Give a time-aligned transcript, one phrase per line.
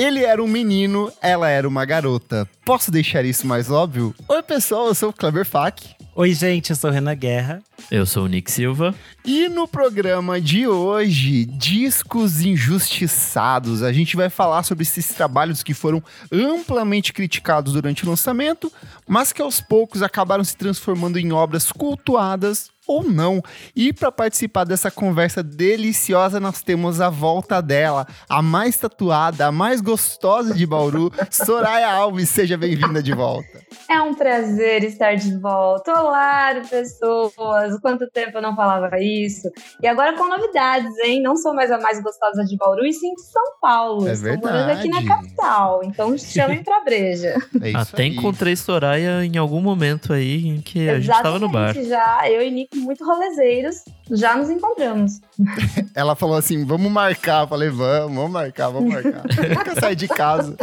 [0.00, 2.48] Ele era um menino, ela era uma garota.
[2.64, 4.14] Posso deixar isso mais óbvio?
[4.26, 5.90] Oi, pessoal, eu sou o Kleber Fak.
[6.16, 7.62] Oi, gente, eu sou Renan Guerra.
[7.90, 8.94] Eu sou o Nick Silva.
[9.26, 15.74] E no programa de hoje, Discos Injustiçados, a gente vai falar sobre esses trabalhos que
[15.74, 18.72] foram amplamente criticados durante o lançamento,
[19.06, 23.40] mas que aos poucos acabaram se transformando em obras cultuadas ou não.
[23.74, 29.52] E para participar dessa conversa deliciosa, nós temos a volta dela, a mais tatuada, a
[29.52, 32.28] mais gostosa de Bauru, Soraya Alves.
[32.30, 33.60] Seja bem-vinda de volta.
[33.88, 35.92] É um prazer estar de volta.
[35.92, 37.78] Olá, pessoas!
[37.80, 39.48] Quanto tempo eu não falava isso?
[39.80, 41.22] E agora com novidades, hein?
[41.22, 44.08] Não sou mais a mais gostosa de Bauru, e sim de São Paulo.
[44.08, 44.52] É Estou verdade.
[44.54, 47.34] morando aqui na capital, então chamem pra breja.
[47.62, 48.08] É Até aí.
[48.08, 51.76] encontrei Soraya em algum momento aí em que a gente tava no bar.
[51.76, 55.20] Exatamente, já eu e Nico, muito rolezeiros, já nos encontramos.
[55.94, 57.44] Ela falou assim: vamos marcar.
[57.44, 59.24] Eu falei, vamos, vamos marcar, vamos marcar.
[59.48, 60.56] Nunca sai de casa.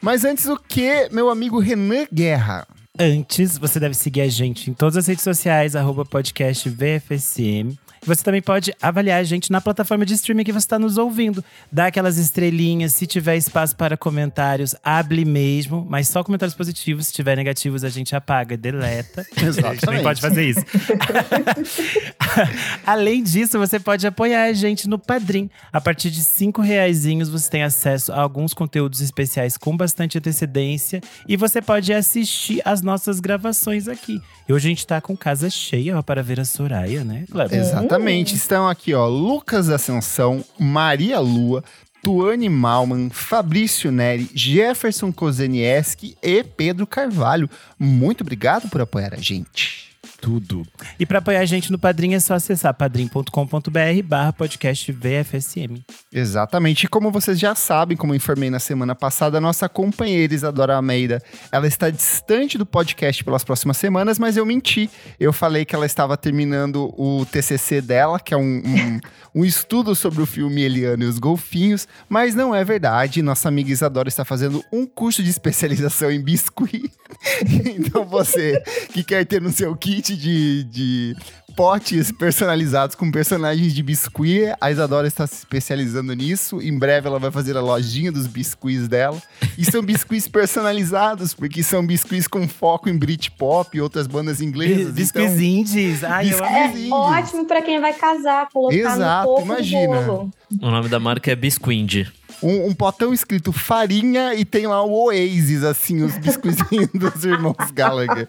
[0.00, 2.66] Mas antes o que, meu amigo Renan Guerra?
[2.98, 7.76] Antes, você deve seguir a gente em todas as redes sociais, arroba podcast VFSM.
[8.06, 11.44] Você também pode avaliar a gente na plataforma de streaming que você está nos ouvindo.
[11.70, 17.06] Dá aquelas estrelinhas, se tiver espaço para comentários, hable mesmo, mas só comentários positivos.
[17.08, 19.26] Se tiver negativos, a gente apaga, deleta.
[19.34, 20.02] A gente também Exatamente.
[20.02, 20.60] pode fazer isso.
[22.86, 25.50] Além disso, você pode apoiar a gente no Padrim.
[25.72, 31.00] A partir de cinco reaisinhos, você tem acesso a alguns conteúdos especiais com bastante antecedência.
[31.26, 34.20] E você pode assistir as nossas gravações aqui.
[34.48, 37.58] E hoje a gente tá com casa cheia ó, para ver a Soraya, né, Kleber?
[37.58, 37.93] Exatamente.
[38.34, 41.62] Estão aqui, ó, Lucas Ascensão, Maria Lua,
[42.02, 47.48] Tuane Malman, Fabrício Neri, Jefferson Kozenieski e Pedro Carvalho.
[47.78, 49.93] Muito obrigado por apoiar a gente.
[50.20, 50.62] Tudo.
[50.98, 55.84] E para apoiar a gente no Padrim é só acessar padrim.com.br barra podcast VFSM.
[56.12, 56.84] Exatamente.
[56.84, 60.76] E como vocês já sabem, como eu informei na semana passada, a nossa companheira Isadora
[60.76, 64.90] Almeida, ela está distante do podcast pelas próximas semanas, mas eu menti.
[65.18, 69.00] Eu falei que ela estava terminando o TCC dela, que é um, um,
[69.34, 73.20] um estudo sobre o filme Eliana e os Golfinhos, mas não é verdade.
[73.20, 76.90] Nossa amiga Isadora está fazendo um curso de especialização em biscuit.
[77.76, 78.62] então você
[78.92, 81.16] que quer ter no seu kit de, de
[81.54, 84.54] potes personalizados com personagens de biscuit.
[84.60, 86.60] A Isadora está se especializando nisso.
[86.60, 89.20] Em breve ela vai fazer a lojinha dos biscuits dela.
[89.56, 94.92] E são biscuits personalizados, porque são biscuits com foco em Britpop e outras bandas inglesas.
[94.92, 96.04] Biscuits então, indies.
[96.04, 96.52] Ai, Biscuits.
[96.52, 96.92] É indies.
[96.92, 100.00] ótimo pra quem vai casar, colocar Exato, no topo imagina.
[100.00, 100.30] do bolo.
[100.60, 102.06] O nome da marca é Bisquind.
[102.42, 107.70] Um, um potão escrito farinha e tem lá o Oasis, assim, os biscoizinhos dos irmãos
[107.72, 108.28] Gallagher.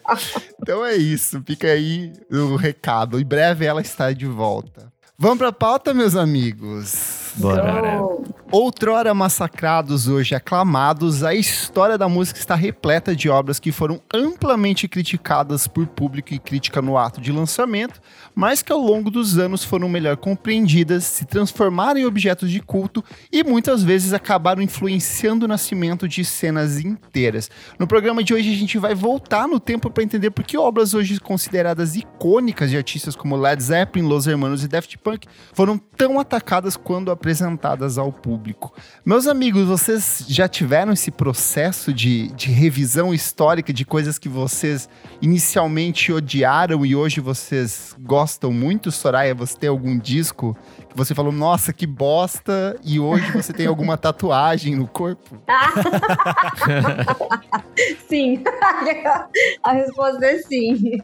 [0.61, 3.19] Então é isso, fica aí o recado.
[3.19, 4.91] Em breve ela está de volta.
[5.17, 7.24] Vamos pra pauta, meus amigos.
[7.38, 8.01] Bora.
[8.01, 14.00] Oh, Outrora massacrados, hoje aclamados, a história da música está repleta de obras que foram
[14.13, 18.00] amplamente criticadas por público e crítica no ato de lançamento,
[18.34, 23.03] mas que ao longo dos anos foram melhor compreendidas, se transformaram em objetos de culto
[23.29, 27.50] e muitas vezes acabaram influenciando o nascimento de cenas inteiras.
[27.78, 30.94] No programa de hoje a gente vai voltar no tempo para entender por que obras
[30.94, 36.19] hoje consideradas icônicas de artistas como Led Zeppelin, Los Hermanos e Daft Punk foram tão
[36.19, 38.71] atacadas quando apresentadas ao público.
[39.03, 44.87] Meus amigos, vocês já tiveram esse processo de, de revisão histórica de coisas que vocês
[45.19, 48.91] inicialmente odiaram e hoje vocês gostam muito?
[48.91, 50.55] Soraya, você tem algum disco
[50.87, 55.41] que você falou, nossa, que bosta, e hoje você tem alguma tatuagem no corpo?
[58.07, 58.43] Sim,
[59.63, 61.01] a resposta é sim.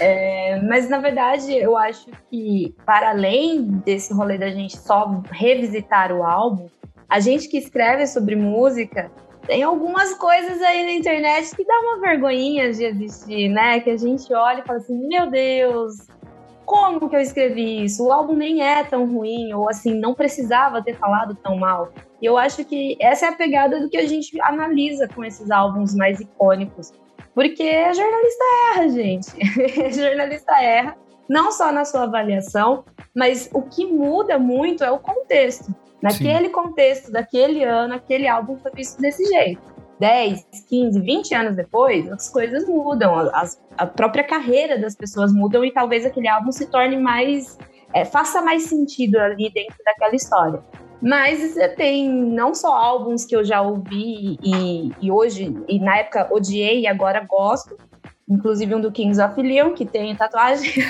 [0.00, 6.12] É, mas na verdade, eu acho que para além desse rolê da gente só revisitar
[6.12, 6.68] o álbum,
[7.08, 9.10] a gente que escreve sobre música
[9.46, 13.80] tem algumas coisas aí na internet que dá uma vergonhinha de existir, né?
[13.80, 15.96] Que a gente olha e fala assim: meu Deus,
[16.64, 18.06] como que eu escrevi isso?
[18.06, 21.92] O álbum nem é tão ruim, ou assim, não precisava ter falado tão mal.
[22.20, 25.50] E eu acho que essa é a pegada do que a gente analisa com esses
[25.50, 26.92] álbuns mais icônicos.
[27.34, 29.28] Porque jornalista erra, gente.
[29.94, 30.96] jornalista erra,
[31.28, 32.84] não só na sua avaliação,
[33.14, 35.74] mas o que muda muito é o contexto.
[36.00, 36.52] Naquele Sim.
[36.52, 39.74] contexto, daquele ano, aquele álbum foi visto desse jeito.
[39.98, 45.64] 10, 15, 20 anos depois, as coisas mudam, as, a própria carreira das pessoas mudam
[45.64, 47.56] e talvez aquele álbum se torne mais.
[47.94, 50.62] É, faça mais sentido ali dentro daquela história.
[51.04, 56.28] Mas tem não só álbuns que eu já ouvi e, e, hoje, e na época
[56.32, 57.76] odiei e agora gosto,
[58.26, 60.72] inclusive um do Kings of Leon, que tem tatuagem.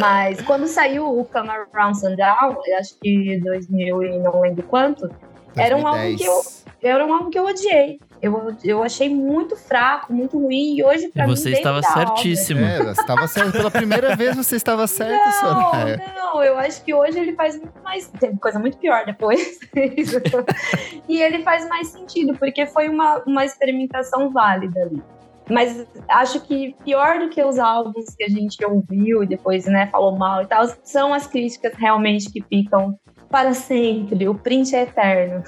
[0.00, 5.08] Mas quando saiu o Come Around Sundown, eu acho que 2000 e não lembro quanto,
[5.56, 6.42] era um álbum que eu,
[6.82, 8.00] era um álbum que eu odiei.
[8.20, 11.82] Eu, eu achei muito fraco, muito ruim, e hoje pra E mim você veio estava
[11.82, 12.60] certíssimo.
[12.60, 13.52] É, você estava certo.
[13.52, 16.02] Pela primeira vez você estava certa, Não, Soraya.
[16.16, 18.08] não, eu acho que hoje ele faz muito mais.
[18.18, 19.58] Teve coisa muito pior depois.
[21.08, 25.02] e ele faz mais sentido, porque foi uma, uma experimentação válida ali.
[25.50, 29.86] Mas acho que pior do que os álbuns que a gente ouviu e depois né,
[29.86, 32.98] falou mal e tal, são as críticas realmente que ficam
[33.30, 34.28] para sempre.
[34.28, 35.42] O print é eterno.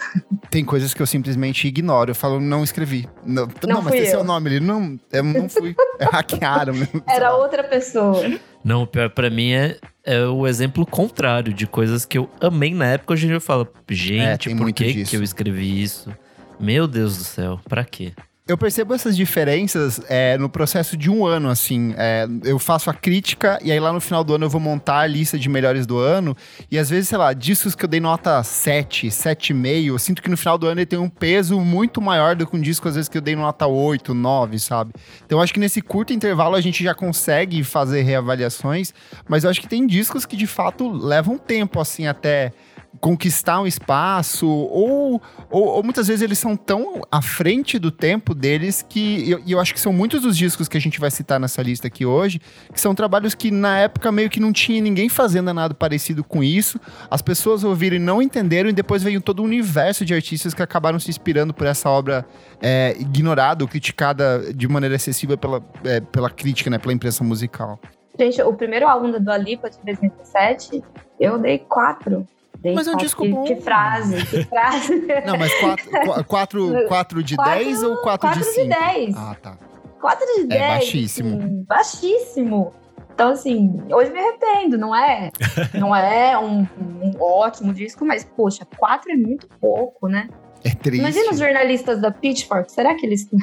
[0.51, 2.11] Tem coisas que eu simplesmente ignoro.
[2.11, 3.09] Eu falo, não escrevi.
[3.25, 4.51] Não, não, mas fui esse é o nome.
[4.51, 5.75] Ele não, eu não fui.
[5.99, 6.75] É, hackearam.
[7.09, 8.23] Era outra pessoa.
[8.63, 12.75] Não, o pior pra mim é, é o exemplo contrário de coisas que eu amei
[12.75, 13.15] na época.
[13.15, 15.11] Hoje em dia eu falo, É, gente, tem por que, disso.
[15.11, 16.11] que eu escrevi isso?
[16.59, 18.13] Meu Deus do céu, pra quê?
[18.51, 21.95] Eu percebo essas diferenças é, no processo de um ano, assim.
[21.97, 24.99] É, eu faço a crítica e aí lá no final do ano eu vou montar
[24.99, 26.37] a lista de melhores do ano.
[26.69, 30.29] E às vezes, sei lá, discos que eu dei nota 7, 7,5, eu sinto que
[30.29, 32.97] no final do ano ele tem um peso muito maior do que um disco, às
[32.97, 34.95] vezes, que eu dei nota 8, 9, sabe?
[35.25, 38.93] Então acho que nesse curto intervalo a gente já consegue fazer reavaliações,
[39.29, 42.53] mas eu acho que tem discos que de fato levam tempo, assim, até
[42.99, 48.35] conquistar um espaço, ou, ou, ou muitas vezes eles são tão à frente do tempo
[48.35, 49.01] deles que.
[49.01, 51.63] E eu, eu acho que são muitos dos discos que a gente vai citar nessa
[51.63, 52.41] lista aqui hoje,
[52.73, 56.43] que são trabalhos que na época meio que não tinha ninguém fazendo nada parecido com
[56.43, 56.81] isso.
[57.11, 60.63] As pessoas ouviram e não entenderam, e depois veio todo um universo de artistas que
[60.63, 62.27] acabaram se inspirando por essa obra
[62.61, 66.79] é, ignorada ou criticada de maneira excessiva pela, é, pela crítica, né?
[66.79, 67.79] Pela imprensa musical.
[68.19, 70.83] Gente, o primeiro álbum da Dua Lipa, de 2017,
[71.19, 72.27] eu dei quatro.
[72.59, 73.45] Dei Mas é um disco que, bom.
[73.45, 74.95] Que frase, que frase.
[75.27, 78.63] Não, mas 4 quatro, quatro de 10 ou 4 de 5?
[78.63, 79.17] de 10.
[79.17, 79.59] Ah, tá.
[80.01, 80.61] 4 de 10.
[80.69, 81.39] baixíssimo.
[81.39, 82.75] assim, baixíssimo.
[83.15, 85.31] Então, assim, hoje me arrependo, não é?
[85.79, 90.29] Não é um, um ótimo disco, mas, poxa, 4 é muito pouco, né?
[90.65, 91.01] É triste.
[91.01, 93.29] Imagina os jornalistas da Pitchfork, será que eles.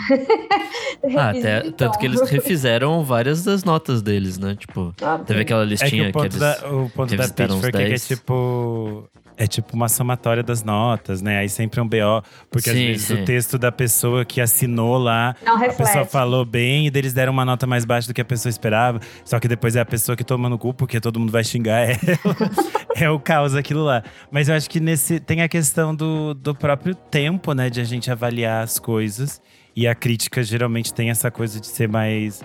[1.15, 4.55] Ah, até, tanto que eles refizeram várias das notas deles, né?
[4.55, 6.37] Tipo, Ah, teve aquela É que listinha o ponto, eles...
[6.39, 8.07] da, o ponto da Pitchfork é que é 10.
[8.07, 9.09] tipo.
[9.39, 11.37] É tipo uma somatória das notas, né?
[11.37, 12.23] Aí sempre é um BO.
[12.49, 13.21] Porque às Sim, vezes sim.
[13.21, 16.09] o texto da pessoa que assinou lá Não A pessoa reflete.
[16.09, 18.99] falou bem e deles deram uma nota mais baixa do que a pessoa esperava.
[19.23, 21.81] Só que depois é a pessoa que toma no cu, porque todo mundo vai xingar
[21.81, 21.99] ela.
[22.95, 24.03] é o caos aquilo lá.
[24.31, 27.69] Mas eu acho que nesse tem a questão do, do próprio tempo, né?
[27.69, 29.39] De a gente avaliar as coisas.
[29.75, 32.43] E a crítica geralmente tem essa coisa de ser mais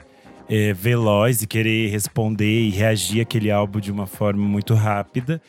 [0.48, 5.40] é, veloz e querer responder e reagir àquele álbum de uma forma muito rápida.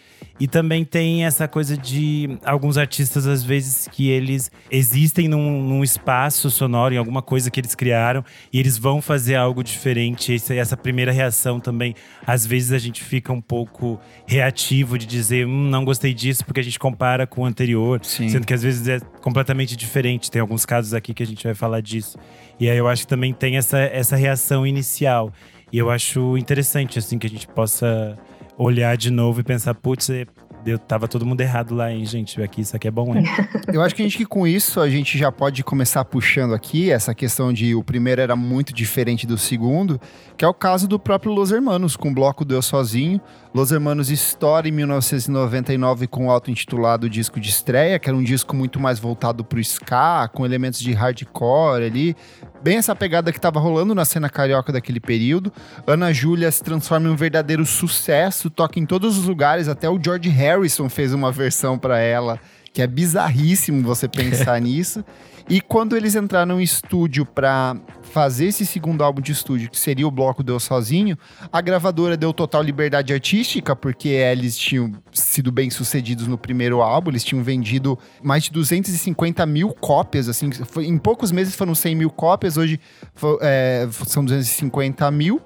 [0.43, 5.81] E também tem essa coisa de alguns artistas, às vezes, que eles existem num, num
[5.85, 10.33] espaço sonoro, em alguma coisa que eles criaram, e eles vão fazer algo diferente.
[10.33, 11.95] Esse- essa primeira reação também,
[12.27, 13.97] às vezes a gente fica um pouco
[14.27, 18.01] reativo de dizer, hum, não gostei disso, porque a gente compara com o anterior.
[18.03, 18.27] Sim.
[18.27, 20.29] Sendo que às vezes é completamente diferente.
[20.29, 22.17] Tem alguns casos aqui que a gente vai falar disso.
[22.59, 25.31] E aí eu acho que também tem essa, essa reação inicial.
[25.71, 28.15] E eu acho interessante, assim, que a gente possa
[28.57, 30.25] olhar de novo e pensar, putz, é,
[30.63, 32.41] deu, tava todo mundo errado lá, hein, gente?
[32.41, 33.23] Aqui, isso aqui é bom, hein?
[33.71, 36.91] Eu acho que a gente que com isso a gente já pode começar puxando aqui
[36.91, 39.99] essa questão de o primeiro era muito diferente do segundo,
[40.37, 43.19] que é o caso do próprio Los Hermanos, com o bloco do Eu Sozinho.
[43.53, 48.55] Los Hermanos estoura em 1999 com o auto-intitulado disco de estreia, que era um disco
[48.55, 52.15] muito mais voltado pro ska, com elementos de hardcore ali.
[52.63, 55.53] Bem essa pegada que tava rolando na cena carioca daquele período.
[55.85, 60.01] Ana Júlia se transforma em um verdadeiro sucesso, toca em todos os lugares, até o
[60.03, 62.39] George Harrison fez uma versão para ela,
[62.73, 65.05] que é bizarríssimo você pensar nisso.
[65.49, 70.07] E quando eles entraram em estúdio para fazer esse segundo álbum de estúdio, que seria
[70.07, 71.17] o bloco Deu Sozinho,
[71.51, 77.11] a gravadora deu total liberdade artística, porque eles tinham sido bem sucedidos no primeiro álbum,
[77.11, 81.95] eles tinham vendido mais de 250 mil cópias, assim, foi- em poucos meses foram 100
[81.95, 82.79] mil cópias, hoje
[83.13, 85.41] fo- é, são 250 mil.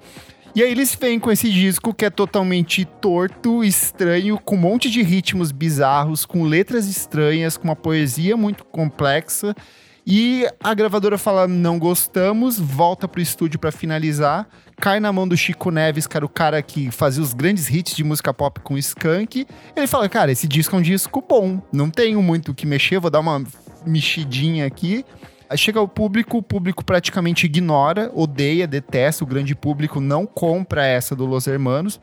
[0.53, 4.89] E aí eles vêm com esse disco que é totalmente torto, estranho, com um monte
[4.89, 9.55] de ritmos bizarros, com letras estranhas, com uma poesia muito complexa.
[10.09, 14.47] E a gravadora fala: não gostamos, volta pro estúdio pra finalizar.
[14.77, 18.05] Cai na mão do Chico Neves, era o cara que fazia os grandes hits de
[18.05, 19.45] música pop com Skank.
[19.75, 22.99] Ele fala: cara, esse disco é um disco bom, não tenho muito o que mexer,
[22.99, 23.43] vou dar uma
[23.85, 25.03] mexidinha aqui.
[25.49, 30.85] Aí chega o público, o público praticamente ignora, odeia, detesta, o grande público não compra
[30.85, 31.99] essa do Los Hermanos.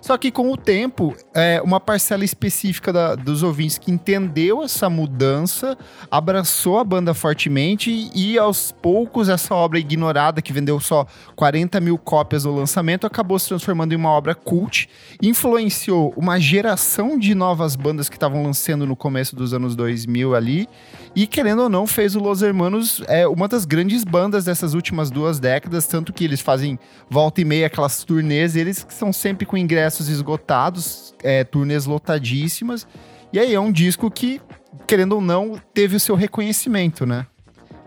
[0.00, 4.88] Só que com o tempo, é, uma parcela específica da, dos ouvintes que entendeu essa
[4.88, 5.76] mudança,
[6.10, 11.98] abraçou a banda fortemente e aos poucos essa obra ignorada, que vendeu só 40 mil
[11.98, 14.88] cópias no lançamento, acabou se transformando em uma obra cult,
[15.22, 20.68] influenciou uma geração de novas bandas que estavam lançando no começo dos anos 2000 ali,
[21.14, 25.10] e querendo ou não, fez o Los Hermanos é, uma das grandes bandas dessas últimas
[25.10, 26.78] duas décadas, tanto que eles fazem
[27.10, 29.56] volta e meia aquelas turnês, eles que são sempre com
[29.88, 32.86] ingressos esgotados, é, turnês lotadíssimas.
[33.32, 34.40] E aí é um disco que,
[34.86, 37.26] querendo ou não, teve o seu reconhecimento, né?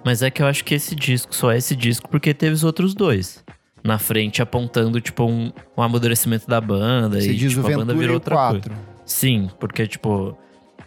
[0.03, 2.63] Mas é que eu acho que esse disco só é esse disco porque teve os
[2.63, 3.43] outros dois.
[3.84, 7.20] Na frente, apontando, tipo, um, um amadurecimento da banda.
[7.20, 8.62] Você e, diz tipo, o a banda virou outra 4.
[8.70, 8.81] coisa.
[9.05, 10.38] Sim, porque, tipo,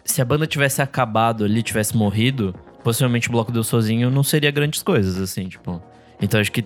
[0.03, 4.51] se a banda tivesse acabado ali, tivesse morrido, possivelmente o Bloco Deu Sozinho não seria
[4.51, 5.81] grandes coisas, assim, tipo.
[6.21, 6.63] Então acho que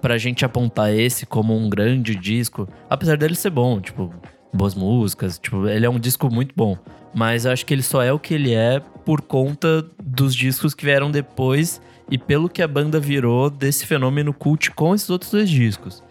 [0.00, 4.12] pra gente apontar esse como um grande disco, apesar dele ser bom, tipo,
[4.52, 6.76] boas músicas, tipo, ele é um disco muito bom.
[7.14, 10.74] Mas eu acho que ele só é o que ele é por conta dos discos
[10.74, 15.30] que vieram depois e pelo que a banda virou desse fenômeno cult com esses outros
[15.30, 16.02] dois discos.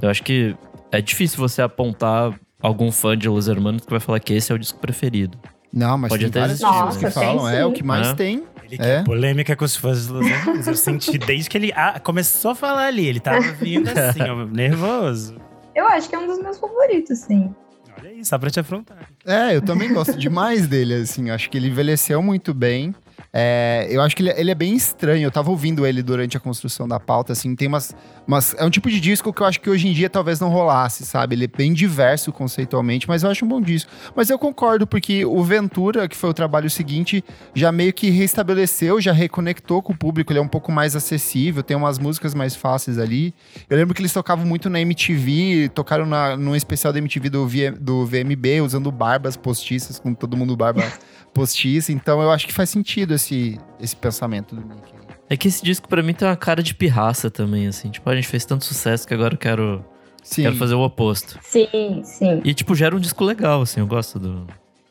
[0.00, 0.54] Eu acho que
[0.90, 4.54] é difícil você apontar algum fã de Los Hermanos que vai falar que esse é
[4.54, 5.38] o disco preferido.
[5.72, 8.14] Não, mas Pode tem existir, pessoas que tem falam, é o que mais É.
[8.14, 8.44] tem.
[8.72, 8.96] Ele É.
[8.98, 10.66] quer polêmica com os fãs dos Los Angeles.
[10.66, 13.06] Eu senti desde que ele ah, começou a falar ali.
[13.06, 15.36] Ele tava vindo assim, ó, nervoso.
[15.74, 17.54] Eu acho que é um dos meus favoritos, sim.
[17.98, 19.08] Olha aí, só pra te afrontar.
[19.26, 21.28] É, eu também gosto demais dele, assim.
[21.30, 22.94] Acho que ele envelheceu muito bem.
[23.34, 25.22] É, eu acho que ele, ele é bem estranho.
[25.24, 27.56] Eu tava ouvindo ele durante a construção da pauta, assim.
[27.56, 27.94] Tem umas,
[28.26, 28.54] umas.
[28.58, 31.06] É um tipo de disco que eu acho que hoje em dia talvez não rolasse,
[31.06, 31.34] sabe?
[31.34, 33.90] Ele é bem diverso conceitualmente, mas eu acho um bom disco.
[34.14, 37.24] Mas eu concordo, porque o Ventura, que foi o trabalho seguinte,
[37.54, 40.30] já meio que restabeleceu, já reconectou com o público.
[40.30, 43.34] Ele é um pouco mais acessível, tem umas músicas mais fáceis ali.
[43.70, 47.46] Eu lembro que eles tocavam muito na MTV, tocaram na, num especial da MTV do,
[47.46, 50.82] V- do VMB, usando barbas postiças, com todo mundo barba
[51.32, 51.92] postiça.
[51.92, 54.92] Então eu acho que faz sentido esse, esse pensamento do Nick.
[54.94, 55.02] aí.
[55.30, 57.90] É que esse disco pra mim tem uma cara de pirraça também, assim.
[57.90, 59.84] Tipo, a gente fez tanto sucesso que agora eu quero,
[60.22, 60.42] Sim.
[60.42, 61.38] quero fazer o oposto.
[61.42, 62.40] Sim, sim.
[62.44, 63.80] E, tipo, gera um disco legal, assim.
[63.80, 64.46] Eu gosto do,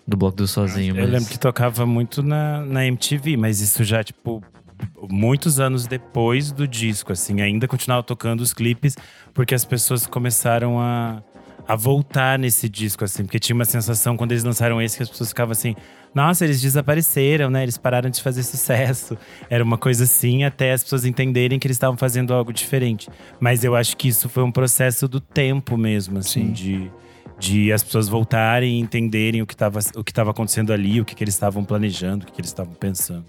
[0.08, 0.96] do Bloco do Sozinho.
[0.96, 1.12] Eu mas...
[1.12, 4.42] lembro que tocava muito na, na MTV, mas isso já, tipo,
[5.10, 7.42] muitos anos depois do disco, assim.
[7.42, 8.98] Ainda continuava tocando os clipes,
[9.34, 11.22] porque as pessoas começaram a,
[11.72, 13.24] a voltar nesse disco, assim.
[13.24, 15.74] Porque tinha uma sensação, quando eles lançaram esse, que as pessoas ficavam assim…
[16.14, 17.64] Nossa, eles desapareceram, né?
[17.64, 19.18] Eles pararam de fazer sucesso.
[19.50, 23.10] Era uma coisa assim, até as pessoas entenderem que eles estavam fazendo algo diferente.
[23.40, 26.52] Mas eu acho que isso foi um processo do tempo mesmo, assim, Sim.
[26.52, 26.92] de,
[27.40, 31.06] de as pessoas voltarem e entenderem o que estava o que tava acontecendo ali, o
[31.06, 33.24] que, que eles estavam planejando, o que, que eles estavam pensando.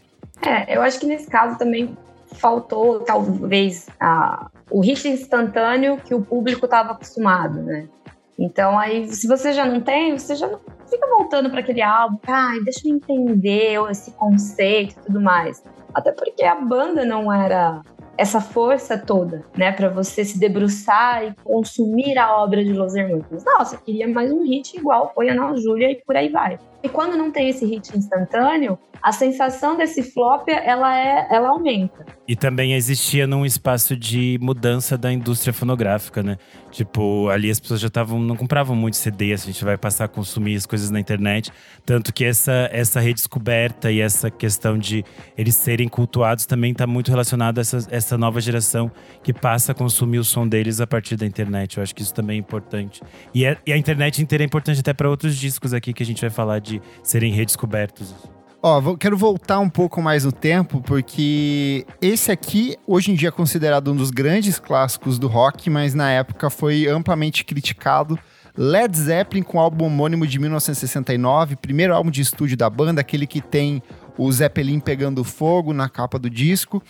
[0.45, 1.97] É, eu acho que nesse caso também
[2.33, 7.87] faltou, talvez, a, o hit instantâneo que o público estava acostumado, né?
[8.39, 10.49] Então, aí, se você já não tem, você já
[10.89, 15.63] fica voltando para aquele álbum, ai, deixa eu entender esse conceito e tudo mais.
[15.95, 17.83] Até porque a banda não era
[18.17, 23.43] essa força toda, né, para você se debruçar e consumir a obra de Los Hermanos.
[23.45, 26.59] Nossa, eu queria mais um hit igual foi Ana Júlia e por aí vai.
[26.83, 32.07] E quando não tem esse hit instantâneo, a sensação desse flop, ela é, ela aumenta.
[32.27, 36.39] E também existia num espaço de mudança da indústria fonográfica, né?
[36.71, 40.09] Tipo, ali as pessoas já estavam, não compravam muito CD, a gente vai passar a
[40.09, 41.51] consumir as coisas na internet.
[41.85, 45.05] Tanto que essa, essa redescoberta e essa questão de
[45.37, 48.91] eles serem cultuados também está muito relacionado a essa, essa nova geração
[49.23, 51.77] que passa a consumir o som deles a partir da internet.
[51.77, 53.03] Eu acho que isso também é importante.
[53.35, 56.07] E, é- e a internet inteira é importante até para outros discos aqui que a
[56.07, 56.72] gente vai falar de
[57.03, 58.15] serem redescobertos.
[58.63, 63.29] Ó, vou- quero voltar um pouco mais no tempo, porque esse aqui, hoje em dia,
[63.29, 68.17] é considerado um dos grandes clássicos do rock, mas na época foi amplamente criticado.
[68.57, 73.27] Led Zeppelin com o álbum homônimo de 1969, primeiro álbum de estúdio da banda, aquele
[73.27, 73.83] que tem
[74.19, 76.83] o Zeppelin pegando fogo na capa do disco.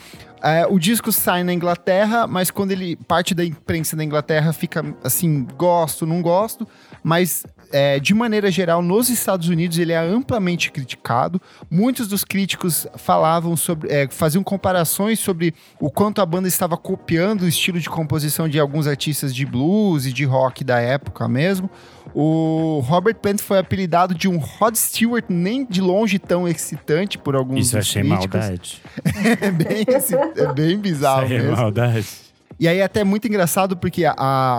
[0.43, 4.85] É, o disco sai na Inglaterra, mas quando ele parte da imprensa da Inglaterra fica
[5.05, 6.67] assim, gosto, não gosto,
[7.03, 11.41] mas é, de maneira geral, nos Estados Unidos ele é amplamente criticado.
[11.71, 17.43] Muitos dos críticos falavam sobre, é, faziam comparações sobre o quanto a banda estava copiando
[17.43, 21.71] o estilo de composição de alguns artistas de blues e de rock da época mesmo.
[22.15, 27.35] O Robert Plant foi apelidado de um Rod Stewart nem de longe tão excitante por
[27.35, 28.41] alguns Isso dos achei críticos.
[28.41, 28.83] maldade.
[29.41, 29.87] É bem,
[30.37, 31.57] é bem bizarro Isso é mesmo.
[31.57, 32.07] maldade.
[32.63, 34.13] E aí é até muito engraçado porque a,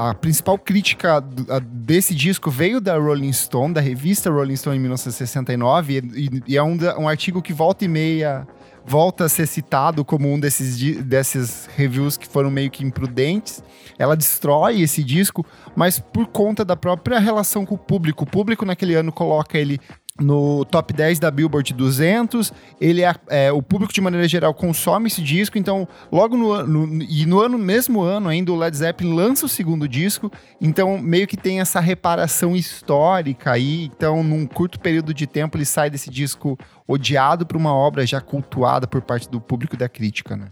[0.10, 4.75] a principal crítica do- a- desse disco veio da Rolling Stone, da revista Rolling Stone
[4.75, 8.45] em 1969, e, e- é um, um artigo que volta e meia
[8.86, 13.63] volta a ser citado como um desses, desses reviews que foram meio que imprudentes.
[13.98, 18.25] Ela destrói esse disco, mas por conta da própria relação com o público.
[18.25, 19.79] O público naquele ano coloca ele
[20.20, 22.53] no top 10 da Billboard 200.
[22.79, 27.03] Ele é, é, o público de maneira geral consome esse disco, então logo no, no,
[27.03, 31.27] e no ano mesmo ano ainda o Led Zeppelin lança o segundo disco, então meio
[31.27, 36.10] que tem essa reparação histórica aí, então num curto período de tempo ele sai desse
[36.10, 40.48] disco odiado para uma obra já cultuada por parte do público e da crítica, né?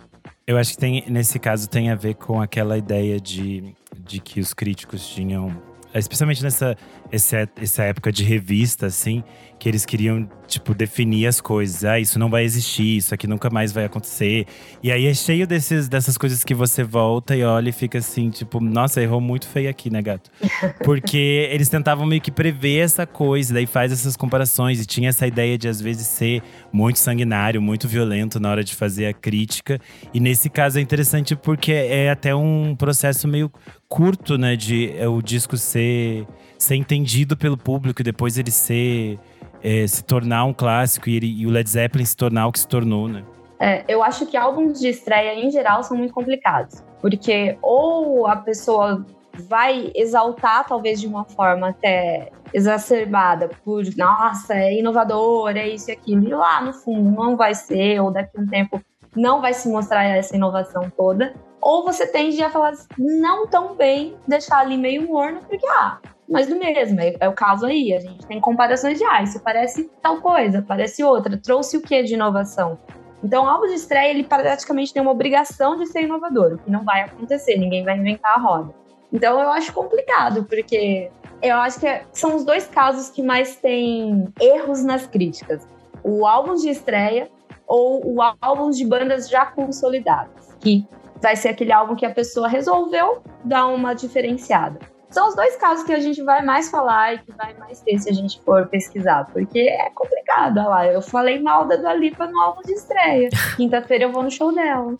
[0.47, 4.39] Eu acho que tem, nesse caso tem a ver com aquela ideia de, de que
[4.39, 5.55] os críticos tinham
[5.99, 6.75] especialmente nessa
[7.11, 9.23] essa, essa época de revista, assim,
[9.59, 11.83] que eles queriam, tipo, definir as coisas.
[11.83, 14.47] Ah, isso não vai existir, isso aqui nunca mais vai acontecer.
[14.81, 18.29] E aí é cheio desses, dessas coisas que você volta e olha e fica assim,
[18.29, 20.31] tipo, nossa, errou muito feio aqui, né, gato?
[20.83, 24.81] Porque eles tentavam meio que prever essa coisa, daí faz essas comparações.
[24.81, 26.41] E tinha essa ideia de, às vezes, ser
[26.71, 29.79] muito sanguinário, muito violento na hora de fazer a crítica.
[30.13, 33.51] E nesse caso é interessante porque é até um processo meio
[33.91, 36.25] curto, né, de é, o disco ser
[36.61, 39.19] ser entendido pelo público e depois ele ser
[39.63, 42.59] é, se tornar um clássico e, ele, e, o Led Zeppelin se tornar o que
[42.59, 43.23] se tornou, né?
[43.59, 48.35] É, eu acho que álbuns de estreia em geral são muito complicados, porque ou a
[48.35, 49.05] pessoa
[49.47, 55.93] vai exaltar talvez de uma forma até exacerbada por nossa, é inovador, é isso e
[55.93, 58.81] aquilo, e lá no fundo não vai ser, ou daqui a um tempo
[59.15, 64.15] não vai se mostrar essa inovação toda, ou você tende a falar não tão bem,
[64.27, 65.99] deixar ali meio morno, porque ah,
[66.31, 66.99] mas do mesmo.
[66.99, 67.93] É, é, o caso aí.
[67.93, 71.37] A gente tem comparações de, ah, isso parece tal coisa, parece outra.
[71.37, 72.79] Trouxe o que de inovação?
[73.23, 76.71] Então, o álbum de estreia, ele praticamente tem uma obrigação de ser inovador, o que
[76.71, 78.73] não vai acontecer, ninguém vai inventar a roda.
[79.13, 81.11] Então, eu acho complicado, porque
[81.41, 85.67] eu acho que são os dois casos que mais têm erros nas críticas.
[86.03, 87.29] O álbum de estreia
[87.67, 90.87] ou o álbum de bandas já consolidadas, que
[91.21, 94.79] vai ser aquele álbum que a pessoa resolveu dar uma diferenciada.
[95.11, 97.99] São os dois casos que a gente vai mais falar e que vai mais ter
[97.99, 100.57] se a gente for pesquisar, porque é complicado.
[100.57, 103.29] Olha lá, eu falei mal da Dua Lipa no álbum de estreia.
[103.57, 104.95] Quinta-feira eu vou no show dela.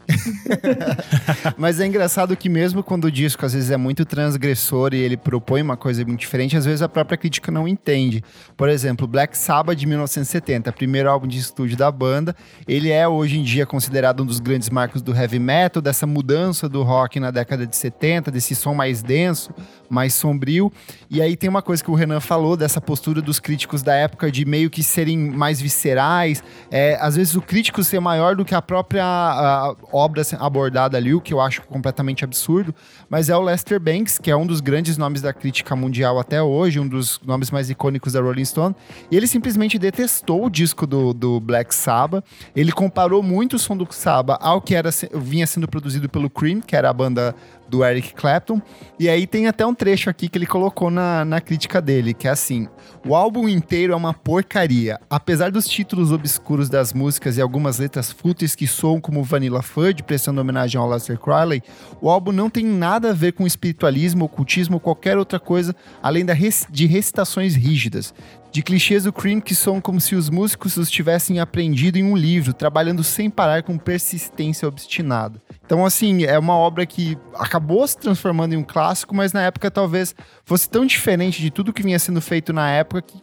[1.58, 5.16] Mas é engraçado que mesmo quando o disco às vezes é muito transgressor e ele
[5.16, 8.22] propõe uma coisa muito diferente, às vezes a própria crítica não entende.
[8.58, 12.36] Por exemplo, Black Sabbath de 1970, primeiro álbum de estúdio da banda,
[12.68, 16.68] ele é hoje em dia considerado um dos grandes marcos do heavy metal, dessa mudança
[16.68, 19.54] do rock na década de 70, desse som mais denso,
[19.90, 20.72] mais sombrio.
[21.10, 24.32] E aí tem uma coisa que o Renan falou dessa postura dos críticos da época
[24.32, 26.44] de meio que serem mais viscerais.
[26.70, 31.14] É, às vezes o crítico ser maior do que a própria a, obra abordada ali,
[31.14, 32.74] o que eu acho completamente absurdo.
[33.10, 36.42] Mas é o Lester Banks, que é um dos grandes nomes da crítica mundial até
[36.42, 38.76] hoje, um dos nomes mais icônicos da Rolling Stone.
[39.10, 42.24] E ele simplesmente detestou o disco do, do Black Sabbath.
[42.56, 46.62] Ele comparou muito o som do Sabbath ao que era, vinha sendo produzido pelo Cream,
[46.62, 47.36] que era a banda
[47.72, 48.62] do Eric Clapton.
[49.00, 52.28] E aí tem até um trecho aqui que ele colocou na, na crítica dele, que
[52.28, 52.68] é assim:
[53.08, 55.00] o álbum inteiro é uma porcaria.
[55.10, 60.04] Apesar dos títulos obscuros das músicas e algumas letras fúteis que soam como Vanilla Fudge,
[60.04, 61.64] prestando homenagem ao Lester Crowley,
[62.02, 66.26] o álbum não tem nada a ver com espiritualismo, ocultismo ou qualquer outra coisa além
[66.26, 66.34] da
[66.70, 68.14] de recitações rígidas
[68.52, 72.16] de clichês do Cream que são como se os músicos os tivessem aprendido em um
[72.16, 75.42] livro, trabalhando sem parar com persistência obstinada.
[75.66, 79.72] Então, assim, é uma obra que acabou se transformando em um clássico, mas na época
[79.72, 83.18] talvez fosse tão diferente de tudo que vinha sendo feito na época que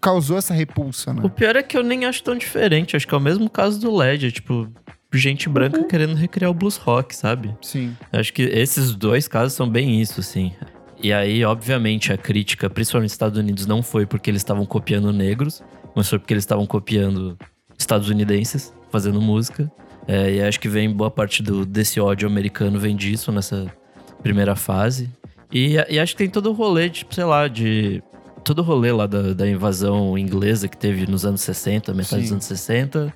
[0.00, 1.22] causou essa repulsa, né?
[1.24, 3.80] O pior é que eu nem acho tão diferente, acho que é o mesmo caso
[3.80, 4.70] do LED, tipo,
[5.18, 5.88] gente branca uhum.
[5.88, 7.54] querendo recriar o blues rock, sabe?
[7.62, 7.96] Sim.
[8.12, 10.52] Acho que esses dois casos são bem isso, assim.
[11.04, 15.12] E aí, obviamente, a crítica, principalmente nos Estados Unidos, não foi porque eles estavam copiando
[15.12, 15.62] negros,
[15.94, 17.36] mas foi porque eles estavam copiando
[17.78, 19.70] estadunidenses fazendo música.
[20.08, 23.70] É, e acho que vem boa parte do, desse ódio americano vem disso nessa
[24.22, 25.10] primeira fase.
[25.52, 28.02] E, e acho que tem todo o rolê, tipo, sei lá, de.
[28.42, 32.20] Todo o rolê lá da, da invasão inglesa que teve nos anos 60, metade Sim.
[32.22, 33.12] dos anos 60.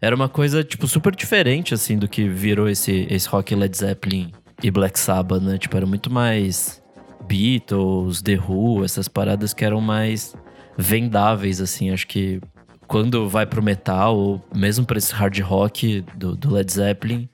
[0.00, 4.30] Era uma coisa, tipo, super diferente, assim, do que virou esse, esse rock Led Zeppelin
[4.62, 5.58] e Black Sabbath, né?
[5.58, 6.83] Tipo, era muito mais
[7.26, 10.34] Beatles, The Who, essas paradas que eram mais
[10.76, 11.90] vendáveis, assim.
[11.90, 12.40] Acho que
[12.86, 17.28] quando vai pro metal, ou mesmo pra esse hard rock do, do Led Zeppelin,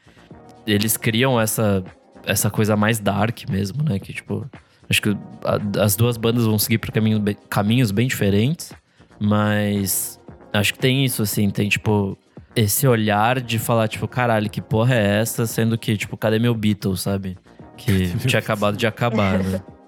[0.66, 1.82] eles criam essa,
[2.24, 3.98] essa coisa mais dark mesmo, né?
[3.98, 4.48] Que, tipo,
[4.88, 8.72] acho que a, as duas bandas vão seguir por caminho, caminhos bem diferentes,
[9.18, 10.20] mas
[10.52, 12.16] acho que tem isso, assim, tem, tipo,
[12.54, 15.46] esse olhar de falar, tipo, caralho, que porra é essa?
[15.46, 17.36] Sendo que, tipo, cadê meu Beatles, sabe?
[17.76, 19.60] Que tinha acabado de acabar, né?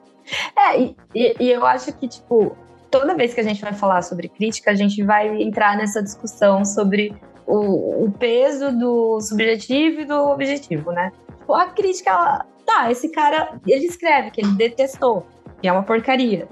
[0.57, 2.57] É, e, e, eu acho que, tipo,
[2.91, 6.65] toda vez que a gente vai falar sobre crítica, a gente vai entrar nessa discussão
[6.65, 7.15] sobre
[7.47, 11.13] o, o, peso do subjetivo e do objetivo, né?
[11.39, 15.27] Tipo, a crítica, ela, tá, esse cara, ele escreve que ele detestou,
[15.61, 16.49] que é uma porcaria.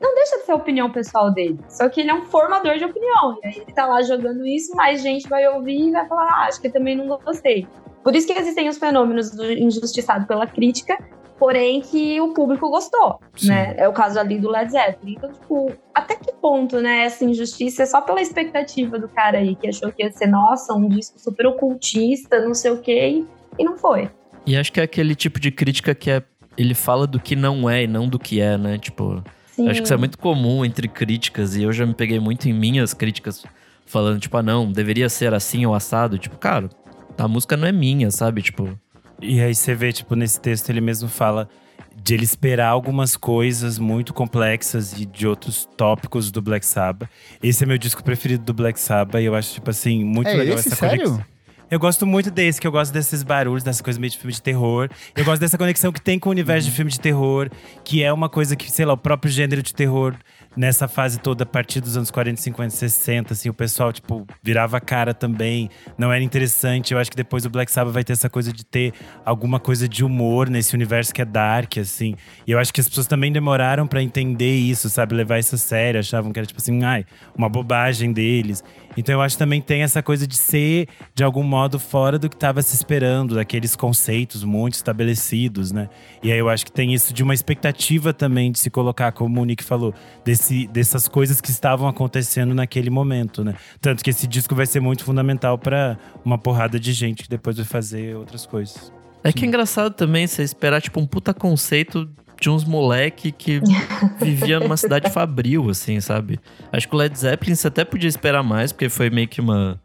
[0.00, 1.60] Não deixa de ser a opinião pessoal dele.
[1.68, 3.38] Só que ele é um formador de opinião.
[3.40, 6.46] E aí ele tá lá jogando isso, mais gente vai ouvir e vai falar, ah,
[6.48, 7.68] acho que também não gostei.
[8.02, 10.98] Por isso que existem os fenômenos do injustiçado pela crítica,
[11.42, 13.48] porém que o público gostou, Sim.
[13.48, 13.74] né?
[13.76, 15.14] É o caso ali do Led Zeppelin.
[15.14, 19.56] Então, tipo, até que ponto, né, essa injustiça é só pela expectativa do cara aí,
[19.56, 23.24] que achou que ia ser, nossa, um disco super ocultista, não sei o quê,
[23.58, 24.08] e não foi.
[24.46, 26.22] E acho que é aquele tipo de crítica que é,
[26.56, 28.78] ele fala do que não é e não do que é, né?
[28.78, 29.20] Tipo,
[29.68, 32.52] acho que isso é muito comum entre críticas, e eu já me peguei muito em
[32.52, 33.44] minhas críticas
[33.84, 36.18] falando, tipo, ah, não, deveria ser assim ou assado.
[36.18, 36.70] Tipo, cara,
[37.18, 38.42] a música não é minha, sabe?
[38.42, 38.78] Tipo.
[39.22, 41.48] E aí você vê, tipo, nesse texto ele mesmo fala
[41.94, 47.08] de ele esperar algumas coisas muito complexas e de outros tópicos do Black Sabbath.
[47.42, 50.34] Esse é meu disco preferido do Black Sabbath e eu acho, tipo assim, muito é
[50.34, 51.04] legal esse, essa sério?
[51.04, 51.32] conexão.
[51.70, 54.42] Eu gosto muito desse, que eu gosto desses barulhos, dessas coisas meio de filme de
[54.42, 54.90] terror.
[55.16, 57.48] Eu gosto dessa conexão que tem com o universo de filme de terror,
[57.82, 60.14] que é uma coisa que, sei lá, o próprio gênero de terror
[60.56, 64.80] nessa fase toda, a partir dos anos 40, 50, 60, assim, o pessoal, tipo, virava
[64.80, 65.70] cara também.
[65.96, 66.92] Não era interessante.
[66.92, 68.92] Eu acho que depois o Black Sabbath vai ter essa coisa de ter
[69.24, 72.14] alguma coisa de humor nesse universo que é dark, assim.
[72.46, 75.14] E eu acho que as pessoas também demoraram para entender isso, sabe?
[75.14, 76.00] Levar isso a sério.
[76.00, 77.04] Achavam que era, tipo assim, ai,
[77.36, 78.62] uma bobagem deles.
[78.96, 82.28] Então eu acho que também tem essa coisa de ser, de algum modo, fora do
[82.28, 85.88] que estava se esperando, daqueles conceitos muito estabelecidos, né?
[86.22, 89.40] E aí eu acho que tem isso de uma expectativa também de se colocar, como
[89.40, 93.54] o Nick falou, desse, dessas coisas que estavam acontecendo naquele momento, né?
[93.80, 97.56] Tanto que esse disco vai ser muito fundamental para uma porrada de gente que depois
[97.56, 98.92] vai fazer outras coisas.
[99.24, 102.08] É que é engraçado também você esperar, tipo, um puta conceito
[102.40, 103.60] de uns moleque que
[104.20, 106.40] vivia numa cidade fabril, assim, sabe?
[106.72, 109.80] Acho que o Led Zeppelin você até podia esperar mais, porque foi meio que uma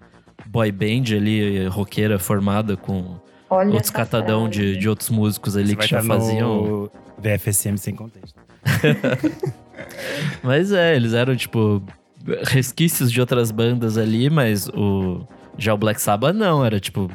[0.48, 5.76] boy band ali, roqueira formada com Olha outros catadão de, de outros músicos ali você
[5.76, 6.90] que já faziam.
[7.20, 8.40] VFSM sem contexto.
[10.44, 11.82] mas é, eles eram, tipo,
[12.44, 15.26] resquícios de outras bandas ali, mas o.
[15.58, 17.10] Já o Black Sabbath não, era tipo,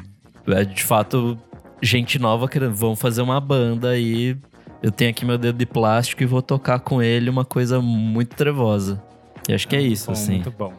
[0.47, 1.37] é de fato,
[1.81, 4.35] gente nova querendo, vão fazer uma banda e
[4.81, 8.35] eu tenho aqui meu dedo de plástico e vou tocar com ele uma coisa muito
[8.35, 9.01] trevosa.
[9.47, 10.33] E acho que é isso, bom, assim.
[10.33, 10.73] Muito bom.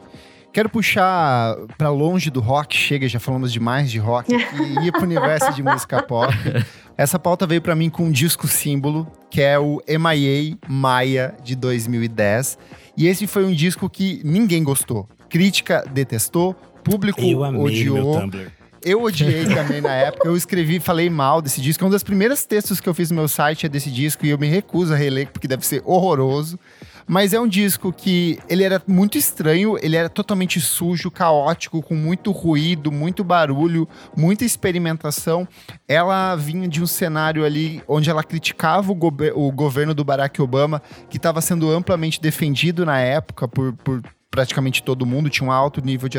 [0.54, 5.02] Quero puxar para longe do rock, chega, já falamos demais de rock e ir pro
[5.02, 6.32] universo de música pop.
[6.96, 11.56] Essa pauta veio para mim com um disco símbolo, que é o MIA Maia de
[11.56, 12.56] 2010.
[12.96, 15.08] E esse foi um disco que ninguém gostou.
[15.28, 18.12] Crítica detestou, público Eu amei odiou.
[18.12, 18.52] Meu Tumblr.
[18.84, 20.28] Eu odiei também na época.
[20.28, 21.84] Eu escrevi, falei mal desse disco.
[21.86, 24.38] Um dos primeiros textos que eu fiz no meu site é desse disco e eu
[24.38, 26.58] me recuso a reler porque deve ser horroroso.
[27.06, 31.94] Mas é um disco que ele era muito estranho, ele era totalmente sujo, caótico, com
[31.94, 35.46] muito ruído, muito barulho, muita experimentação.
[35.86, 40.40] Ela vinha de um cenário ali onde ela criticava o, go o governo do Barack
[40.40, 45.52] Obama, que estava sendo amplamente defendido na época por, por praticamente todo mundo, tinha um
[45.52, 46.18] alto nível de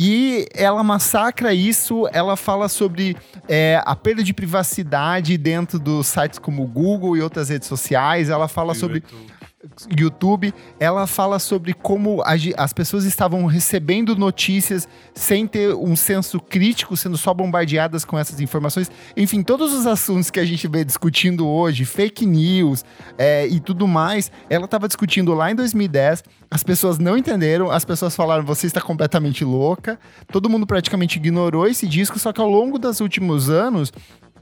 [0.00, 3.16] e ela massacra isso, ela fala sobre
[3.48, 8.30] é, a perda de privacidade dentro dos sites como o Google e outras redes sociais,
[8.30, 8.98] ela fala sobre.
[8.98, 9.37] YouTube,
[10.78, 12.22] ela fala sobre como
[12.56, 18.40] as pessoas estavam recebendo notícias sem ter um senso crítico, sendo só bombardeadas com essas
[18.40, 18.90] informações.
[19.16, 22.84] Enfim, todos os assuntos que a gente vê discutindo hoje, fake news
[23.16, 26.24] é, e tudo mais, ela estava discutindo lá em 2010.
[26.50, 29.98] As pessoas não entenderam, as pessoas falaram: você está completamente louca.
[30.32, 33.92] Todo mundo praticamente ignorou esse disco, só que ao longo dos últimos anos,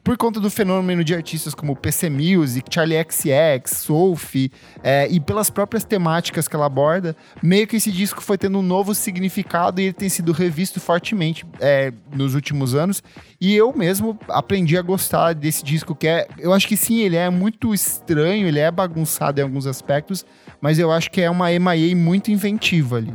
[0.07, 5.51] por conta do fenômeno de artistas como PC Music, Charlie XX, Sophie, é, e pelas
[5.51, 9.87] próprias temáticas que ela aborda, meio que esse disco foi tendo um novo significado e
[9.87, 13.03] ele tem sido revisto fortemente é, nos últimos anos.
[13.41, 16.29] E eu mesmo aprendi a gostar desse disco, que é.
[16.39, 20.25] Eu acho que sim, ele é muito estranho, ele é bagunçado em alguns aspectos,
[20.61, 23.13] mas eu acho que é uma MIA muito inventiva ali.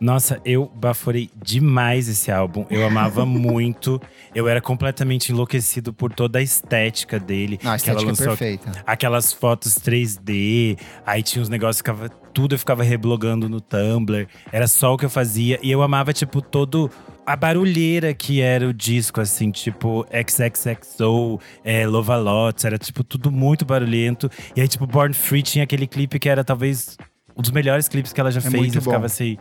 [0.00, 2.64] Nossa, eu baforei demais esse álbum.
[2.70, 4.00] Eu amava muito.
[4.34, 7.60] Eu era completamente enlouquecido por toda a estética dele.
[7.62, 8.72] Não, a estética é perfeita.
[8.86, 14.26] Aquelas fotos 3D, aí tinha uns negócios, ficava, tudo eu ficava reblogando no Tumblr.
[14.50, 15.58] Era só o que eu fazia.
[15.62, 16.90] E eu amava, tipo, todo
[17.26, 23.66] a barulheira que era o disco, assim, tipo XXXO, é, Lovalots, era tipo tudo muito
[23.66, 24.30] barulhento.
[24.56, 26.96] E aí, tipo, Born Free tinha aquele clipe que era talvez
[27.36, 28.74] um dos melhores clipes que ela já é fez.
[28.74, 29.38] Eu ficava assim,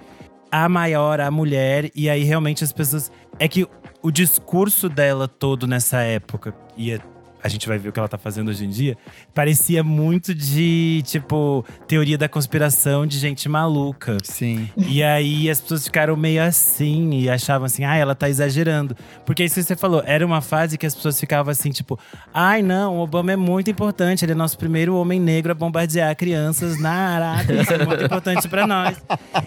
[0.51, 3.11] a maior, a mulher, e aí realmente as pessoas.
[3.37, 3.67] É que
[4.01, 7.01] o discurso dela todo nessa época ia
[7.41, 8.97] a gente vai ver o que ela tá fazendo hoje em dia,
[9.33, 14.17] parecia muito de, tipo, teoria da conspiração de gente maluca.
[14.23, 14.69] Sim.
[14.77, 18.95] E aí as pessoas ficaram meio assim e achavam assim, ah, ela tá exagerando.
[19.25, 21.97] Porque isso que você falou, era uma fase que as pessoas ficavam assim, tipo,
[22.33, 26.15] ai não, o Obama é muito importante, ele é nosso primeiro homem negro a bombardear
[26.15, 28.97] crianças na Arábia, isso é muito importante pra nós.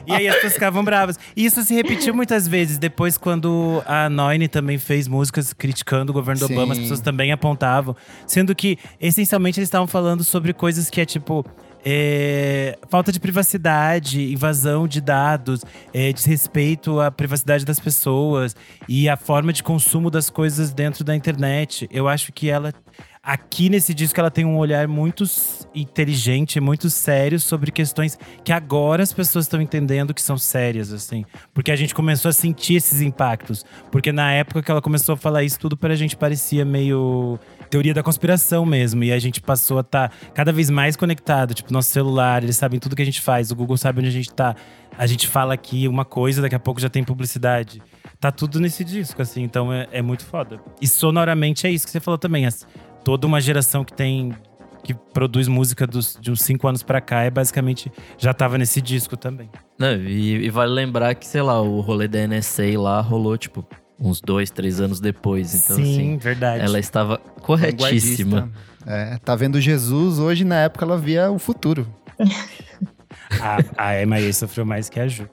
[0.07, 1.19] E aí as pessoas ficavam bravas.
[1.37, 2.79] E isso se repetiu muitas vezes.
[2.79, 6.55] Depois, quando a Noine também fez músicas criticando o governo do Sim.
[6.55, 7.82] Obama, as pessoas também apontavam.
[8.27, 11.45] Sendo que, essencialmente, eles estavam falando sobre coisas que é tipo.
[11.85, 18.55] é, falta de privacidade, invasão de dados, é, desrespeito à privacidade das pessoas
[18.89, 21.89] e a forma de consumo das coisas dentro da internet.
[21.91, 22.73] Eu acho que ela,
[23.21, 25.25] aqui nesse disco, ela tem um olhar muito
[25.75, 31.25] inteligente, muito sério sobre questões que agora as pessoas estão entendendo que são sérias, assim.
[31.53, 33.65] Porque a gente começou a sentir esses impactos.
[33.91, 37.41] Porque na época que ela começou a falar isso, tudo pra gente parecia meio
[37.73, 39.03] teoria da conspiração mesmo.
[39.03, 41.55] E a gente passou a estar cada vez mais conectado.
[41.55, 43.51] Tipo, nosso celular, eles sabem tudo que a gente faz.
[43.51, 44.55] O Google sabe onde a gente tá.
[44.99, 47.81] A gente fala aqui uma coisa, daqui a pouco já tem publicidade.
[48.21, 49.43] Tá tudo nesse disco, assim.
[49.43, 50.61] Então é, é muito foda.
[50.83, 52.45] E sonoramente é isso que você falou também.
[52.45, 52.67] as-
[53.03, 54.35] toda uma geração que tem.
[54.85, 57.91] Que produz música dos, de uns cinco anos pra cá, é basicamente.
[58.19, 59.49] Já tava nesse disco também.
[59.79, 63.65] Não, e, e vale lembrar que, sei lá, o rolê da NSA lá rolou, tipo,
[64.03, 65.55] uns dois, três anos depois.
[65.55, 66.65] Então, Sim, assim, verdade.
[66.65, 68.51] ela estava corretíssima.
[68.87, 71.87] É, tá vendo Jesus, hoje na época ela via o futuro.
[73.41, 75.27] A, a Emma sofreu mais que a Ju.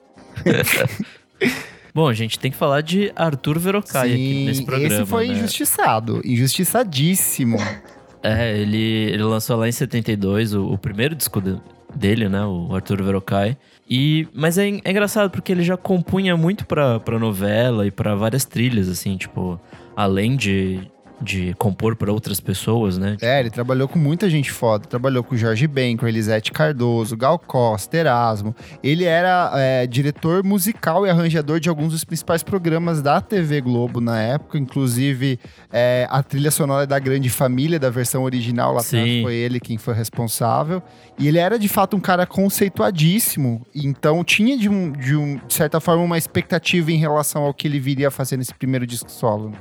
[1.94, 4.94] Bom, a gente tem que falar de Arthur Verocai aqui nesse programa.
[4.94, 5.34] esse foi né?
[5.34, 7.58] injustiçado, injustiçadíssimo.
[8.22, 11.58] É, ele, ele lançou lá em 72 o, o primeiro disco de-
[11.94, 12.44] dele, né?
[12.44, 13.56] O Arthur Verocai.
[13.90, 18.14] E, mas é, é engraçado porque ele já compunha muito pra, pra novela e pra
[18.14, 19.60] várias trilhas, assim, tipo,
[19.96, 20.80] além de,
[21.20, 23.16] de compor pra outras pessoas, né?
[23.20, 24.86] É, ele trabalhou com muita gente foda.
[24.86, 28.54] Trabalhou com Jorge Ben, com Elisete Cardoso, Gal Costa, Erasmo.
[28.82, 34.00] Ele era é, diretor musical e arranjador de alguns dos principais programas da TV Globo
[34.00, 34.58] na época.
[34.58, 35.38] Inclusive,
[35.72, 39.76] é, a trilha sonora da Grande Família, da versão original lá atrás, foi ele quem
[39.76, 40.82] foi responsável.
[41.18, 43.66] E ele era, de fato, um cara conceituadíssimo.
[43.74, 47.68] Então, tinha, de, um, de, um, de certa forma, uma expectativa em relação ao que
[47.68, 49.52] ele viria a fazer nesse primeiro disco solo.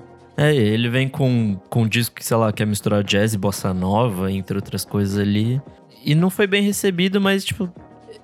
[0.41, 3.73] É, ele vem com, com um disco que, sei lá, quer misturar jazz e bossa
[3.73, 5.61] nova, entre outras coisas ali.
[6.01, 7.69] E não foi bem recebido, mas, tipo,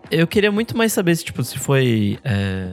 [0.09, 2.69] eu queria muito mais saber se, tipo, se foi é,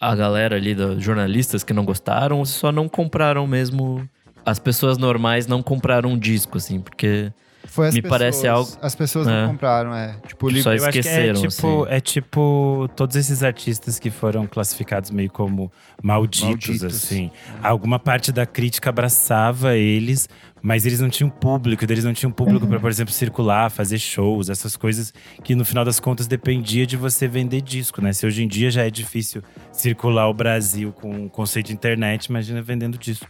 [0.00, 4.08] a galera ali, dos jornalistas que não gostaram, ou se só não compraram mesmo.
[4.46, 7.32] As pessoas normais não compraram um disco, assim, porque
[7.70, 9.42] Foi as Me pessoas, parece algo- As pessoas É.
[9.42, 10.16] não compraram, é.
[10.26, 11.92] Tipo, o livro só Eu acho que é esqueceram, tipo, assim.
[11.94, 15.70] é tipo todos esses artistas que foram classificados meio como
[16.02, 16.84] malditos, Malditos.
[17.04, 17.30] assim.
[17.62, 20.28] Alguma parte da crítica abraçava eles,
[20.62, 24.48] mas eles não tinham público, eles não tinham público pra, por exemplo, circular, fazer shows,
[24.48, 25.12] essas coisas
[25.44, 28.12] que no final das contas dependia de você vender disco, né?
[28.12, 32.24] Se hoje em dia já é difícil circular o Brasil com o conceito de internet,
[32.26, 33.28] imagina vendendo disco.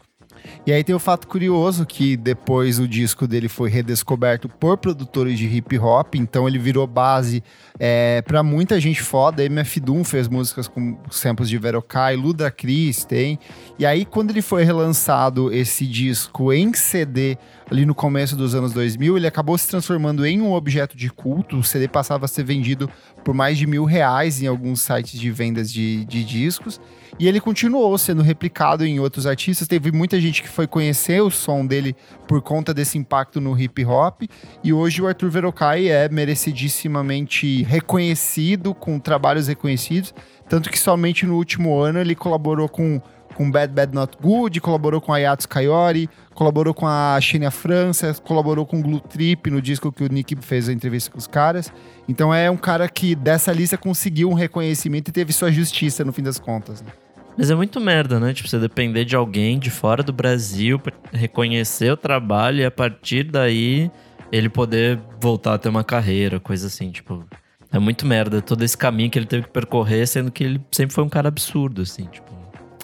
[0.67, 5.39] E aí tem o fato curioso que depois o disco dele foi redescoberto por produtores
[5.39, 7.43] de hip hop, então ele virou base
[7.79, 9.45] é, para muita gente foda.
[9.45, 13.39] MF Doom fez músicas com samples de Verocai, Luda Cris tem.
[13.79, 17.39] E aí quando ele foi relançado esse disco em CD
[17.71, 21.59] ali no começo dos anos 2000, ele acabou se transformando em um objeto de culto.
[21.59, 22.91] O CD passava a ser vendido
[23.25, 26.81] por mais de mil reais em alguns sites de vendas de, de discos.
[27.19, 29.69] E ele continuou sendo replicado em outros artistas.
[29.69, 31.95] Teve muita gente que foi conhecer o som dele
[32.27, 34.23] por conta desse impacto no hip hop.
[34.63, 40.15] E hoje o Arthur Verocai é merecidissimamente reconhecido, com trabalhos reconhecidos.
[40.49, 43.03] Tanto que somente no último ano ele colaborou com,
[43.39, 48.13] com Bad Bad Not Good, colaborou com a Yatos Kayori, colaborou com a Xenia França,
[48.25, 51.29] colaborou com o Glue Trip no disco que o Nick fez a entrevista com os
[51.29, 51.73] caras.
[52.09, 56.13] Então é um cara que dessa lista conseguiu um reconhecimento e teve sua justiça no
[56.13, 56.83] fim das contas.
[56.83, 56.91] né?
[57.37, 58.35] Mas é muito merda, né?
[58.35, 62.71] Tipo, você depender de alguém de fora do Brasil pra reconhecer o trabalho e a
[62.73, 63.89] partir daí
[64.33, 67.25] ele poder voltar a ter uma carreira, coisa assim, tipo.
[67.71, 70.95] É muito merda todo esse caminho que ele teve que percorrer, sendo que ele sempre
[70.95, 72.38] foi um cara absurdo, assim, tipo.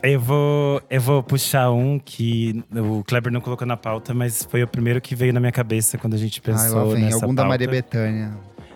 [0.06, 4.62] Eu vou, eu vou puxar um que o Kleber não colocou na pauta, mas foi
[4.62, 7.16] o primeiro que veio na minha cabeça quando a gente Ai, pensou lá vem nessa
[7.16, 7.48] algum da pauta.
[7.48, 8.32] Maria Bethânia.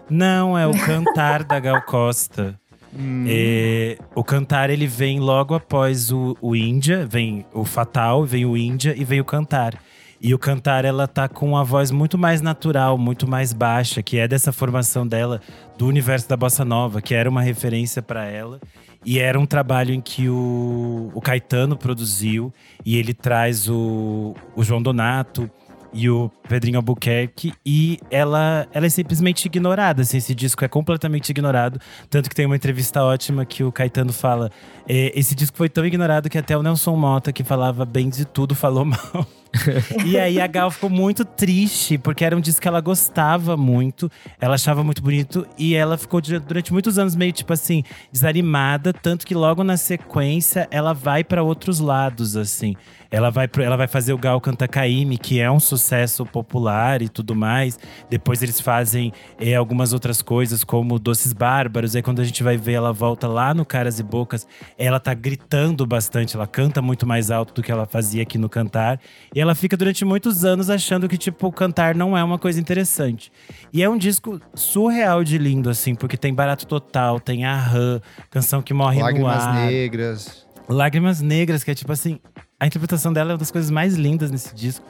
[0.08, 2.58] Não, é o Cantar da Gal Costa.
[2.98, 8.46] Hum, É, o Cantar ele vem logo após o, o Índia, vem o Fatal, vem
[8.46, 9.74] o Índia e vem o Cantar.
[10.20, 14.18] E o Cantar ela tá com uma voz muito mais natural, muito mais baixa, que
[14.18, 15.40] é dessa formação dela
[15.76, 18.58] do universo da bossa nova, que era uma referência para ela.
[19.04, 22.52] E era um trabalho em que o, o Caetano produziu
[22.84, 25.50] e ele traz o, o João Donato
[25.92, 27.52] e o Pedrinho Albuquerque.
[27.64, 31.80] E ela, ela é simplesmente ignorada, assim, esse disco é completamente ignorado.
[32.11, 34.50] Tanto que tem uma entrevista ótima que o Caetano fala:
[34.88, 38.24] é, esse disco foi tão ignorado que até o Nelson Mota, que falava bem de
[38.24, 39.26] tudo, falou mal.
[40.04, 44.11] e aí a Gal ficou muito triste, porque era um disco que ela gostava muito,
[44.40, 47.82] ela achava muito bonito, e ela ficou durante muitos anos meio tipo assim,
[48.12, 52.74] desanimada, tanto que logo na sequência ela vai para outros lados, assim.
[53.11, 57.08] Ela vai, ela vai fazer o Gal Canta Caime, que é um sucesso popular e
[57.08, 57.78] tudo mais.
[58.11, 61.96] Depois eles fazem é, algumas outras coisas, como Doces Bárbaros.
[61.96, 64.46] Aí quando a gente vai ver, ela volta lá no Caras e Bocas.
[64.76, 68.48] Ela tá gritando bastante, ela canta muito mais alto do que ela fazia aqui no
[68.48, 69.00] Cantar.
[69.38, 73.31] E ela fica durante muitos anos achando que, tipo, cantar não é uma coisa interessante.
[73.72, 78.01] E é um disco surreal de lindo, assim, porque tem Barato Total, tem a Rã,
[78.31, 79.66] Canção que Morre Lágrimas no Ar.
[79.66, 80.44] Negras.
[80.68, 82.18] Lágrimas Negras, que é tipo assim,
[82.59, 84.85] a interpretação dela é uma das coisas mais lindas nesse disco.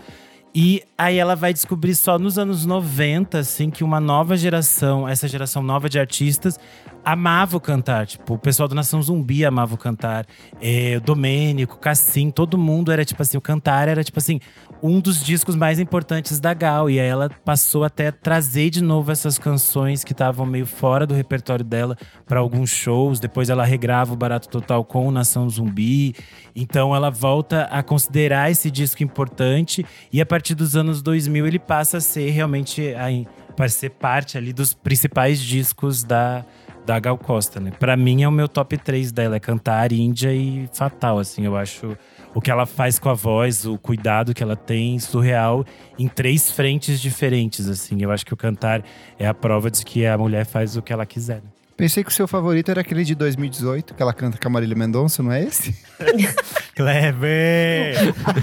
[0.55, 5.29] E aí ela vai descobrir só nos anos 90, assim, que uma nova geração, essa
[5.29, 6.59] geração nova de artistas,
[7.05, 8.07] amava o cantar.
[8.07, 10.27] Tipo, o pessoal do Nação Zumbi amava o cantar.
[10.61, 14.41] É, o Domênico, Cassim, todo mundo era tipo assim, o cantar era tipo assim,
[14.83, 16.91] um dos discos mais importantes da Gal.
[16.91, 21.07] E aí ela passou até a trazer de novo essas canções que estavam meio fora
[21.07, 23.19] do repertório dela para alguns shows.
[23.19, 26.15] Depois ela regrava o Barato Total com o Nação Zumbi.
[26.55, 29.85] Então ela volta a considerar esse disco importante.
[30.13, 32.95] E a dos anos 2000 ele passa a ser realmente.
[32.95, 36.45] A, ser parte ali dos principais discos da,
[36.87, 37.73] da Gal Costa, né?
[37.73, 41.45] Pra mim é o meu top 3 dela, é cantar, índia e fatal, assim.
[41.45, 41.97] Eu acho
[42.35, 45.65] o que ela faz com a voz, o cuidado que ela tem, surreal,
[45.99, 48.01] em três frentes diferentes, assim.
[48.01, 48.85] Eu acho que o cantar
[49.19, 51.43] é a prova de que a mulher faz o que ela quiser.
[51.43, 51.58] Né?
[51.79, 54.75] Pensei que o seu favorito era aquele de 2018, que ela canta com a Marília
[54.75, 55.77] Mendonça, não é esse?
[56.75, 57.95] Clever!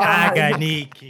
[0.00, 1.08] Caga, Nick!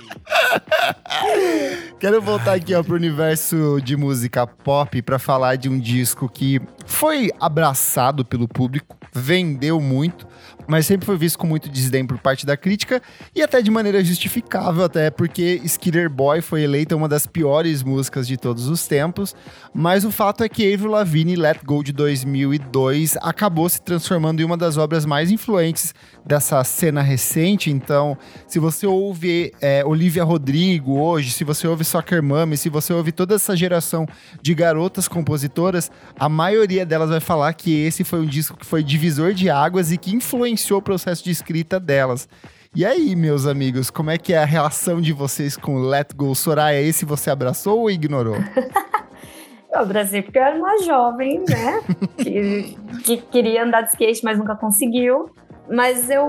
[2.00, 6.62] Quero voltar aqui ó, pro universo de música pop para falar de um disco que
[6.86, 10.26] foi abraçado pelo público, vendeu muito,
[10.66, 13.00] mas sempre foi visto com muito desdém por parte da crítica
[13.34, 18.26] e até de maneira justificável, até porque Skiller Boy foi eleita uma das piores músicas
[18.26, 19.34] de todos os tempos.
[19.72, 24.44] Mas o fato é que Avril Lavigne Let Go de 2002 acabou se transformando em
[24.44, 27.70] uma das obras mais influentes dessa cena recente.
[27.70, 32.92] Então, se você ouve é, Olivia Rodrigo hoje, se você ouve Soccer Mommy, se você
[32.92, 34.06] ouve toda essa geração
[34.42, 38.82] de garotas compositoras, a maioria delas vai falar que esse foi um disco que foi
[38.82, 42.28] divisor de águas e que influenciou o processo de escrita delas.
[42.74, 46.34] E aí, meus amigos, como é que é a relação de vocês com Let Go
[46.34, 46.80] Soraya?
[46.80, 48.36] Esse você abraçou ou ignorou?
[49.72, 51.80] eu abracei porque eu era uma jovem, né?
[52.18, 55.30] que, que queria andar de skate, mas nunca conseguiu.
[55.68, 56.28] Mas eu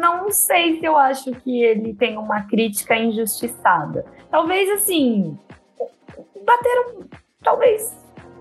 [0.00, 4.06] não sei se eu acho que ele tem uma crítica injustiçada.
[4.30, 5.36] Talvez, assim,
[6.44, 7.04] bateram,
[7.42, 7.94] talvez,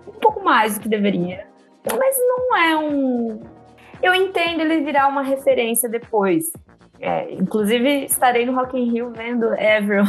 [0.07, 1.47] um pouco mais do que deveria.
[1.97, 3.39] Mas não é um.
[4.01, 6.51] Eu entendo ele virar uma referência depois.
[6.99, 10.03] É, inclusive, estarei no Rock in Rio vendo Avril.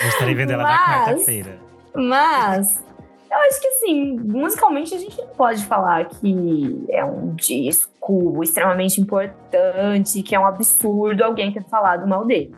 [0.00, 1.58] Eu estarei vendo ela mas, na quarta-feira.
[1.94, 2.82] Mas
[3.30, 9.00] eu acho que assim, musicalmente a gente não pode falar que é um disco extremamente
[9.00, 12.54] importante, que é um absurdo alguém ter falado mal dele.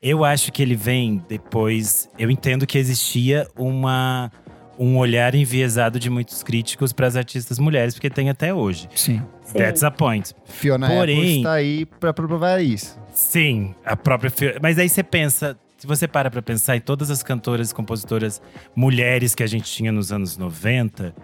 [0.00, 2.08] Eu acho que ele vem depois.
[2.18, 4.32] Eu entendo que existia uma
[4.78, 8.88] um olhar enviesado de muitos críticos para as artistas mulheres, porque tem até hoje.
[8.94, 9.22] Sim.
[9.46, 9.58] Sim.
[9.58, 10.34] That's a point.
[10.44, 12.98] Fiona Porém, Apple está aí para provar isso.
[13.12, 14.58] Sim, a própria Fiona.
[14.60, 18.42] Mas aí você pensa, se você para para pensar em todas as cantoras e compositoras
[18.74, 21.14] mulheres que a gente tinha nos anos 90,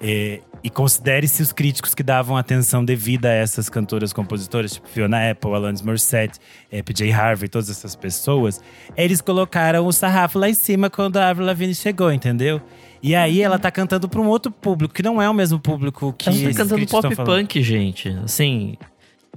[0.00, 5.30] é, e considere-se os críticos que davam atenção devida a essas cantoras compositoras, tipo Fiona
[5.30, 6.38] Apple, Alanis Morissette,
[6.70, 8.60] é, PJ Harvey, todas essas pessoas,
[8.96, 12.60] eles colocaram o sarrafo lá em cima quando a Avril Lavigne chegou, entendeu?
[13.02, 16.12] E aí ela tá cantando para um outro público, que não é o mesmo público
[16.12, 18.08] que Ela tá cantando pop punk, gente.
[18.24, 18.76] Assim,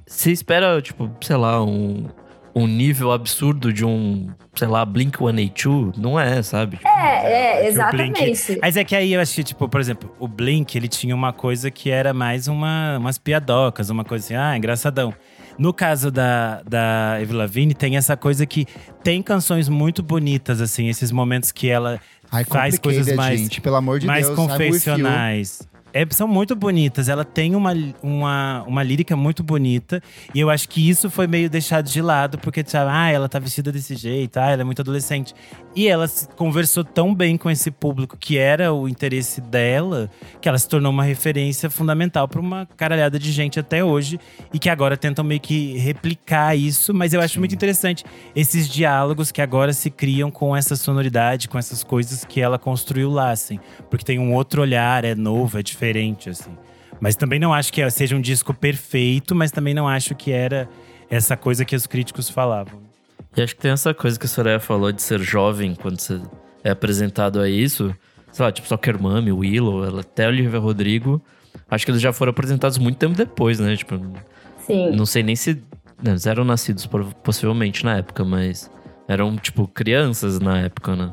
[0.06, 2.08] você espera, tipo, sei lá, um,
[2.56, 6.78] um nível absurdo de um, sei lá, Blink-182, não é, sabe?
[6.78, 8.20] Tipo, é, é, exatamente.
[8.20, 11.32] Blink, mas é que aí eu achei, tipo, por exemplo, o Blink, ele tinha uma
[11.32, 15.14] coisa que era mais uma, umas piadocas, uma coisa assim, ah, engraçadão.
[15.58, 18.66] No caso da, da Avril Lavigne, tem essa coisa que
[19.04, 22.00] tem canções muito bonitas, assim, esses momentos que ela
[22.32, 25.62] Ai, faz coisas mais, gente, pelo amor de mais Deus, confessionais.
[25.94, 27.10] É, são muito bonitas.
[27.10, 30.02] Ela tem uma, uma, uma lírica muito bonita.
[30.34, 33.40] E eu acho que isso foi meio deixado de lado, porque, sabe, ah, ela tá
[33.40, 35.34] vestida desse jeito, ah, ela é muito adolescente.
[35.76, 40.10] E ela conversou tão bem com esse público, que era o interesse dela,
[40.42, 44.20] que ela se tornou uma referência fundamental para uma caralhada de gente até hoje.
[44.54, 46.94] E que agora tentam meio que replicar isso.
[46.94, 47.40] Mas eu acho Sim.
[47.40, 48.04] muito interessante
[48.36, 53.10] esses diálogos que agora se criam com essa sonoridade, com essas coisas que ela construiu
[53.10, 53.60] lá, assim.
[53.90, 56.56] Porque tem um outro olhar, é novo, é diferente diferente, assim.
[57.00, 60.70] Mas também não acho que seja um disco perfeito, mas também não acho que era
[61.10, 62.80] essa coisa que os críticos falavam.
[63.36, 66.22] E acho que tem essa coisa que a Soraya falou de ser jovem quando você
[66.64, 67.96] é apresentado a isso.
[68.32, 71.22] Sei lá, tipo Soccer Mummy, Willow, até Olivia Rodrigo.
[71.70, 73.76] Acho que eles já foram apresentados muito tempo depois, né?
[73.76, 74.00] Tipo,
[74.66, 74.92] Sim.
[74.96, 75.56] Não sei nem se.
[76.04, 76.88] Né, eles eram nascidos
[77.24, 78.70] possivelmente na época, mas
[79.08, 81.12] eram, tipo, crianças na época, né?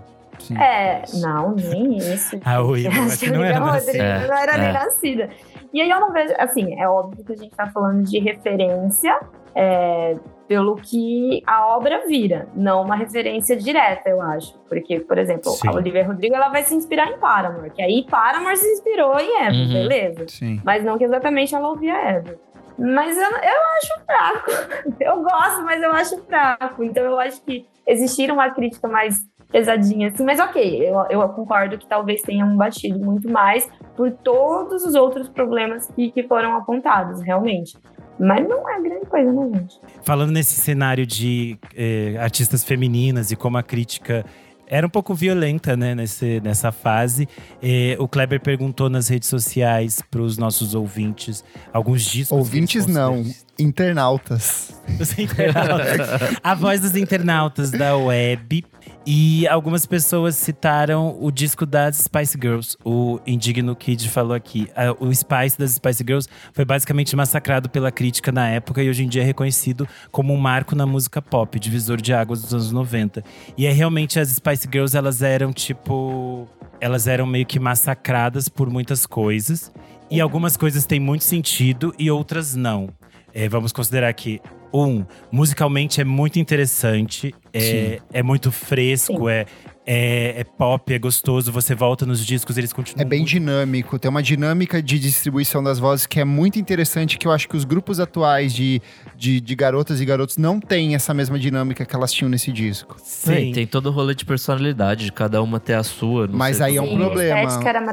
[0.49, 0.59] Sim.
[0.59, 2.41] É, não, nem isso.
[2.45, 4.59] A Wilma, que não era Rodrigo é, não era é.
[4.59, 5.29] nem nascida.
[5.73, 9.21] E aí eu não vejo, assim, é óbvio que a gente tá falando de referência
[9.55, 14.59] é, pelo que a obra vira, não uma referência direta, eu acho.
[14.67, 15.69] Porque, por exemplo, Sim.
[15.69, 19.43] a Olivia Rodrigo ela vai se inspirar em Paramore, que aí Paramore se inspirou em
[19.43, 19.73] Eva, uhum.
[19.73, 20.25] beleza?
[20.29, 20.63] Sim.
[20.65, 22.37] Mas não que exatamente ela ouvia Eva.
[22.79, 24.95] Mas eu, eu acho fraco.
[25.01, 26.85] Eu gosto, mas eu acho fraco.
[26.85, 29.17] Então eu acho que existir uma crítica mais
[29.51, 34.85] pesadinha assim, mas ok, eu, eu concordo que talvez tenham batido muito mais por todos
[34.85, 37.77] os outros problemas que, que foram apontados, realmente.
[38.19, 39.81] Mas não é grande coisa, né, gente?
[40.03, 44.25] Falando nesse cenário de eh, artistas femininas e como a crítica
[44.71, 47.27] era um pouco violenta, né, nesse, nessa fase.
[47.63, 51.43] Eh, o Kleber perguntou nas redes sociais para os nossos ouvintes
[51.73, 52.37] alguns discos.
[52.37, 53.25] Ouvintes não,
[53.59, 54.79] internautas.
[55.01, 56.37] Os internautas.
[56.45, 58.65] a voz dos internautas da web.
[59.11, 62.77] E algumas pessoas citaram o disco das Spice Girls.
[62.85, 64.69] O Indigno Kid falou aqui.
[65.01, 69.09] O Spice das Spice Girls foi basicamente massacrado pela crítica na época e hoje em
[69.09, 73.25] dia é reconhecido como um marco na música pop, divisor de águas dos anos 90.
[73.57, 76.47] E é realmente as Spice Girls, elas eram tipo.
[76.79, 79.73] Elas eram meio que massacradas por muitas coisas.
[80.11, 82.91] E algumas coisas têm muito sentido e outras não.
[83.33, 84.39] É, vamos considerar que
[84.73, 89.47] um, musicalmente é muito interessante, é, é muito fresco, é,
[89.91, 93.01] é, é, pop, é gostoso, você volta nos discos, eles continuam.
[93.01, 93.31] É bem muito...
[93.31, 97.49] dinâmico, tem uma dinâmica de distribuição das vozes que é muito interessante, que eu acho
[97.49, 98.83] que os grupos atuais de,
[99.17, 102.97] de, de garotas e garotos não têm essa mesma dinâmica que elas tinham nesse disco.
[103.03, 106.29] Sim, tem todo o rolê de personalidade, de cada uma ter a sua.
[106.31, 107.49] Mas aí é um problema.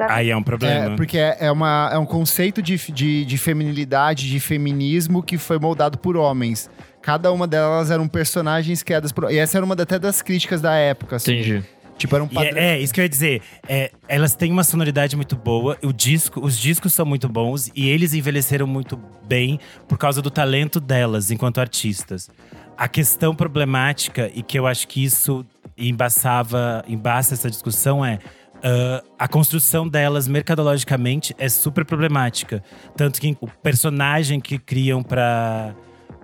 [0.10, 0.94] Aí é um problema.
[0.94, 5.38] É, porque é, é, uma, é um conceito de, de, de feminilidade, de feminismo que
[5.38, 6.70] foi moldado por homens.
[7.02, 9.32] Cada uma delas eram personagens criadas por.
[9.32, 11.18] E essa era uma até das críticas da época.
[11.18, 11.34] Assim.
[11.34, 11.64] Entendi.
[11.98, 12.58] Tipo, era um padrão.
[12.58, 13.42] É, é, isso que eu ia dizer.
[13.68, 17.88] É, elas têm uma sonoridade muito boa, o disco, os discos são muito bons e
[17.90, 22.30] eles envelheceram muito bem por causa do talento delas enquanto artistas.
[22.78, 25.46] A questão problemática, e que eu acho que isso
[25.78, 28.20] embaçava, embaça essa discussão, é
[28.56, 32.64] Uh, a construção delas mercadologicamente é super problemática.
[32.96, 35.76] Tanto que o personagem que criam para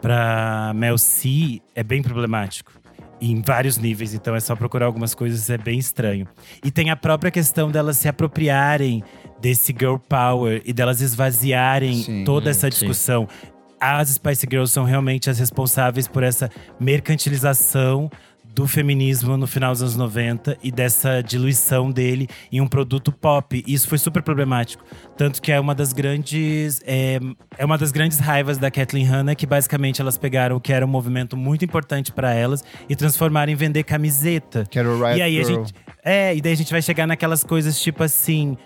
[0.02, 2.81] para Mel C é bem problemático.
[3.22, 6.28] Em vários níveis, então é só procurar algumas coisas, é bem estranho.
[6.66, 9.04] E tem a própria questão delas se apropriarem
[9.40, 13.28] desse girl power e delas esvaziarem sim, toda essa discussão.
[13.30, 13.52] Sim.
[13.80, 16.50] As Spice Girls são realmente as responsáveis por essa
[16.80, 18.10] mercantilização
[18.54, 23.64] do feminismo no final dos anos 90 e dessa diluição dele em um produto pop.
[23.66, 24.84] Isso foi super problemático.
[25.18, 26.82] Tanto que é uma das grandes.
[26.86, 27.20] É,
[27.58, 30.86] é uma das grandes raivas da Kathleen Hanna, que basicamente elas pegaram o que era
[30.86, 34.66] um movimento muito importante para elas e transformaram em vender camiseta.
[34.70, 35.46] Que era o Riot e aí Girl.
[35.46, 35.74] a gente.
[36.04, 38.58] É, e daí a gente vai chegar naquelas coisas tipo assim.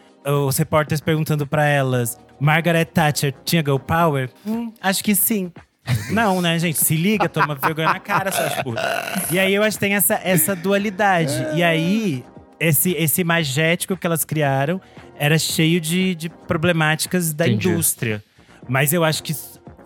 [0.47, 4.29] Os repórteres perguntando para elas: Margaret Thatcher tinha Go Power?
[4.45, 5.51] Hum, acho que sim.
[6.11, 6.77] Não, né, gente?
[6.79, 8.83] Se liga, toma vergonha na cara, suas putas.
[9.31, 11.33] E aí eu acho que tem essa, essa dualidade.
[11.55, 12.23] E aí,
[12.59, 14.79] esse, esse magético que elas criaram
[15.17, 17.69] era cheio de, de problemáticas da Entendi.
[17.69, 18.23] indústria.
[18.67, 19.35] Mas eu acho que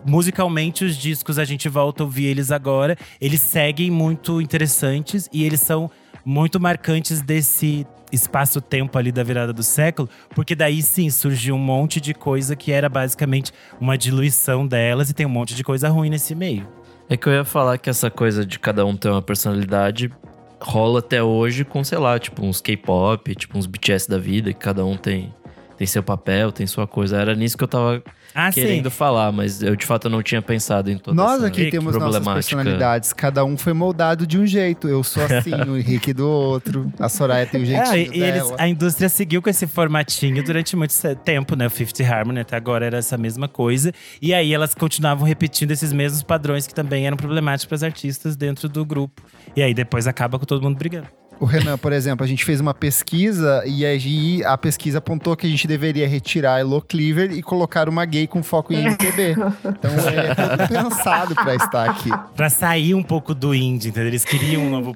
[0.04, 2.96] musicalmente os discos a gente volta a ouvir eles agora.
[3.20, 5.90] Eles seguem muito interessantes e eles são
[6.24, 12.00] muito marcantes desse espaço-tempo ali da virada do século, porque daí sim surgiu um monte
[12.00, 16.10] de coisa que era basicamente uma diluição delas e tem um monte de coisa ruim
[16.10, 16.66] nesse meio.
[17.08, 20.12] É que eu ia falar que essa coisa de cada um ter uma personalidade
[20.60, 24.58] rola até hoje com, sei lá, tipo uns K-pop, tipo uns BTS da vida, que
[24.58, 25.34] cada um tem,
[25.76, 27.16] tem seu papel, tem sua coisa.
[27.16, 28.02] Era nisso que eu tava
[28.34, 28.96] Ah, querendo sim.
[28.96, 32.26] falar, mas eu de fato não tinha pensado em toda Nós essa aqui temos nossas
[32.26, 33.12] personalidades.
[33.12, 34.88] Cada um foi moldado de um jeito.
[34.88, 36.92] Eu sou assim, o Henrique do outro.
[36.98, 40.76] A Soraya tem o jeitinho É, e eles, a indústria seguiu com esse formatinho durante
[40.76, 41.66] muito tempo, né?
[41.66, 43.92] O Fifth Harmony até agora era essa mesma coisa.
[44.20, 48.36] E aí elas continuavam repetindo esses mesmos padrões que também eram problemáticos para as artistas
[48.36, 49.22] dentro do grupo.
[49.56, 51.08] E aí depois acaba com todo mundo brigando.
[51.40, 55.46] O Renan, por exemplo, a gente fez uma pesquisa e aí a pesquisa apontou que
[55.46, 59.30] a gente deveria retirar a Elo Cleaver e colocar uma gay com foco em MPB.
[59.32, 62.10] Então é tudo pensado pra estar aqui.
[62.36, 64.08] Pra sair um pouco do indie, entendeu?
[64.08, 64.94] Eles queriam um novo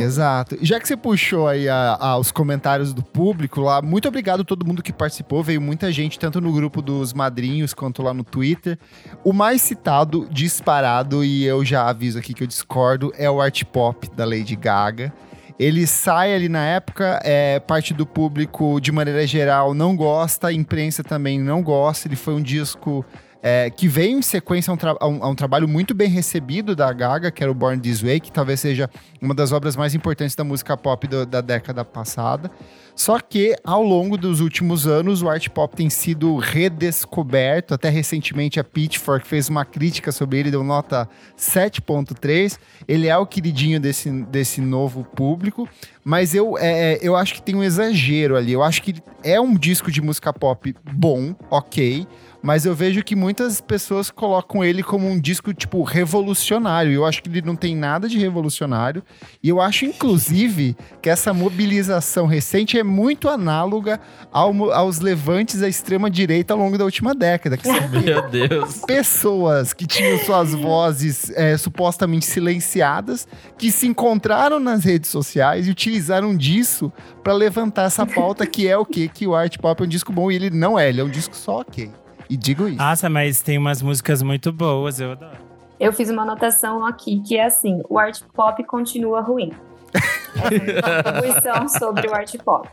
[0.00, 0.56] Exato.
[0.60, 4.40] E Já que você puxou aí a- a- os comentários do público lá, muito obrigado
[4.40, 5.42] a todo mundo que participou.
[5.42, 8.78] Veio muita gente, tanto no grupo dos madrinhos quanto lá no Twitter.
[9.22, 13.62] O mais citado, disparado, e eu já aviso aqui que eu discordo, é o art
[13.64, 15.12] pop da Lady Gaga.
[15.62, 20.52] Ele sai ali na época, é, parte do público, de maneira geral, não gosta, a
[20.52, 22.08] imprensa também não gosta.
[22.08, 23.04] Ele foi um disco
[23.42, 26.76] é, que veio em sequência a um, a um- a um trabalho muito bem recebido
[26.76, 28.88] da Gaga, que era o Born This Way, que talvez seja
[29.20, 32.50] uma das obras mais importantes da música pop do- da década passada.
[32.94, 37.72] Só que, ao longo dos últimos anos, o art pop tem sido redescoberto.
[37.72, 42.58] Até recentemente, a Pitchfork fez uma crítica sobre ele, deu nota 7.3.
[42.86, 45.68] Ele é o queridinho desse, desse novo público.
[46.04, 48.52] Mas eu, é, eu acho que tem um exagero ali.
[48.52, 52.06] Eu acho que é um disco de música pop bom, ok.
[52.42, 56.92] Mas eu vejo que muitas pessoas colocam ele como um disco, tipo, revolucionário.
[56.92, 59.02] Eu acho que ele não tem nada de revolucionário.
[59.42, 64.00] E eu acho, inclusive, que essa mobilização recente é muito análoga
[64.32, 67.56] ao aos levantes da extrema-direita ao longo da última década.
[67.56, 68.82] Que são Meu Deus.
[68.86, 73.26] pessoas que tinham suas vozes é, supostamente silenciadas,
[73.56, 78.76] que se encontraram nas redes sociais e utilizaram disso para levantar essa pauta que é
[78.76, 79.08] o quê?
[79.12, 81.10] Que o art pop é um disco bom e ele não é, ele é um
[81.10, 81.90] disco só ok.
[82.28, 82.76] E digo isso.
[82.78, 85.36] Nossa, mas tem umas músicas muito boas, eu adoro.
[85.78, 89.52] Eu fiz uma anotação aqui que é assim: o art pop continua ruim.
[90.34, 92.68] Essa é contribuição sobre o art pop.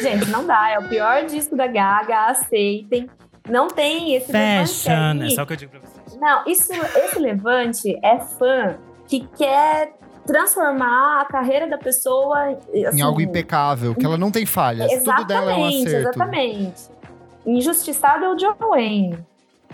[0.00, 0.70] Gente, não dá.
[0.70, 2.26] É o pior disco da Gaga.
[2.30, 3.08] Aceitem.
[3.48, 5.30] Não tem esse levante Fashion, é aí.
[5.34, 6.18] só o que eu digo pra vocês.
[6.20, 8.76] Não, isso, esse levante é fã
[9.06, 9.92] que quer
[10.26, 14.88] transformar a carreira da pessoa em assim, algo impecável, que ela não tem falhas.
[14.88, 15.88] Tudo Exatamente, dela é um acerto.
[15.88, 16.82] exatamente.
[17.46, 19.18] Injustiçado é o John Wayne.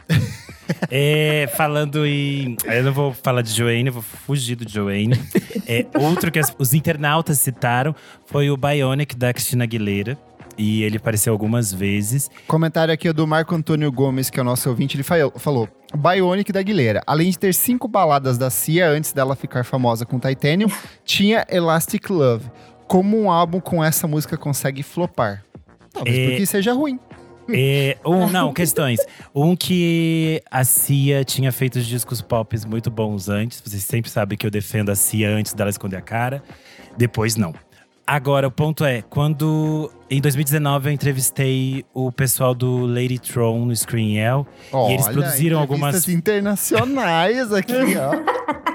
[0.90, 2.56] É, falando em.
[2.64, 5.18] Eu não vou falar de Joanne, eu vou fugir do Joanne.
[5.66, 7.94] É, outro que as- os internautas citaram
[8.26, 10.16] foi o Bionic da Cristina Aguilera.
[10.56, 12.30] E ele apareceu algumas vezes.
[12.46, 16.52] Comentário aqui do Marco Antônio Gomes, que é o nosso ouvinte, ele fa- falou: Bionic
[16.52, 17.02] da Aguilera.
[17.06, 20.68] Além de ter cinco baladas da Cia antes dela ficar famosa com Titanium,
[21.04, 22.46] tinha Elastic Love.
[22.86, 25.42] Como um álbum com essa música consegue flopar?
[25.92, 26.28] Talvez É.
[26.30, 26.98] porque seja ruim.
[27.52, 28.98] É, um, não, questões.
[29.34, 33.60] Um que a Cia tinha feito os discos pop muito bons antes.
[33.60, 36.42] Vocês sempre sabem que eu defendo a Cia antes dela esconder a cara.
[36.96, 37.54] Depois, não.
[38.04, 43.74] Agora, o ponto é, quando em 2019 eu entrevistei o pessoal do Lady Tron no
[43.76, 44.46] Screen Yell.
[44.72, 48.62] E eles Olha, produziram algumas- internacionais aqui, ó.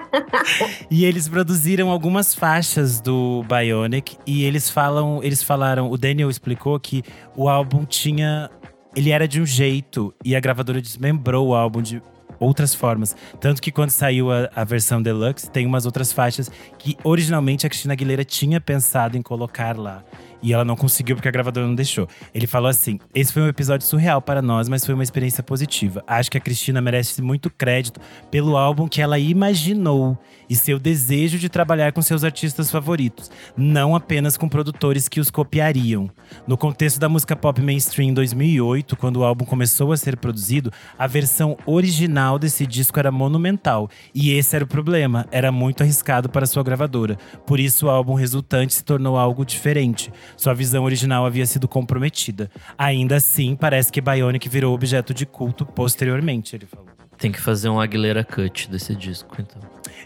[0.90, 6.80] E eles produziram algumas faixas do Bionic e eles falam, eles falaram, o Daniel explicou
[6.80, 7.04] que
[7.36, 8.50] o álbum tinha
[8.98, 12.02] ele era de um jeito e a gravadora desmembrou o álbum de
[12.40, 13.16] outras formas.
[13.40, 17.70] Tanto que quando saiu a, a versão deluxe, tem umas outras faixas que originalmente a
[17.70, 20.04] Cristina Aguilera tinha pensado em colocar lá.
[20.42, 22.08] E ela não conseguiu porque a gravadora não deixou.
[22.34, 26.04] Ele falou assim: esse foi um episódio surreal para nós, mas foi uma experiência positiva.
[26.08, 30.18] Acho que a Cristina merece muito crédito pelo álbum que ela imaginou
[30.50, 35.30] e seu desejo de trabalhar com seus artistas favoritos, não apenas com produtores que os
[35.30, 36.10] copiariam.
[36.48, 40.72] No contexto da música pop mainstream em 2008, quando o álbum começou a ser produzido,
[40.98, 43.90] a versão original desse disco era monumental.
[44.14, 47.18] E esse era o problema, era muito arriscado para sua gravadora.
[47.46, 50.12] Por isso o álbum resultante se tornou algo diferente.
[50.38, 52.50] Sua visão original havia sido comprometida.
[52.78, 56.88] Ainda assim, parece que Bionic virou objeto de culto posteriormente, ele falou.
[57.18, 59.60] Tem que fazer um Aguilera Cut desse disco, então.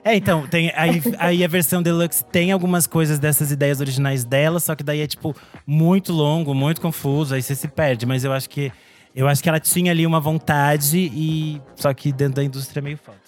[0.03, 4.59] É, então, tem, aí, aí a versão deluxe tem algumas coisas dessas ideias originais dela,
[4.59, 5.35] só que daí é, tipo,
[5.67, 8.05] muito longo, muito confuso, aí você se perde.
[8.05, 8.71] Mas eu acho que
[9.13, 11.61] eu acho que ela tinha ali uma vontade e.
[11.75, 13.20] Só que dentro da indústria é meio falta.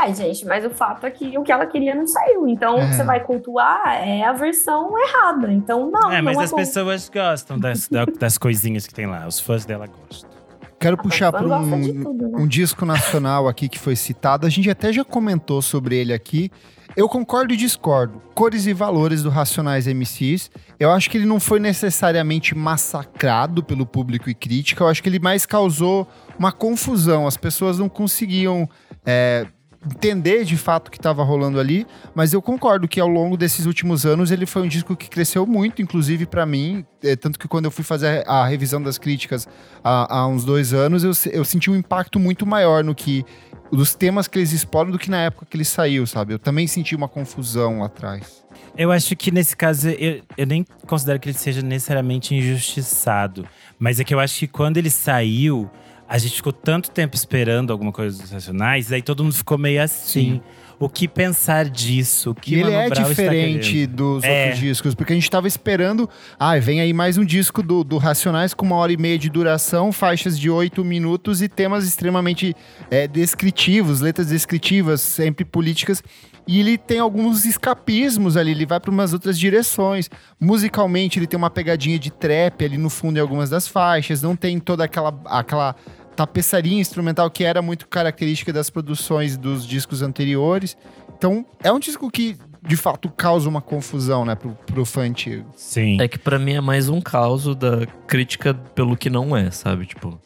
[0.00, 2.48] Ai, gente, mas o fato é que o que ela queria não saiu.
[2.48, 2.88] Então, o É.
[2.88, 5.52] que você vai cultuar é a versão errada.
[5.52, 9.06] Então, não, é, mas não as é pessoas gostam das, da- das coisinhas que tem
[9.06, 9.26] lá.
[9.26, 10.30] Os fãs dela gostam.
[10.78, 12.38] Quero puxar para um, tudo, né?
[12.38, 14.46] um disco nacional aqui que foi citado.
[14.46, 16.50] A gente até já comentou sobre ele aqui.
[16.96, 18.20] Eu concordo e discordo.
[18.34, 20.50] Cores e valores do Racionais MCs.
[20.78, 24.82] Eu acho que ele não foi necessariamente massacrado pelo público e crítica.
[24.82, 27.26] Eu acho que ele mais causou uma confusão.
[27.26, 28.68] As pessoas não conseguiam
[29.04, 29.46] é,
[29.84, 31.86] entender de fato o que estava rolando ali.
[32.14, 35.46] Mas eu concordo que ao longo desses últimos anos ele foi um disco que cresceu
[35.46, 36.84] muito, inclusive para mim.
[37.02, 39.48] É, tanto que quando eu fui fazer a revisão das críticas
[39.82, 43.24] há, há uns dois anos, eu, eu senti um impacto muito maior no que
[43.72, 46.34] dos temas que eles exploram do que na época que ele saiu, sabe?
[46.34, 48.44] Eu também senti uma confusão lá atrás.
[48.76, 53.46] Eu acho que nesse caso, eu, eu nem considero que ele seja necessariamente injustiçado.
[53.78, 55.70] Mas é que eu acho que quando ele saiu,
[56.10, 59.80] a gente ficou tanto tempo esperando alguma coisa dos Racionais, aí todo mundo ficou meio
[59.80, 60.40] assim.
[60.76, 62.30] O que pensar disso?
[62.30, 64.44] O que E ele é diferente dos É.
[64.44, 66.08] outros discos, porque a gente tava esperando.
[66.38, 69.28] Ah, vem aí mais um disco do, do Racionais com uma hora e meia de
[69.30, 72.56] duração, faixas de oito minutos e temas extremamente
[72.90, 76.02] é, descritivos, letras descritivas, sempre políticas.
[76.48, 80.10] E ele tem alguns escapismos ali, ele vai para umas outras direções.
[80.40, 84.34] Musicalmente, ele tem uma pegadinha de trap ali no fundo em algumas das faixas, não
[84.34, 85.14] tem toda aquela.
[85.26, 85.76] aquela
[86.20, 90.76] tapeçaria instrumental que era muito característica das produções dos discos anteriores.
[91.16, 95.46] Então, é um disco que, de fato, causa uma confusão, né, pro, pro fã antigo.
[95.56, 95.98] Sim.
[95.98, 99.86] É que pra mim é mais um caos da crítica pelo que não é, sabe?
[99.86, 100.20] Tipo,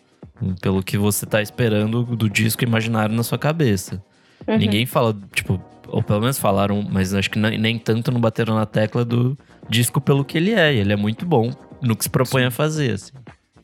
[0.60, 4.02] pelo que você tá esperando do disco imaginário na sua cabeça.
[4.48, 4.58] Uhum.
[4.58, 8.56] Ninguém fala, tipo, ou pelo menos falaram, mas acho que nem, nem tanto não bateram
[8.56, 9.38] na tecla do
[9.68, 10.74] disco pelo que ele é.
[10.74, 13.12] E ele é muito bom no que se propõe a fazer, assim.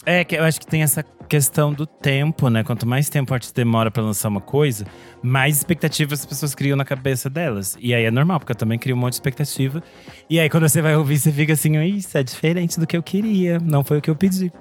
[0.06, 2.64] É, que eu acho que tem essa questão do tempo, né?
[2.64, 4.84] Quanto mais tempo o artista demora pra lançar uma coisa,
[5.22, 7.78] mais expectativas as pessoas criam na cabeça delas.
[7.80, 9.80] E aí é normal, porque eu também crio um monte de expectativa.
[10.28, 13.02] E aí quando você vai ouvir, você fica assim, isso é diferente do que eu
[13.02, 13.60] queria.
[13.60, 14.52] Não foi o que eu pedi.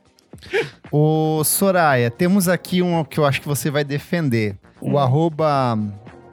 [0.92, 4.58] Ô, Soraya, temos aqui um que eu acho que você vai defender.
[4.82, 5.78] O arroba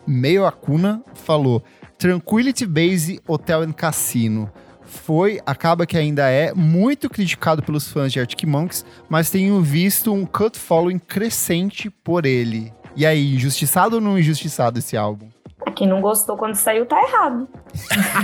[0.05, 1.63] Meio Acuna falou:
[1.97, 4.51] Tranquility Base Hotel and Cassino.
[4.87, 10.13] Foi, acaba que ainda é, muito criticado pelos fãs de Arctic Monkeys, mas tenho visto
[10.13, 12.73] um cut following crescente por ele.
[12.95, 15.27] E aí, injustiçado ou não injustiçado esse álbum?
[15.75, 17.47] Quem não gostou quando saiu tá errado.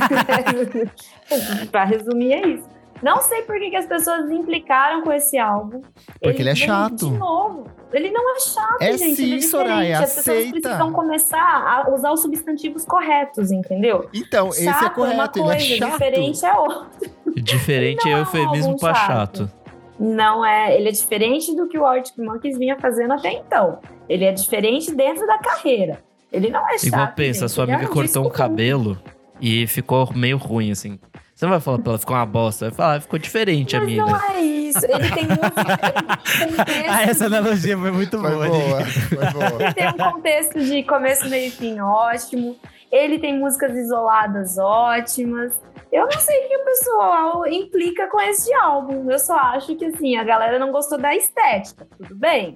[1.70, 2.74] pra resumir, é isso.
[3.04, 5.82] Não sei por que, que as pessoas implicaram com esse álbum.
[6.22, 7.10] Porque ele é vem chato.
[7.10, 7.68] De novo.
[7.92, 9.16] Ele não é chato, É gente.
[9.16, 9.46] sim, ele é diferente.
[9.48, 10.60] Soraya, As pessoas aceita.
[10.62, 11.40] precisam começar
[11.86, 14.08] a usar os substantivos corretos, entendeu?
[14.14, 15.92] Então, esse é chato é uma correto, ele é coisa, chato.
[15.92, 16.88] diferente é outra.
[17.36, 19.38] Diferente é Não, eufemismo pra chato.
[19.48, 19.52] chato.
[20.00, 23.80] Não é, ele é diferente do que o Arctic Monkeys vinha fazendo até então.
[24.10, 26.00] Ele é diferente dentro da carreira.
[26.32, 26.88] Ele não é chato.
[26.88, 27.52] Igual pensa, gente.
[27.52, 28.98] sua Ele é amiga cortou um cabelo
[29.40, 31.00] e ficou meio ruim, assim.
[31.44, 32.66] Você não vai falar pra ela, ficou uma bosta.
[32.70, 34.06] Vai falar, "Ah, ficou diferente, Mas amiga.
[34.06, 34.80] não é isso.
[34.86, 36.66] Ele tem música.
[36.66, 38.48] Tem Ah, essa analogia foi muito Foi boa.
[38.48, 39.62] boa, foi boa.
[39.64, 42.56] Ele tem um contexto de começo, meio e fim ótimo.
[42.90, 45.52] Ele tem músicas isoladas ótimas.
[45.92, 49.12] Eu não sei o que o pessoal implica com esse álbum.
[49.12, 51.86] Eu só acho que, assim, a galera não gostou da estética.
[51.98, 52.56] Tudo bem?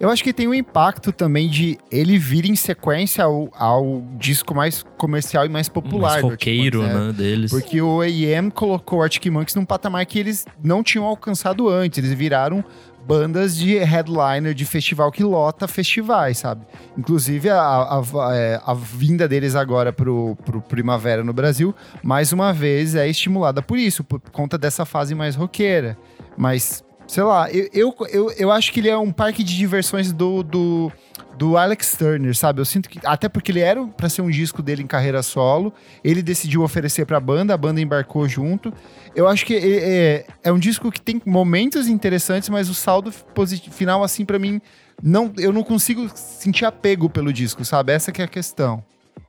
[0.00, 4.54] Eu acho que tem um impacto também de ele vir em sequência ao, ao disco
[4.54, 6.12] mais comercial e mais popular.
[6.22, 7.50] Mais Arctic roqueiro, Monkeys, né, deles.
[7.50, 8.50] Porque o A.M.
[8.52, 11.98] colocou o Arctic Monkeys num patamar que eles não tinham alcançado antes.
[11.98, 12.64] Eles viraram
[13.08, 16.64] bandas de headliner de festival que lota festivais, sabe?
[16.96, 21.74] Inclusive, a, a, a- é, a vinda deles agora pro, pro Primavera no Brasil,
[22.04, 25.96] mais uma vez, é estimulada por isso, por conta dessa fase mais roqueira.
[26.36, 30.12] Mas, sei lá, eu, eu, eu, eu acho que ele é um parque de diversões
[30.12, 30.42] do...
[30.44, 30.92] do
[31.36, 32.60] do Alex Turner, sabe?
[32.60, 35.72] Eu sinto que até porque ele era pra ser um disco dele em carreira solo,
[36.02, 38.72] ele decidiu oferecer pra banda, a banda embarcou junto.
[39.14, 43.12] Eu acho que é, é- é um disco que tem momentos interessantes, mas o saldo
[43.36, 44.60] posi- final assim pra mim
[45.00, 47.92] não, eu não consigo sentir apego pelo disco, sabe?
[47.92, 48.82] Essa que é a questão.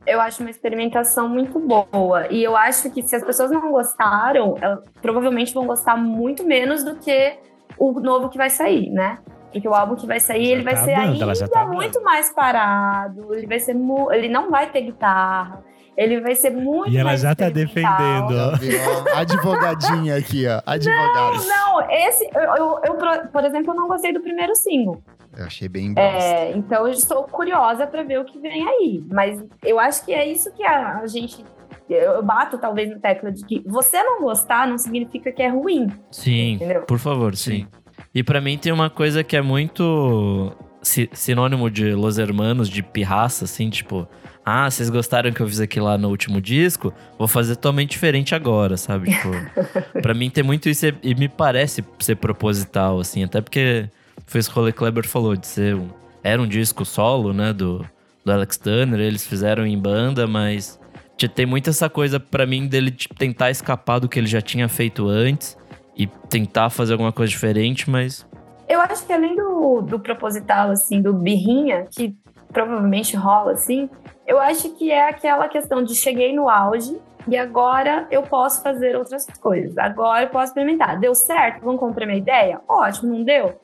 [0.07, 2.25] Eu acho uma experimentação muito boa.
[2.31, 4.55] E eu acho que se as pessoas não gostaram,
[4.99, 7.37] provavelmente vão gostar muito menos do que
[7.79, 9.17] o novo que vai sair, né?
[9.51, 12.03] Porque o álbum que vai sair, Já ele vai tá ser hablando, ainda tá muito
[12.03, 13.33] mais parado.
[13.33, 15.63] Ele vai ser mu- ele não vai ter guitarra.
[15.97, 19.17] Ele vai ser muito E ela mais já tá defendendo, ó.
[19.19, 20.61] Advogadinha aqui, ó.
[20.65, 21.37] Advogada.
[21.47, 25.01] Não, esse eu, eu- eu, por- por exemplo, eu não gostei do primeiro single.
[25.37, 26.09] Eu achei bem bosta.
[26.09, 29.03] É, então eu estou curiosa para ver o que vem aí.
[29.11, 31.43] Mas eu acho que é isso que a, a gente.
[31.89, 35.87] Eu bato talvez na tecla de que você não gostar não significa que é ruim.
[36.11, 36.81] Sim, Entendeu?
[36.83, 37.65] por favor, sim.
[38.13, 42.81] E pra mim tem uma coisa que é muito si- sinônimo de Los Hermanos, de
[42.83, 44.07] pirraça, assim, tipo...
[44.45, 46.91] Ah, vocês gostaram que eu fiz aqui lá no último disco?
[47.19, 49.11] Vou fazer totalmente diferente agora, sabe?
[49.11, 49.29] Tipo,
[50.01, 53.23] pra mim tem muito isso e- me parece ser proposital, assim.
[53.23, 53.87] Até porque
[54.25, 55.89] foi rolê que o Kleber falou, de ser um.
[56.23, 57.53] Era um disco solo, né?
[57.53, 57.85] Do,
[58.25, 60.78] do Alex Turner, eles fizeram em banda, mas
[61.27, 64.67] tem muito essa coisa para mim dele tipo, tentar escapar do que ele já tinha
[64.69, 65.57] feito antes
[65.95, 68.25] e tentar fazer alguma coisa diferente, mas.
[68.67, 72.15] Eu acho que além do, do proposital, assim, do birrinha, que
[72.53, 73.89] provavelmente rola, assim,
[74.25, 76.97] eu acho que é aquela questão de cheguei no auge
[77.27, 79.77] e agora eu posso fazer outras coisas.
[79.77, 80.99] Agora eu posso experimentar.
[80.99, 81.63] Deu certo?
[81.63, 82.61] Vamos comprar minha ideia?
[82.67, 83.59] Ótimo, não deu?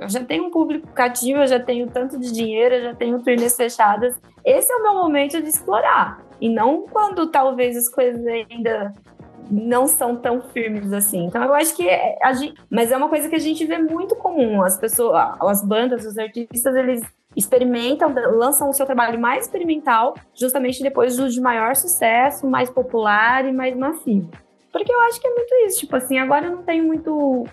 [0.00, 3.22] Eu já tenho um público cativo, eu já tenho tanto de dinheiro, eu já tenho
[3.22, 4.20] turnês fechadas.
[4.44, 6.20] Esse é o meu momento de explorar.
[6.40, 8.94] E não quando talvez as coisas ainda
[9.50, 11.24] não são tão firmes assim.
[11.24, 14.14] Então eu acho que é, gente, mas é uma coisa que a gente vê muito
[14.16, 14.62] comum.
[14.62, 17.02] As pessoas, as bandas, os artistas, eles
[17.36, 23.44] experimentam, lançam o seu trabalho mais experimental justamente depois do de maior sucesso, mais popular
[23.44, 24.30] e mais massivo.
[24.72, 27.44] Porque eu acho que é muito isso, tipo assim, agora eu não tenho muito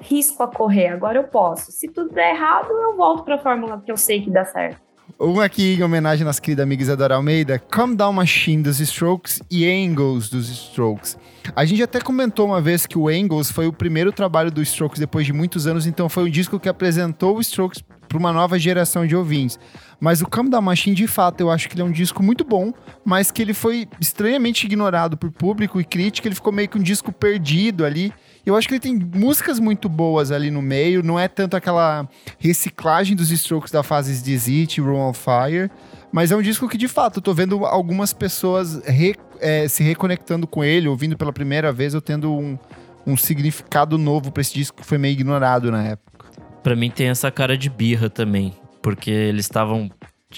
[0.00, 1.70] risco a correr, agora eu posso.
[1.70, 4.80] Se tudo der errado, eu volto para a fórmula que eu sei que dá certo.
[5.24, 9.40] Um aqui em homenagem à nossa querida amiga Isadora Almeida, Come Down Machine dos Strokes
[9.48, 11.16] e Angles dos Strokes.
[11.54, 14.98] A gente até comentou uma vez que o Angles foi o primeiro trabalho dos Strokes
[14.98, 18.58] depois de muitos anos, então foi um disco que apresentou os Strokes para uma nova
[18.58, 19.60] geração de ouvintes.
[20.00, 22.42] Mas o Come Down Machine, de fato, eu acho que ele é um disco muito
[22.42, 26.76] bom, mas que ele foi estranhamente ignorado por público e crítica, ele ficou meio que
[26.76, 28.12] um disco perdido ali.
[28.44, 32.08] Eu acho que ele tem músicas muito boas ali no meio, não é tanto aquela
[32.38, 35.70] reciclagem dos strokes da fase Dizzy, Room on Fire,
[36.10, 39.82] mas é um disco que de fato eu tô vendo algumas pessoas re, é, se
[39.82, 42.58] reconectando com ele, ouvindo pela primeira vez, eu tendo um,
[43.06, 46.28] um significado novo para esse disco que foi meio ignorado na época.
[46.62, 49.90] Para mim tem essa cara de birra também, porque eles estavam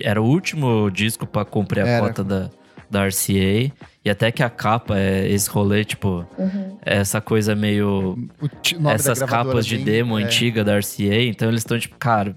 [0.02, 2.06] era o último disco para cumprir a era.
[2.06, 2.50] cota da
[2.94, 3.72] da RCA.
[4.04, 6.76] E até que a capa é esse rolê, tipo, uhum.
[6.82, 8.18] essa coisa meio.
[8.92, 10.24] essas capas de demo é.
[10.24, 11.22] antiga da RCA.
[11.22, 12.36] Então eles estão, tipo, cara,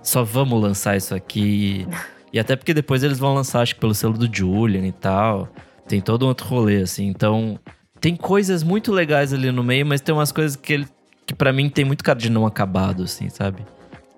[0.00, 1.86] só vamos lançar isso aqui.
[2.32, 5.48] e até porque depois eles vão lançar, acho que pelo selo do Julian e tal.
[5.88, 7.06] Tem todo um outro rolê, assim.
[7.08, 7.58] Então,
[8.00, 10.86] tem coisas muito legais ali no meio, mas tem umas coisas que ele.
[11.26, 13.66] que para mim tem muito cara de não acabado, assim, sabe?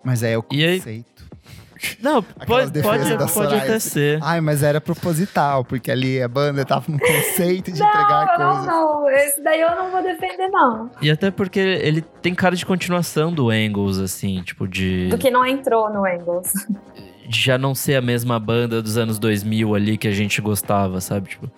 [0.05, 1.20] Mas é o conceito.
[2.01, 4.19] Não, pode, pode, pode até ser.
[4.23, 8.47] Ai, mas era proposital, porque ali a banda tava no conceito de não, entregar não,
[8.47, 8.67] coisas.
[8.67, 10.91] Não, não, esse daí eu não vou defender, não.
[11.01, 15.09] E até porque ele tem cara de continuação do Angles, assim, tipo de.
[15.09, 16.53] Do que não entrou no Angles.
[17.29, 21.29] Já não ser a mesma banda dos anos 2000 ali que a gente gostava, sabe?
[21.29, 21.51] Tipo,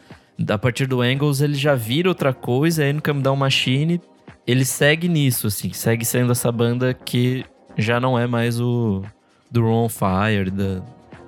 [0.49, 4.01] a partir do Angles ele já vira outra coisa, aí no Come Down Machine
[4.47, 7.45] ele segue nisso, assim, segue sendo essa banda que
[7.77, 9.03] já não é mais o
[9.53, 10.83] do Ron Fire, da,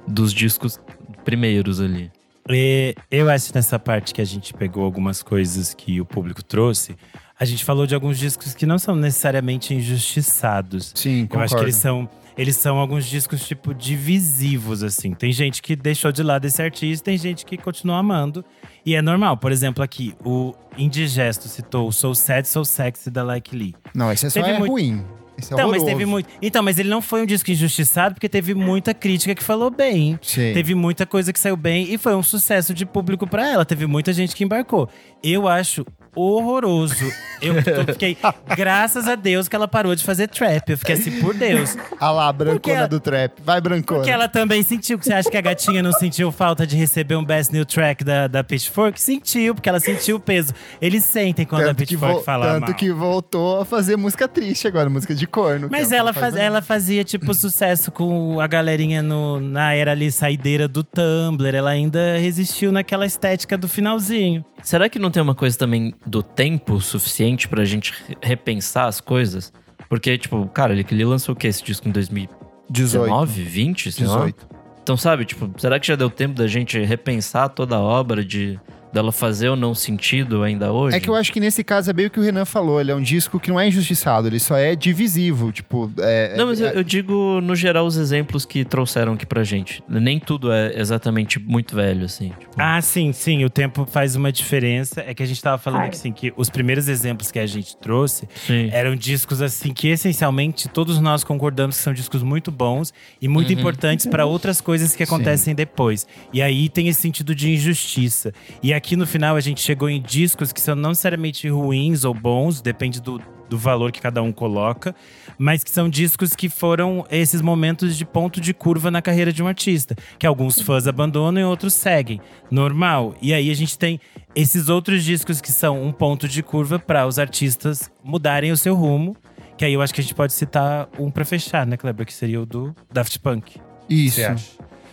[0.08, 0.80] dos discos
[1.24, 2.10] primeiros ali.
[2.48, 6.96] E eu acho nessa parte que a gente pegou algumas coisas que o público trouxe.
[7.38, 10.92] A gente falou de alguns discos que não são necessariamente injustiçados.
[10.94, 11.36] Sim, concordo.
[11.36, 15.14] Eu acho que eles são eles são alguns discos, tipo, divisivos, assim.
[15.14, 18.44] Tem gente que deixou de lado esse artista, tem gente que continua amando.
[18.84, 19.36] E é normal.
[19.36, 23.74] Por exemplo, aqui, o Indigesto citou o Soul Sad, Soul Sexy da Like Lee.
[23.94, 24.72] Não, esse é só é muito...
[24.72, 25.04] ruim.
[25.36, 26.28] Esse é então, mas teve muito.
[26.40, 30.18] Então, mas ele não foi um disco injustiçado porque teve muita crítica que falou bem.
[30.22, 30.52] Sim.
[30.52, 33.64] Teve muita coisa que saiu bem e foi um sucesso de público para ela.
[33.64, 34.88] Teve muita gente que embarcou.
[35.24, 37.10] Eu acho horroroso.
[37.42, 37.54] Eu
[37.92, 38.16] fiquei,
[38.56, 40.70] graças a Deus que ela parou de fazer trap.
[40.70, 41.76] Eu fiquei assim, por Deus.
[42.00, 43.32] Ah lá, brancona ela, do trap.
[43.44, 44.00] Vai, brancona.
[44.00, 44.98] Porque ela também sentiu.
[44.98, 48.26] Você acha que a gatinha não sentiu falta de receber um Best New Track da,
[48.28, 49.00] da Pitchfork?
[49.00, 50.52] Sentiu, porque ela sentiu o peso.
[50.80, 52.74] Eles sentem quando tanto a Pitchfork fala Tanto mal.
[52.74, 55.68] que voltou a fazer música triste agora, música de corno.
[55.70, 60.68] Mas ela, faz, ela fazia, tipo, sucesso com a galerinha no, na era ali saideira
[60.68, 61.54] do Tumblr.
[61.54, 64.44] Ela ainda resistiu naquela estética do finalzinho.
[64.62, 69.52] Será que não tem uma coisa também do tempo suficiente pra gente repensar as coisas?
[69.88, 71.46] Porque, tipo, cara, ele, ele lançou o quê?
[71.46, 73.90] Esse disco em 2019, 20?
[73.90, 74.48] 18.
[74.82, 78.58] Então, sabe, tipo, será que já deu tempo da gente repensar toda a obra de
[78.94, 80.96] dela fazer ou não sentido ainda hoje?
[80.96, 82.80] É que eu acho que nesse caso é bem o que o Renan falou.
[82.80, 85.50] Ele é um disco que não é injustiçado, ele só é divisivo.
[85.50, 85.90] Tipo.
[85.98, 89.42] É, não, mas é, eu, eu, digo, no geral, os exemplos que trouxeram aqui pra
[89.42, 89.82] gente.
[89.88, 92.28] Nem tudo é exatamente muito velho, assim.
[92.38, 92.54] Tipo...
[92.56, 93.44] Ah, sim, sim.
[93.44, 95.02] O tempo faz uma diferença.
[95.06, 95.88] É que a gente tava falando Ai.
[95.88, 98.68] assim, que os primeiros exemplos que a gente trouxe sim.
[98.72, 103.52] eram discos assim que essencialmente todos nós concordamos que são discos muito bons e muito
[103.52, 103.58] uhum.
[103.58, 105.54] importantes para outras coisas que acontecem sim.
[105.54, 106.06] depois.
[106.32, 108.32] E aí tem esse sentido de injustiça.
[108.62, 112.04] E aqui aqui no final a gente chegou em discos que são não necessariamente ruins
[112.04, 113.18] ou bons, depende do,
[113.48, 114.94] do valor que cada um coloca,
[115.38, 119.42] mas que são discos que foram esses momentos de ponto de curva na carreira de
[119.42, 122.20] um artista, que alguns fãs abandonam e outros seguem.
[122.50, 123.14] Normal.
[123.22, 123.98] E aí a gente tem
[124.34, 128.74] esses outros discos que são um ponto de curva para os artistas mudarem o seu
[128.74, 129.16] rumo
[129.56, 132.04] Que aí eu acho que a gente pode citar um pra fechar, né, Kleber?
[132.04, 133.58] Que seria o do Daft Punk.
[133.88, 134.20] Isso.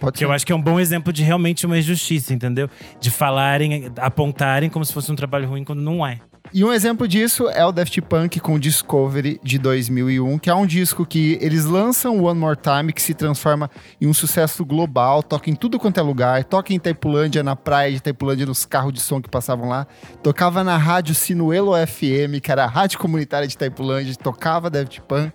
[0.01, 2.67] Pode Que eu acho que é um bom exemplo de realmente uma injustiça, entendeu?
[2.99, 6.19] De falarem, apontarem como se fosse um trabalho ruim quando não é.
[6.53, 10.55] E um exemplo disso é o Daft Punk com o Discovery de 2001, que é
[10.55, 13.69] um disco que eles lançam One More Time, que se transforma
[14.01, 17.93] em um sucesso global, toca em tudo quanto é lugar, toca em Taipulândia, na praia
[17.93, 19.87] de Taipulândia, nos carros de som que passavam lá,
[20.21, 25.31] tocava na rádio Sinuelo FM, que era a rádio comunitária de Taipulândia, tocava Daft Punk.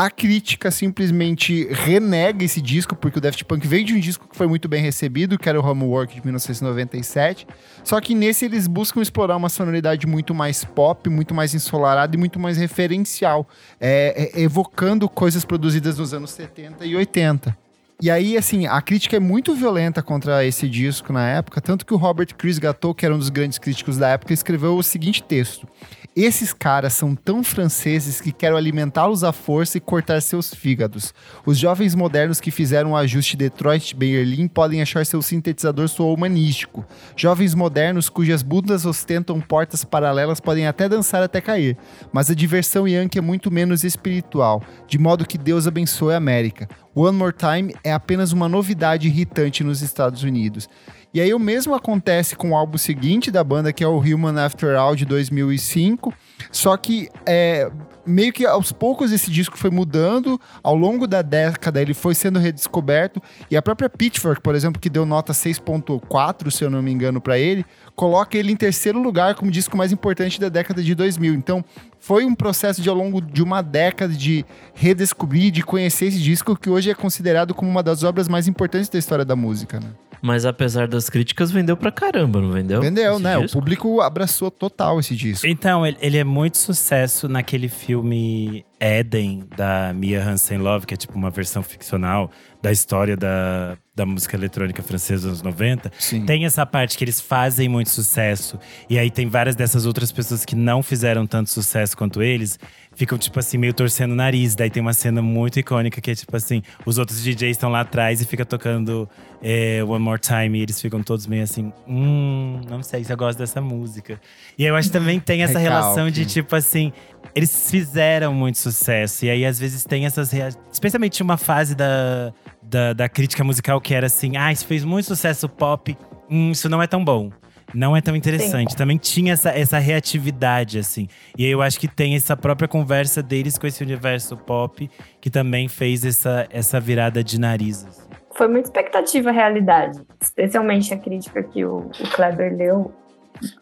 [0.00, 4.34] A crítica simplesmente renega esse disco, porque o Daft Punk veio de um disco que
[4.34, 7.46] foi muito bem recebido, que era o Homework de 1997.
[7.84, 12.18] Só que nesse eles buscam explorar uma sonoridade muito mais pop, muito mais ensolarada e
[12.18, 13.46] muito mais referencial,
[13.78, 17.54] é, é, evocando coisas produzidas nos anos 70 e 80.
[18.02, 21.92] E aí, assim, a crítica é muito violenta contra esse disco na época, tanto que
[21.92, 25.22] o Robert Chris Gatto, que era um dos grandes críticos da época, escreveu o seguinte
[25.22, 25.68] texto.
[26.16, 31.14] Esses caras são tão franceses que quero alimentá-los à força e cortar seus fígados.
[31.46, 36.84] Os jovens modernos que fizeram o ajuste Detroit-Berlim podem achar seu sintetizador soou humanístico.
[37.14, 41.76] Jovens modernos cujas bundas ostentam portas paralelas podem até dançar até cair.
[42.12, 46.68] Mas a diversão yankee é muito menos espiritual, de modo que Deus abençoe a América.
[46.92, 50.68] One More Time é apenas uma novidade irritante nos Estados Unidos.
[51.12, 54.40] E aí o mesmo acontece com o álbum seguinte da banda, que é o Human
[54.40, 56.14] After All de 2005.
[56.52, 57.68] Só que é,
[58.06, 62.38] meio que aos poucos esse disco foi mudando, ao longo da década ele foi sendo
[62.38, 66.92] redescoberto, e a própria Pitchfork, por exemplo, que deu nota 6.4, se eu não me
[66.92, 67.64] engano, para ele,
[67.96, 71.34] coloca ele em terceiro lugar como disco mais importante da década de 2000.
[71.34, 71.64] Então,
[71.98, 74.44] foi um processo de ao longo de uma década de
[74.74, 78.88] redescobrir, de conhecer esse disco que hoje é considerado como uma das obras mais importantes
[78.88, 79.90] da história da música, né?
[80.22, 82.80] Mas apesar das críticas, vendeu pra caramba, não vendeu?
[82.80, 83.40] Vendeu, Esse né?
[83.40, 83.58] disco?
[83.58, 85.46] O público abraçou total esse disco.
[85.46, 91.16] Então, ele, ele é muito sucesso naquele filme Eden, da Mia Hansen-Love, que é tipo
[91.16, 92.30] uma versão ficcional
[92.62, 95.92] da história da, da música eletrônica francesa dos anos 90.
[95.98, 96.24] Sim.
[96.24, 98.58] Tem essa parte que eles fazem muito sucesso.
[98.88, 102.58] E aí tem várias dessas outras pessoas que não fizeram tanto sucesso quanto eles.
[103.00, 104.54] Ficam, tipo assim, meio torcendo o nariz.
[104.54, 107.80] Daí tem uma cena muito icônica que é tipo assim: os outros DJs estão lá
[107.80, 109.08] atrás e fica tocando
[109.42, 110.58] é, One More Time.
[110.58, 114.20] E eles ficam todos meio assim: hum, não sei se eu gosto dessa música.
[114.58, 115.80] E eu acho que também tem essa Recalque.
[115.82, 116.92] relação de tipo assim.
[117.34, 119.24] Eles fizeram muito sucesso.
[119.24, 120.30] E aí, às vezes, tem essas.
[120.30, 124.84] rea- Especialmente uma fase da, da, da crítica musical que era assim: ah, isso fez
[124.84, 125.96] muito sucesso pop.
[126.28, 127.30] Hum, isso não é tão bom.
[127.74, 128.76] Não é tão interessante.
[128.76, 131.08] Também tinha essa, essa reatividade, assim.
[131.36, 134.90] E aí eu acho que tem essa própria conversa deles com esse universo pop
[135.20, 137.84] que também fez essa, essa virada de nariz.
[137.84, 138.08] assim.
[138.34, 140.00] Foi muita expectativa a realidade.
[140.20, 142.92] Especialmente a crítica que o, o Kleber leu.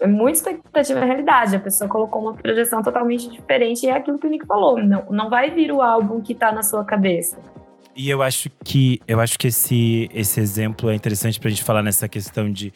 [0.00, 1.56] É muita expectativa a realidade.
[1.56, 4.82] A pessoa colocou uma projeção totalmente diferente e é aquilo que o Nick falou.
[4.82, 7.38] Não, não vai vir o álbum que tá na sua cabeça.
[7.98, 11.82] E eu acho que eu acho que esse, esse exemplo é interessante pra gente falar
[11.82, 12.72] nessa questão de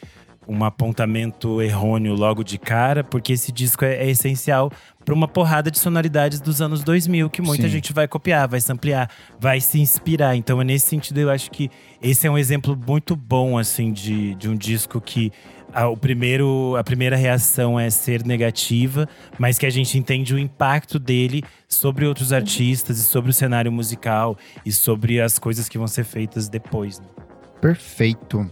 [0.46, 4.70] um apontamento errôneo logo de cara, porque esse disco é, é essencial
[5.04, 7.68] para uma porrada de sonoridades dos anos 2000 que muita Sim.
[7.68, 10.36] gente vai copiar, vai se ampliar, vai se inspirar.
[10.36, 11.70] Então, é nesse sentido, eu acho que
[12.00, 15.32] esse é um exemplo muito bom assim de, de um disco que
[15.72, 20.38] a, o primeiro, a primeira reação é ser negativa, mas que a gente entende o
[20.38, 24.36] impacto dele sobre outros artistas e sobre o cenário musical
[24.66, 27.00] e sobre as coisas que vão ser feitas depois.
[27.00, 27.06] né?
[27.60, 28.50] Perfeito.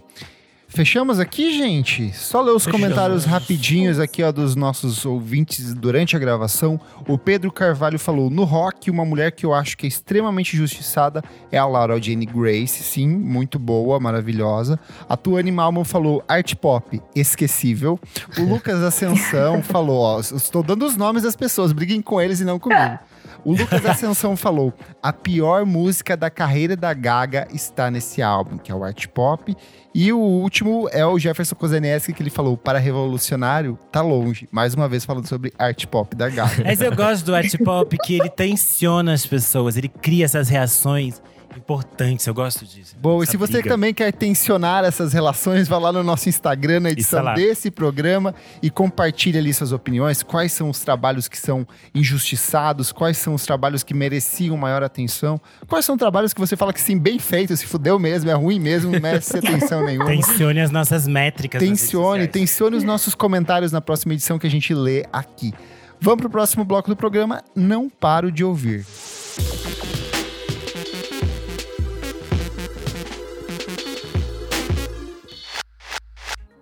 [0.72, 2.12] Fechamos aqui, gente?
[2.16, 2.80] Só ler os Fechamos.
[2.80, 6.80] comentários rapidinhos aqui ó, dos nossos ouvintes durante a gravação.
[7.08, 11.24] O Pedro Carvalho falou: no rock, uma mulher que eu acho que é extremamente injustiçada
[11.50, 12.84] é a Laura Jane Grace.
[12.84, 14.78] Sim, muito boa, maravilhosa.
[15.08, 17.98] A Tuane Malman falou: art pop, esquecível.
[18.38, 22.44] O Lucas Ascensão falou: ó, estou dando os nomes das pessoas, briguem com eles e
[22.44, 22.98] não comigo.
[23.44, 24.72] O Lucas Ascensão falou:
[25.02, 29.56] a pior música da carreira da Gaga está nesse álbum, que é o art pop.
[29.94, 34.48] E o último é o Jefferson Kozeneski, que ele falou: para revolucionário, tá longe.
[34.50, 36.62] Mais uma vez falando sobre art pop da Gaga.
[36.64, 41.20] Mas eu gosto do art pop que ele tensiona as pessoas, ele cria essas reações
[41.56, 42.26] importantes.
[42.26, 42.96] Eu gosto disso.
[43.00, 43.68] Bom, e se você briga.
[43.68, 48.70] também quer tensionar essas relações, vá lá no nosso Instagram, na edição desse programa e
[48.70, 50.22] compartilhe ali suas opiniões.
[50.22, 52.92] Quais são os trabalhos que são injustiçados?
[52.92, 55.40] Quais são os trabalhos que mereciam maior atenção?
[55.66, 58.60] Quais são trabalhos que você fala que sim, bem feito, se fudeu mesmo, é ruim
[58.60, 60.06] mesmo, não merece atenção nenhuma?
[60.06, 61.60] Tensione as nossas métricas.
[61.60, 65.52] Tensione, tensione os nossos comentários na próxima edição que a gente lê aqui.
[66.00, 67.42] Vamos pro próximo bloco do programa.
[67.54, 68.86] Não paro de ouvir.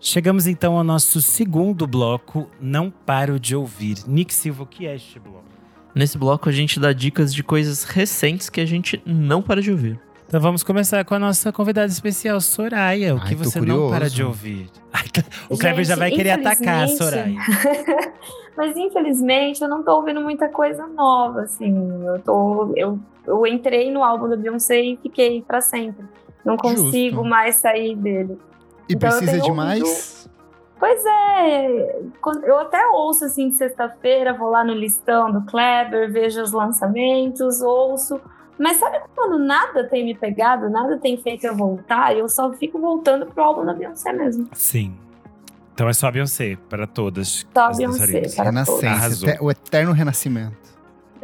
[0.09, 3.98] Chegamos então ao nosso segundo bloco, Não Paro de Ouvir.
[4.06, 5.44] Nick Silva, o que é este bloco?
[5.94, 9.70] Nesse bloco a gente dá dicas de coisas recentes que a gente não para de
[9.70, 10.00] ouvir.
[10.26, 13.16] Então vamos começar com a nossa convidada especial, Soraya.
[13.16, 13.82] O Ai, que você curioso.
[13.82, 14.70] não para de ouvir?
[14.90, 15.04] Ai,
[15.50, 17.36] o Kleber já vai querer atacar a Soraya.
[18.56, 21.76] Mas infelizmente eu não tô ouvindo muita coisa nova, assim.
[22.06, 22.72] Eu tô.
[22.74, 26.06] Eu, eu entrei no álbum da Beyoncé e fiquei pra sempre.
[26.42, 27.24] Não consigo Justo.
[27.24, 28.38] mais sair dele.
[28.89, 30.28] E Então precisa de ouvido- mais?
[30.78, 32.01] Pois é,
[32.45, 37.61] eu até ouço assim de sexta-feira, vou lá no listão do Kleber, vejo os lançamentos,
[37.61, 38.20] ouço.
[38.57, 42.16] Mas sabe quando nada tem me pegado, nada tem feito eu voltar?
[42.16, 44.49] Eu só fico voltando pro álbum da Beyoncé mesmo.
[44.53, 44.95] Sim.
[45.74, 47.45] Então é só a Beyoncé para todas.
[47.53, 48.36] Só a as Beyoncé, para todos.
[48.36, 50.57] Renascença, o eterno renascimento.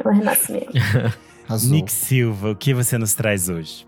[0.03, 0.71] O renascimento.
[1.69, 3.87] Nick Silva, o que você nos traz hoje?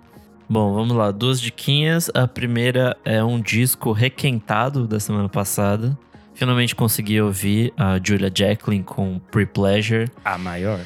[0.50, 1.12] Bom, vamos lá.
[1.12, 2.10] Duas diquinhas.
[2.14, 5.98] A primeira é um disco requentado da semana passada.
[6.34, 10.10] Finalmente consegui ouvir a Julia Jacqueline com Pre-Pleasure.
[10.24, 10.80] A maior?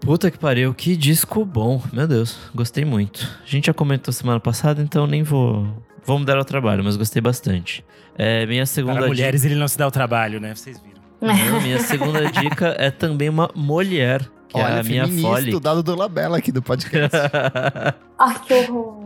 [0.00, 1.82] Puta que pariu, que disco bom.
[1.92, 3.28] Meu Deus, gostei muito.
[3.42, 5.66] A gente já comentou semana passada, então nem vou.
[6.04, 7.84] Vou me dar ao trabalho, mas gostei bastante.
[8.16, 9.14] É, minha segunda Para dica.
[9.14, 10.54] mulheres ele não se dá o trabalho, né?
[10.54, 10.98] Vocês viram.
[11.20, 15.54] Não, minha segunda dica é também uma mulher, que Olha, é a minha Folly.
[15.54, 17.16] o dado do Labela aqui do podcast.
[18.18, 19.04] Ai, que horror.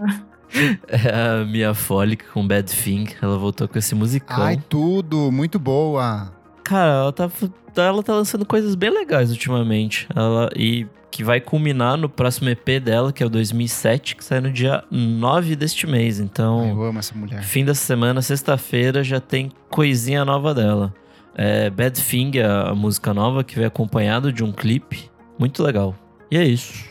[0.89, 3.09] é a minha Folly com Bad Thing.
[3.21, 4.43] Ela voltou com esse musicão.
[4.43, 6.33] Ai, tudo, muito boa.
[6.65, 7.31] Cara, ela tá,
[7.77, 10.07] ela tá lançando coisas bem legais ultimamente.
[10.15, 14.41] Ela, e que vai culminar no próximo EP dela, que é o 2007, que sai
[14.41, 16.19] no dia 9 deste mês.
[16.19, 17.43] Ai, Então, eu amo essa mulher.
[17.43, 20.95] fim da semana, sexta-feira, já tem coisinha nova dela.
[21.35, 25.11] É Bad Thing, é a música nova, que vem acompanhado de um clipe.
[25.39, 25.95] Muito legal.
[26.31, 26.85] E é isso.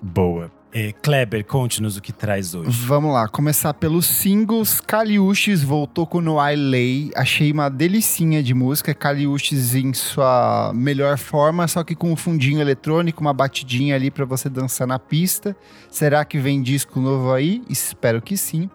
[0.00, 0.50] Boa.
[0.76, 2.68] É, Kleber, conte-nos o que traz hoje.
[2.68, 4.80] Vamos lá, começar pelos singles.
[4.80, 7.10] Kaliushis voltou com No I Lay.
[7.14, 8.92] Achei uma delicinha de música.
[8.92, 14.24] Kaliushis em sua melhor forma, só que com um fundinho eletrônico, uma batidinha ali pra
[14.24, 15.56] você dançar na pista.
[15.88, 17.62] Será que vem disco novo aí?
[17.70, 18.68] Espero que sim.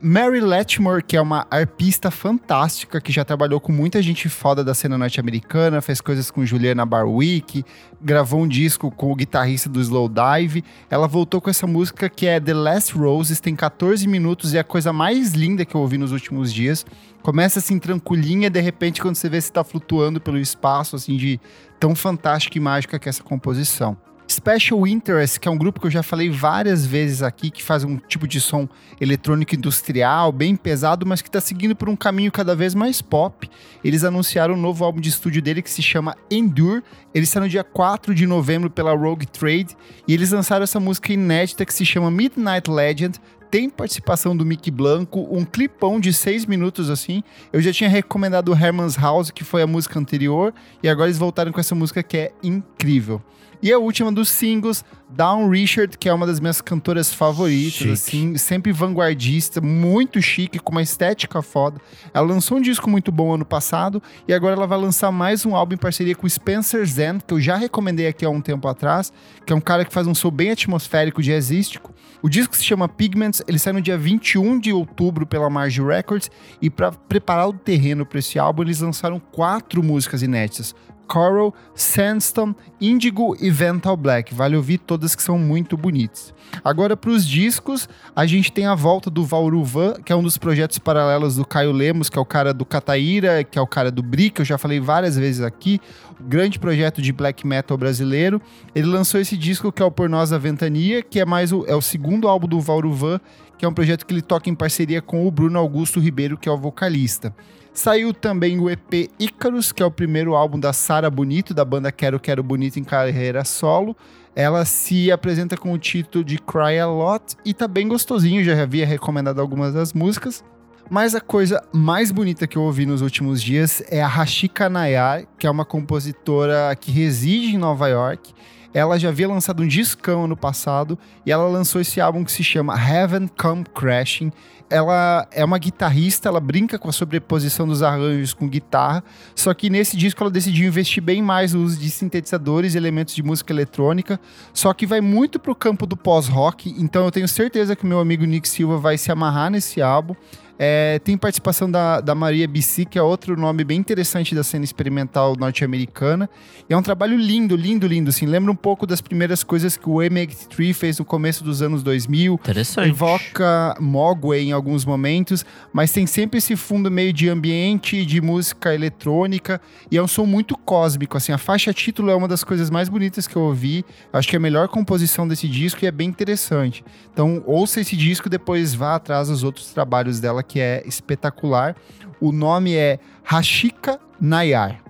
[0.00, 4.74] Mary Letmore, que é uma arpista fantástica, que já trabalhou com muita gente foda da
[4.74, 7.64] cena norte-americana, fez coisas com Juliana Barwick,
[8.00, 10.62] gravou um disco com o guitarrista do Slowdive.
[10.90, 14.60] Ela voltou com essa música que é The Last Roses, tem 14 minutos e é
[14.60, 16.84] a coisa mais linda que eu ouvi nos últimos dias.
[17.22, 21.40] Começa assim tranquilinha, de repente quando você vê você tá flutuando pelo espaço, assim, de
[21.80, 23.96] tão fantástica e mágica que é essa composição.
[24.28, 27.84] Special Interest, que é um grupo que eu já falei várias vezes aqui, que faz
[27.84, 28.68] um tipo de som
[29.00, 33.48] eletrônico industrial, bem pesado, mas que está seguindo por um caminho cada vez mais pop.
[33.84, 36.82] Eles anunciaram um novo álbum de estúdio dele que se chama Endure.
[37.14, 41.12] Ele está no dia 4 de novembro pela Rogue Trade e eles lançaram essa música
[41.12, 43.20] inédita que se chama Midnight Legend.
[43.48, 47.22] Tem participação do Mickey Blanco, um clipão de seis minutos assim.
[47.52, 50.52] Eu já tinha recomendado o Herman's House, que foi a música anterior,
[50.82, 53.22] e agora eles voltaram com essa música que é incrível.
[53.62, 57.92] E a última dos singles, Dawn Richard, que é uma das minhas cantoras favoritas, Chique.
[57.92, 61.80] assim, sempre vanguardista, muito chique, com uma estética foda.
[62.12, 65.54] Ela lançou um disco muito bom ano passado e agora ela vai lançar mais um
[65.54, 68.66] álbum em parceria com o Spencer Zen, que eu já recomendei aqui há um tempo
[68.68, 69.12] atrás,
[69.44, 71.94] que é um cara que faz um som bem atmosférico, jazzístico.
[72.22, 76.30] O disco se chama Pigments, ele sai no dia 21 de outubro pela Marge Records
[76.60, 80.74] e para preparar o terreno para esse álbum, eles lançaram quatro músicas inéditas.
[81.06, 84.34] Coral, Sandstone, Indigo e Vental Black.
[84.34, 86.34] Vale ouvir todas que são muito bonitas.
[86.64, 90.38] Agora, para os discos, a gente tem a volta do Vauruvan, que é um dos
[90.38, 93.90] projetos paralelos do Caio Lemos, que é o cara do Cataíra, que é o cara
[93.90, 95.80] do Brick, eu já falei várias vezes aqui.
[96.20, 98.40] Grande projeto de black metal brasileiro.
[98.74, 101.64] Ele lançou esse disco que é o Por Nós a Ventania, que é mais o,
[101.66, 103.20] é o segundo álbum do Vauruvan,
[103.58, 106.48] que é um projeto que ele toca em parceria com o Bruno Augusto Ribeiro, que
[106.48, 107.34] é o vocalista.
[107.76, 111.92] Saiu também o EP Ícaros, que é o primeiro álbum da Sara Bonito, da banda
[111.92, 113.94] Quero Quero Bonito em carreira solo.
[114.34, 118.60] Ela se apresenta com o título de Cry A Lot e tá bem gostosinho, já
[118.62, 120.42] havia recomendado algumas das músicas.
[120.88, 125.26] Mas a coisa mais bonita que eu ouvi nos últimos dias é a Hashika Nayar,
[125.36, 128.32] que é uma compositora que reside em Nova York.
[128.76, 132.44] Ela já havia lançado um discão ano passado e ela lançou esse álbum que se
[132.44, 134.30] chama Heaven Come Crashing.
[134.68, 139.02] Ela é uma guitarrista, ela brinca com a sobreposição dos arranjos com guitarra,
[139.34, 143.14] só que nesse disco ela decidiu investir bem mais no uso de sintetizadores e elementos
[143.14, 144.20] de música eletrônica,
[144.52, 148.00] só que vai muito pro campo do pós-rock, então eu tenho certeza que o meu
[148.00, 150.14] amigo Nick Silva vai se amarrar nesse álbum.
[150.58, 154.64] É, tem participação da, da Maria Bissi, que é outro nome bem interessante da cena
[154.64, 156.30] experimental norte-americana.
[156.68, 158.08] E é um trabalho lindo, lindo, lindo.
[158.10, 161.82] Assim, lembra um pouco das primeiras coisas que o M83 fez no começo dos anos
[161.82, 162.34] 2000.
[162.34, 162.88] Interessante.
[162.88, 168.74] Evoca Mogwai em alguns momentos, mas tem sempre esse fundo meio de ambiente, de música
[168.74, 169.60] eletrônica.
[169.90, 171.16] E é um som muito cósmico.
[171.16, 173.84] Assim, a faixa título é uma das coisas mais bonitas que eu ouvi.
[174.12, 176.82] Acho que é a melhor composição desse disco e é bem interessante.
[177.12, 181.76] Então, ouça esse disco, depois vá atrás dos outros trabalhos dela que é espetacular.
[182.20, 184.82] O nome é Rashika Nayar.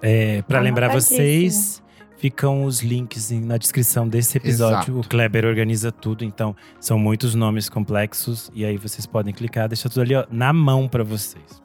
[0.00, 1.18] É, para lembrar Anotadíssimo.
[1.18, 1.82] vocês,
[2.18, 4.92] ficam os links na descrição desse episódio.
[4.92, 5.00] Exato.
[5.00, 9.88] O Kleber organiza tudo, então são muitos nomes complexos e aí vocês podem clicar, deixa
[9.88, 11.62] tudo ali ó, na mão para vocês.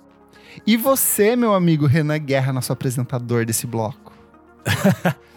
[0.66, 4.14] E você, meu amigo Renan Guerra, nosso apresentador desse bloco.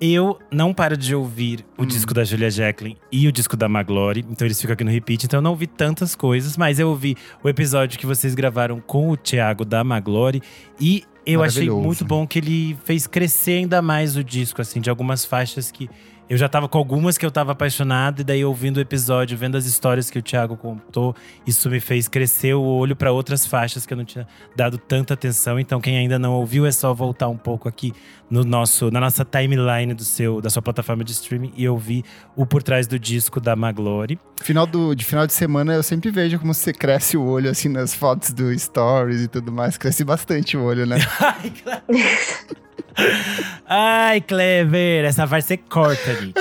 [0.00, 1.86] Eu não paro de ouvir o Hum.
[1.86, 5.24] disco da Julia Jacqueline e o disco da Maglore, então eles ficam aqui no repeat,
[5.24, 9.10] então eu não ouvi tantas coisas, mas eu ouvi o episódio que vocês gravaram com
[9.10, 10.40] o Thiago da Maglore
[10.80, 14.88] e eu achei muito bom que ele fez crescer ainda mais o disco, assim, de
[14.88, 15.90] algumas faixas que
[16.28, 19.56] eu já tava com algumas que eu tava apaixonado, e daí ouvindo o episódio, vendo
[19.56, 21.14] as histórias que o Thiago contou,
[21.46, 25.14] isso me fez crescer o olho para outras faixas que eu não tinha dado tanta
[25.14, 25.58] atenção.
[25.58, 27.92] Então, quem ainda não ouviu, é só voltar um pouco aqui
[28.30, 32.04] no nosso, na nossa timeline do seu, da sua plataforma de streaming e ouvir
[32.36, 34.18] o por trás do disco da Maglore.
[34.42, 37.68] Final do, de final de semana eu sempre vejo como você cresce o olho assim
[37.68, 39.78] nas fotos do Stories e tudo mais.
[39.78, 40.96] Cresce bastante o olho, né?
[41.20, 41.52] Ai,
[43.66, 46.34] Ai, Clever, essa vai ser corta, Nick.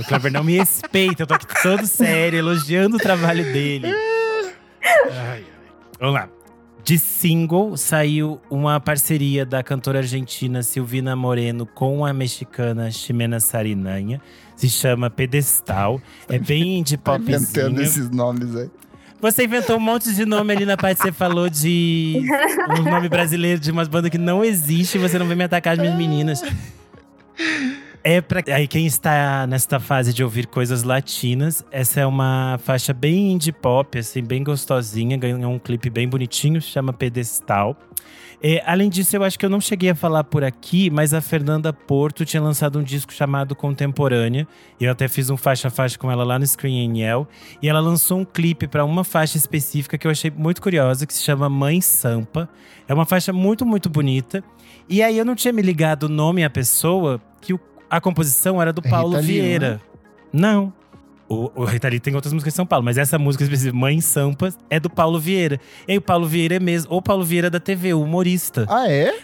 [0.00, 3.88] O Clever não me respeita, eu tô aqui todo sério, elogiando o trabalho dele.
[3.88, 4.54] Ai,
[5.10, 5.44] ai.
[6.00, 6.28] Vamos lá.
[6.84, 14.20] De single, saiu uma parceria da cantora argentina Silvina Moreno com a mexicana Ximena Sarinanha.
[14.56, 16.00] Se chama Pedestal.
[16.28, 17.82] É bem de Tá inventando popzinho.
[17.82, 18.68] esses nomes aí.
[19.22, 22.20] Você inventou um monte de nome ali na parte que você falou de
[22.76, 24.98] um nome brasileiro de umas bandas que não existe.
[24.98, 26.42] Você não vem me atacar as minhas meninas.
[28.02, 32.92] É pra aí quem está nesta fase de ouvir coisas latinas, essa é uma faixa
[32.92, 37.76] bem indie pop, assim, bem gostosinha, ganhou um clipe bem bonitinho, chama Pedestal.
[38.44, 41.20] É, além disso, eu acho que eu não cheguei a falar por aqui, mas a
[41.20, 44.48] Fernanda Porto tinha lançado um disco chamado Contemporânea.
[44.80, 47.24] E eu até fiz um faixa a faixa com ela lá no Screen NL.
[47.62, 51.14] E ela lançou um clipe para uma faixa específica que eu achei muito curiosa, que
[51.14, 52.48] se chama Mãe Sampa.
[52.88, 54.42] É uma faixa muito, muito bonita.
[54.88, 58.60] E aí eu não tinha me ligado o nome à pessoa, que o- a composição
[58.60, 59.80] era do É Paulo Lee, Vieira.
[60.32, 60.72] Não.
[61.32, 64.02] O, o Rita Lee tem outras músicas em São Paulo, mas essa música específica, Mãe
[64.02, 65.58] Sampa, é do Paulo Vieira.
[65.88, 68.66] E aí o Paulo Vieira é mesmo, o Paulo Vieira da TV, o humorista.
[68.68, 69.14] Ah, é?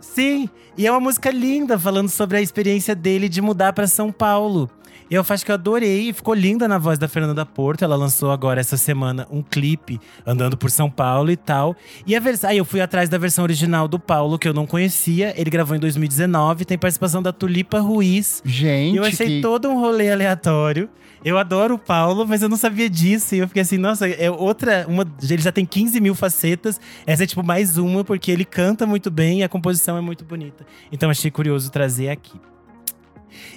[0.00, 0.48] Sim,
[0.78, 4.70] e é uma música linda, falando sobre a experiência dele de mudar pra São Paulo.
[5.10, 7.82] E eu acho que eu adorei, ficou linda na voz da Fernanda Porto.
[7.82, 11.74] Ela lançou agora essa semana um clipe andando por São Paulo e tal.
[12.06, 14.66] E a versão, aí eu fui atrás da versão original do Paulo, que eu não
[14.66, 15.34] conhecia.
[15.36, 18.40] Ele gravou em 2019, tem participação da Tulipa Ruiz.
[18.44, 19.40] Gente, E eu achei que...
[19.40, 20.88] todo um rolê aleatório.
[21.24, 23.34] Eu adoro o Paulo, mas eu não sabia disso.
[23.34, 24.86] E eu fiquei assim, nossa, é outra.
[24.88, 26.80] Uma, ele já tem 15 mil facetas.
[27.04, 30.24] Essa é tipo mais uma, porque ele canta muito bem e a composição é muito
[30.24, 30.64] bonita.
[30.90, 32.40] Então achei curioso trazer aqui.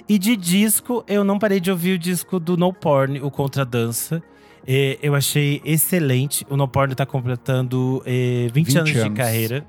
[0.08, 4.22] E de disco, eu não parei de ouvir o disco do No Porn, o Contradança.
[4.66, 6.46] É, eu achei excelente.
[6.48, 9.16] O No Porn tá completando é, 20, 20 anos, de anos.
[9.16, 9.66] carreira.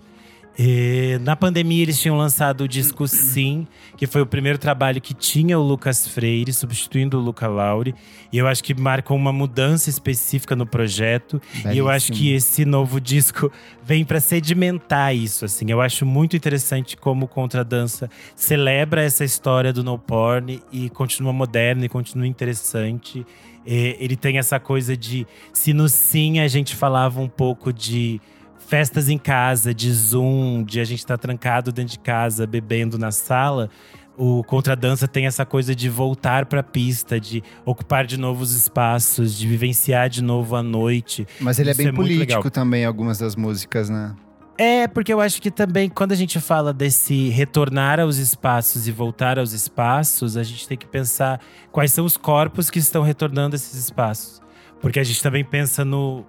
[0.58, 5.14] É, na pandemia, eles tinham lançado o disco Sim, que foi o primeiro trabalho que
[5.14, 7.94] tinha o Lucas Freire, substituindo o Luca Lauri.
[8.32, 11.42] E eu acho que marcou uma mudança específica no projeto.
[11.74, 13.52] E eu acho que esse novo disco
[13.84, 15.70] vem para sedimentar isso, assim.
[15.70, 21.34] Eu acho muito interessante como o Contradança celebra essa história do no porn e continua
[21.34, 23.26] moderno e continua interessante.
[23.68, 28.22] É, ele tem essa coisa de se no sim a gente falava um pouco de
[28.68, 33.12] festas em casa, de Zoom, de a gente estar trancado dentro de casa, bebendo na
[33.12, 33.70] sala.
[34.18, 38.54] O Contradança tem essa coisa de voltar para a pista, de ocupar de novo os
[38.54, 41.28] espaços, de vivenciar de novo a noite.
[41.40, 44.16] Mas ele é Isso bem é político também, algumas das músicas, né?
[44.58, 48.92] É, porque eu acho que também quando a gente fala desse retornar aos espaços e
[48.92, 51.42] voltar aos espaços, a gente tem que pensar
[51.74, 54.42] quais são os corpos que estão retornando a esses espaços.
[54.80, 56.26] Porque a gente também pensa no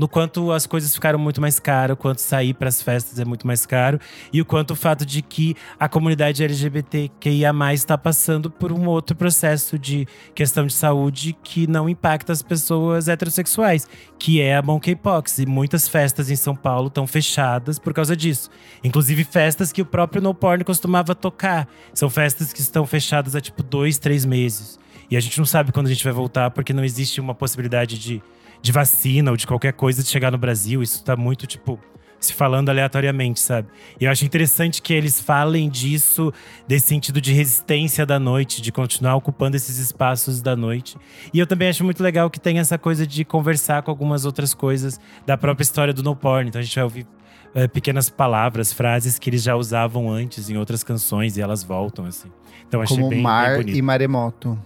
[0.00, 3.24] no quanto as coisas ficaram muito mais caras, o quanto sair para as festas é
[3.26, 4.00] muito mais caro
[4.32, 9.14] e o quanto o fato de que a comunidade LGBTQIA+ está passando por um outro
[9.14, 13.86] processo de questão de saúde que não impacta as pessoas heterossexuais,
[14.18, 15.40] que é a monkeypox.
[15.40, 18.48] E muitas festas em São Paulo estão fechadas por causa disso.
[18.82, 21.68] Inclusive festas que o próprio No Porn costumava tocar.
[21.92, 24.80] São festas que estão fechadas há tipo dois, três meses.
[25.10, 27.98] E a gente não sabe quando a gente vai voltar, porque não existe uma possibilidade
[27.98, 28.22] de,
[28.62, 30.82] de vacina ou de qualquer coisa de chegar no Brasil.
[30.82, 31.78] Isso tá muito, tipo,
[32.18, 33.68] se falando aleatoriamente, sabe?
[33.98, 36.32] E eu acho interessante que eles falem disso,
[36.68, 40.96] desse sentido de resistência da noite, de continuar ocupando esses espaços da noite.
[41.32, 44.52] E eu também acho muito legal que tem essa coisa de conversar com algumas outras
[44.52, 46.48] coisas da própria história do No Porn.
[46.48, 47.06] Então a gente vai ouvir
[47.54, 52.04] é, pequenas palavras, frases que eles já usavam antes em outras canções e elas voltam,
[52.04, 52.28] assim.
[52.68, 53.78] Então achei Como bem, mar bem bonito.
[53.78, 54.58] e maremoto.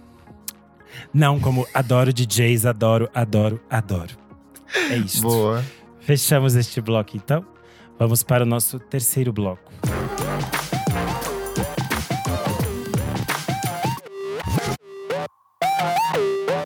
[1.13, 4.15] Não, como adoro DJs, adoro, adoro, adoro.
[4.89, 5.21] É isso.
[5.21, 5.63] Boa.
[5.99, 7.45] Fechamos este bloco então.
[7.97, 9.71] Vamos para o nosso terceiro bloco.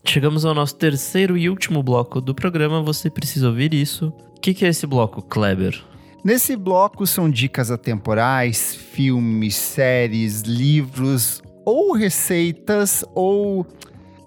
[0.04, 2.82] Chegamos ao nosso terceiro e último bloco do programa.
[2.82, 4.08] Você precisa ouvir isso.
[4.36, 5.80] O que, que é esse bloco, Kleber?
[6.24, 13.68] Nesse bloco são dicas atemporais, filmes, séries, livros ou receitas ou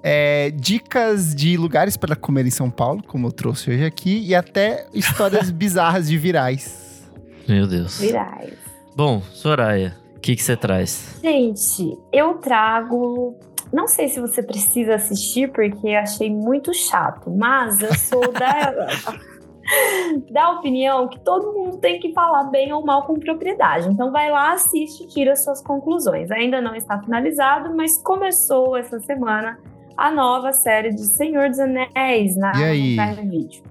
[0.03, 4.35] é, dicas de lugares para comer em São Paulo, como eu trouxe hoje aqui, e
[4.35, 7.09] até histórias bizarras de virais.
[7.49, 8.01] Meu Deus.
[8.01, 8.55] Virais.
[8.97, 11.19] Bom, Soraya, o que, você traz?
[11.23, 13.37] Gente, eu trago.
[13.73, 18.75] Não sei se você precisa assistir, porque achei muito chato, mas eu sou da,
[20.31, 23.89] da opinião que todo mundo tem que falar bem ou mal com propriedade.
[23.89, 26.31] Então vai lá, assiste e tira suas conclusões.
[26.31, 29.59] Ainda não está finalizado, mas começou essa semana
[29.97, 32.53] a nova série de Senhor dos Anéis na?
[32.53, 33.63] Prime Video.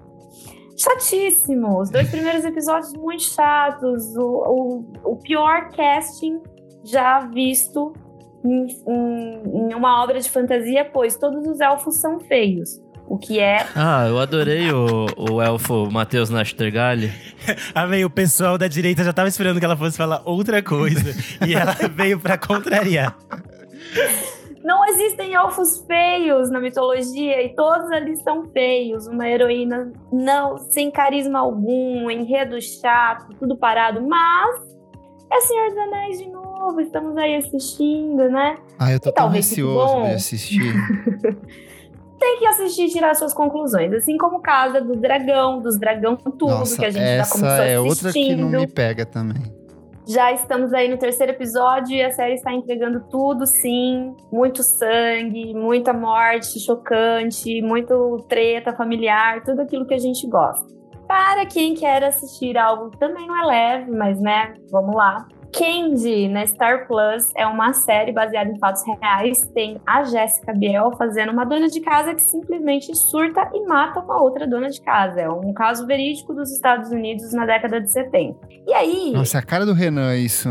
[0.76, 1.80] Chatíssimo.
[1.80, 4.16] Os dois primeiros episódios muito chatos.
[4.16, 4.22] O,
[5.04, 6.40] o, o pior casting
[6.84, 7.92] já visto
[8.44, 12.80] em, em- em uma obra de fantasia, pois todos os elfos são feios.
[13.06, 17.12] O que é Ah, eu adorei o, o elfo Matheus Nastergalli.
[17.74, 21.14] Amei, o pessoal da direita já tava esperando que ela fosse falar outra coisa.
[21.46, 23.16] e ela veio pra contrariar.
[24.64, 29.06] Não existem elfos feios na mitologia e todos ali são feios.
[29.06, 34.60] Uma heroína não sem carisma algum, enredo chato, tudo parado, mas
[35.32, 36.80] é Senhor dos Anéis de novo.
[36.80, 38.56] Estamos aí assistindo, né?
[38.78, 39.24] Ah, eu tô E tão
[39.74, 40.02] bom.
[40.06, 40.60] de assistir.
[42.20, 46.46] Tem que assistir e tirar suas conclusões, assim como Casa do Dragão, dos Dragão tudo
[46.50, 47.88] Nossa, que a gente já começou essa é assistindo.
[47.88, 49.42] outra que não me pega também.
[50.06, 54.14] Já estamos aí no terceiro episódio e a série está entregando tudo, sim.
[54.32, 60.66] Muito sangue, muita morte chocante, muito treta familiar, tudo aquilo que a gente gosta.
[61.06, 65.26] Para quem quer assistir algo também não é leve, mas né, vamos lá.
[65.52, 69.46] Candy, na Star Plus, é uma série baseada em fatos reais.
[69.54, 74.20] Tem a Jéssica Biel fazendo uma dona de casa que simplesmente surta e mata uma
[74.20, 75.20] outra dona de casa.
[75.20, 78.38] É um caso verídico dos Estados Unidos na década de 70.
[78.66, 80.48] E aí, Nossa, é a cara do Renan isso.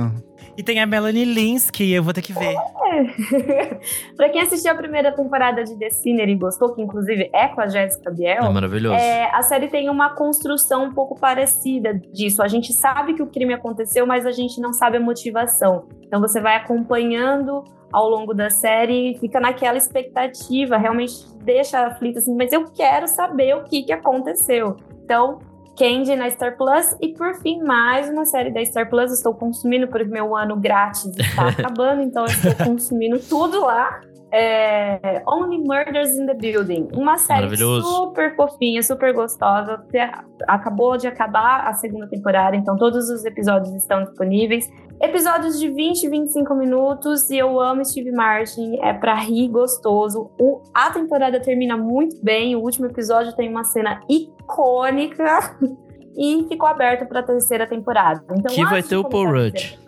[0.58, 2.56] E tem a Melanie Linsky, eu vou ter que ver.
[4.16, 7.62] pra quem assistiu a primeira temporada de The Sinner e gostou, que inclusive é com
[7.62, 8.96] a Jéssica É Biel, maravilhoso.
[8.96, 12.44] é, a série tem uma construção um pouco parecida disso.
[12.44, 15.88] A gente sabe que o crime aconteceu, mas a gente não sabe a motivação.
[16.02, 21.14] Então você vai acompanhando ao longo da série e fica naquela expectativa, realmente
[21.44, 24.78] deixa aflito assim, mas eu quero saber o que, que aconteceu.
[25.04, 25.40] Então,
[25.78, 26.96] Candy na Star Plus.
[27.02, 29.12] E por fim mais uma série da Star Plus.
[29.12, 31.06] Estou consumindo porque meu ano grátis.
[31.18, 34.02] Está acabando, então eu estou consumindo tudo lá.
[34.32, 37.42] É, Only Murders in the Building, uma série
[37.84, 39.84] super fofinha, super gostosa.
[40.48, 44.70] Acabou de acabar a segunda temporada, então todos os episódios estão disponíveis.
[45.02, 50.32] Episódios de 20, 25 minutos e eu amo Steve Martin, é pra rir gostoso.
[50.40, 55.58] O- a temporada termina muito bem, o último episódio tem uma cena icônica
[56.16, 58.24] e ficou aberto pra terceira temporada.
[58.32, 59.80] Então, Que vai ter o Paul Rudd.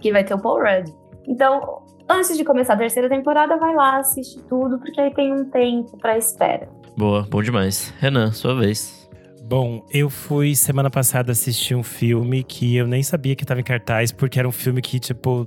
[0.00, 0.90] Que vai ter o Paul Rudd.
[1.26, 1.82] Então,
[2.18, 5.96] antes de começar a terceira temporada, vai lá, assiste tudo, porque aí tem um tempo
[5.98, 6.68] pra espera.
[6.96, 7.92] Boa, bom demais.
[7.98, 9.08] Renan, sua vez.
[9.42, 13.64] Bom, eu fui semana passada assistir um filme que eu nem sabia que estava em
[13.64, 15.46] cartaz, porque era um filme que, tipo,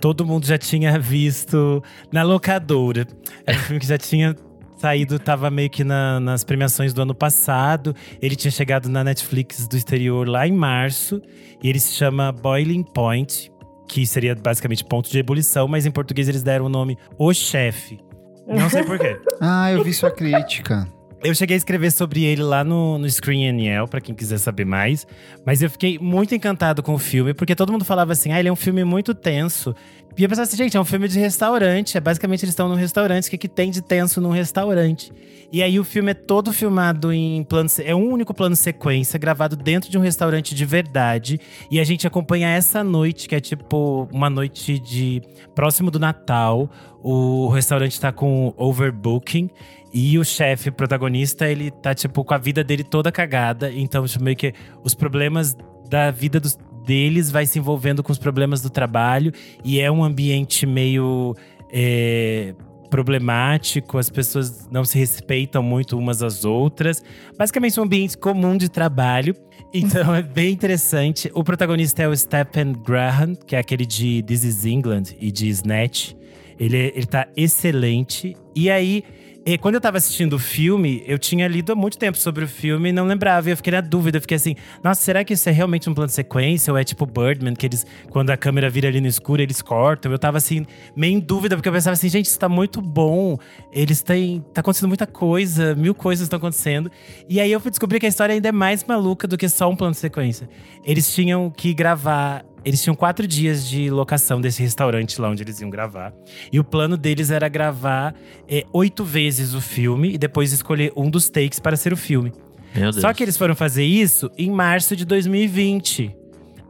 [0.00, 3.06] todo mundo já tinha visto na locadora.
[3.46, 4.34] Era um filme que já tinha
[4.78, 7.94] saído, tava meio que na- nas premiações do ano passado.
[8.22, 11.20] Ele tinha chegado na Netflix do exterior lá em março.
[11.62, 13.50] E ele se chama Boiling Point,
[13.88, 18.00] que seria basicamente ponto de ebulição, mas em português eles deram o nome O Chefe.
[18.46, 19.18] Não sei porquê.
[19.40, 20.86] Ah, eu vi sua crítica.
[21.22, 24.66] Eu cheguei a escrever sobre ele lá no, no Screen NL, pra quem quiser saber
[24.66, 25.06] mais.
[25.44, 28.48] Mas eu fiquei muito encantado com o filme, porque todo mundo falava assim: ah, ele
[28.48, 29.74] é um filme muito tenso.
[30.16, 31.96] E eu pensava assim, gente, é um filme de restaurante.
[31.96, 33.26] É basicamente eles estão num restaurante.
[33.26, 35.12] O que, que tem de tenso num restaurante?
[35.52, 37.68] E aí o filme é todo filmado em plano.
[37.84, 41.40] É um único plano sequência, gravado dentro de um restaurante de verdade.
[41.70, 45.20] E a gente acompanha essa noite, que é tipo uma noite de
[45.54, 46.70] próximo do Natal.
[47.02, 49.50] o restaurante tá com overbooking
[49.92, 53.72] e o chefe protagonista, ele tá, tipo, com a vida dele toda cagada.
[53.72, 55.56] Então, tipo, meio que os problemas
[55.88, 59.32] da vida dos, deles vai se envolvendo com os problemas do trabalho.
[59.64, 61.34] E é um ambiente meio.
[61.72, 62.54] É,
[62.94, 67.02] problemático, as pessoas não se respeitam muito umas às outras.
[67.36, 69.34] Basicamente, um ambiente comum de trabalho.
[69.76, 71.28] Então é bem interessante.
[71.34, 75.48] O protagonista é o Stephen Graham, que é aquele de This Is England e de
[75.48, 76.12] Snatch.
[76.60, 78.36] Ele, ele tá excelente.
[78.54, 79.02] E aí,
[79.46, 82.48] e quando eu tava assistindo o filme, eu tinha lido há muito tempo sobre o
[82.48, 83.50] filme e não lembrava.
[83.50, 85.92] E eu fiquei na dúvida, eu fiquei assim, nossa, será que isso é realmente um
[85.92, 86.72] plano de sequência?
[86.72, 90.10] Ou é tipo Birdman, que eles, quando a câmera vira ali no escuro, eles cortam?
[90.10, 90.64] Eu tava assim,
[90.96, 93.36] meio em dúvida, porque eu pensava assim, gente, isso tá muito bom.
[93.70, 94.42] Eles têm.
[94.54, 96.90] tá acontecendo muita coisa, mil coisas estão acontecendo.
[97.28, 99.68] E aí eu fui descobrir que a história ainda é mais maluca do que só
[99.68, 100.48] um plano de sequência.
[100.82, 105.60] Eles tinham que gravar eles tinham quatro dias de locação desse restaurante lá onde eles
[105.60, 106.12] iam gravar.
[106.52, 108.14] E o plano deles era gravar
[108.48, 112.32] é, oito vezes o filme e depois escolher um dos takes para ser o filme.
[112.74, 113.00] Meu Deus.
[113.00, 116.16] Só que eles foram fazer isso em março de 2020.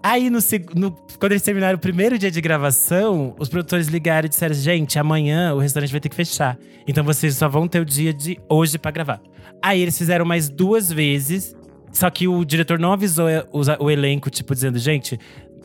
[0.03, 0.39] Aí, no,
[0.75, 4.99] no, quando eles terminaram o primeiro dia de gravação, os produtores ligaram e disseram: gente,
[4.99, 6.59] amanhã o restaurante vai ter que fechar.
[6.87, 9.21] Então vocês só vão ter o dia de hoje para gravar.
[9.63, 11.57] Aí eles fizeram mais duas vezes.
[11.91, 15.19] Só que o diretor não avisou o, o elenco, tipo, dizendo, gente,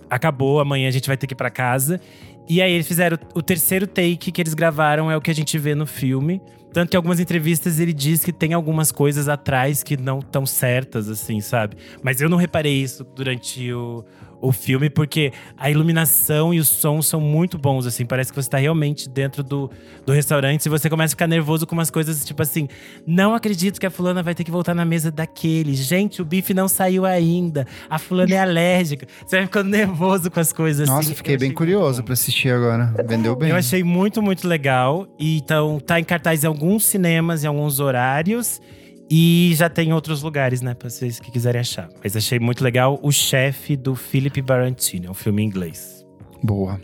[0.10, 1.99] acabou, amanhã a gente vai ter que ir pra casa.
[2.48, 5.57] E aí eles fizeram o terceiro take que eles gravaram, é o que a gente
[5.57, 6.41] vê no filme.
[6.73, 10.45] Tanto que em algumas entrevistas ele diz que tem algumas coisas atrás que não estão
[10.45, 11.77] certas, assim, sabe?
[12.03, 14.06] Mas eu não reparei isso durante o,
[14.41, 18.05] o filme, porque a iluminação e o som são muito bons, assim.
[18.05, 19.69] Parece que você tá realmente dentro do,
[20.05, 20.65] do restaurante.
[20.65, 22.67] E você começa a ficar nervoso com umas coisas, tipo assim…
[23.05, 25.73] Não acredito que a fulana vai ter que voltar na mesa daquele.
[25.73, 27.65] Gente, o bife não saiu ainda.
[27.89, 29.07] A fulana é alérgica.
[29.25, 31.13] Você vai ficando nervoso com as coisas, Nossa, assim.
[31.13, 32.93] fiquei bem curioso para assistir agora.
[33.07, 33.49] Vendeu bem.
[33.49, 35.07] Eu achei muito, muito legal.
[35.17, 38.61] E, então, tá em cartaz em alguns cinemas, em alguns horários.
[39.10, 41.90] E já tem outros lugares, né, pra vocês que quiserem achar.
[42.03, 46.06] Mas achei muito legal O Chefe, do Philip Barantini, é um filme em inglês.
[46.44, 46.80] Boa.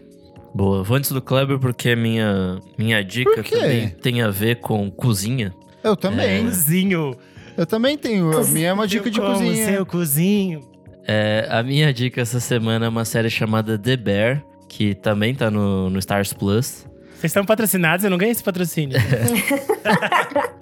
[0.54, 0.84] Boa.
[0.84, 5.54] Vou antes do Kleber porque minha, minha dica também tem a ver com cozinha.
[5.84, 6.46] Eu também.
[6.46, 7.16] Cozinho!
[7.58, 8.38] Eu também tenho.
[8.38, 9.66] A minha é uma dica de Eu como cozinha.
[9.66, 10.62] Seu cozinho.
[11.08, 15.52] É, a minha dica essa semana é uma série chamada The Bear, que também tá
[15.52, 16.88] no, no Stars Plus.
[17.12, 18.98] Vocês estão patrocinados, eu não ganhei esse patrocínio.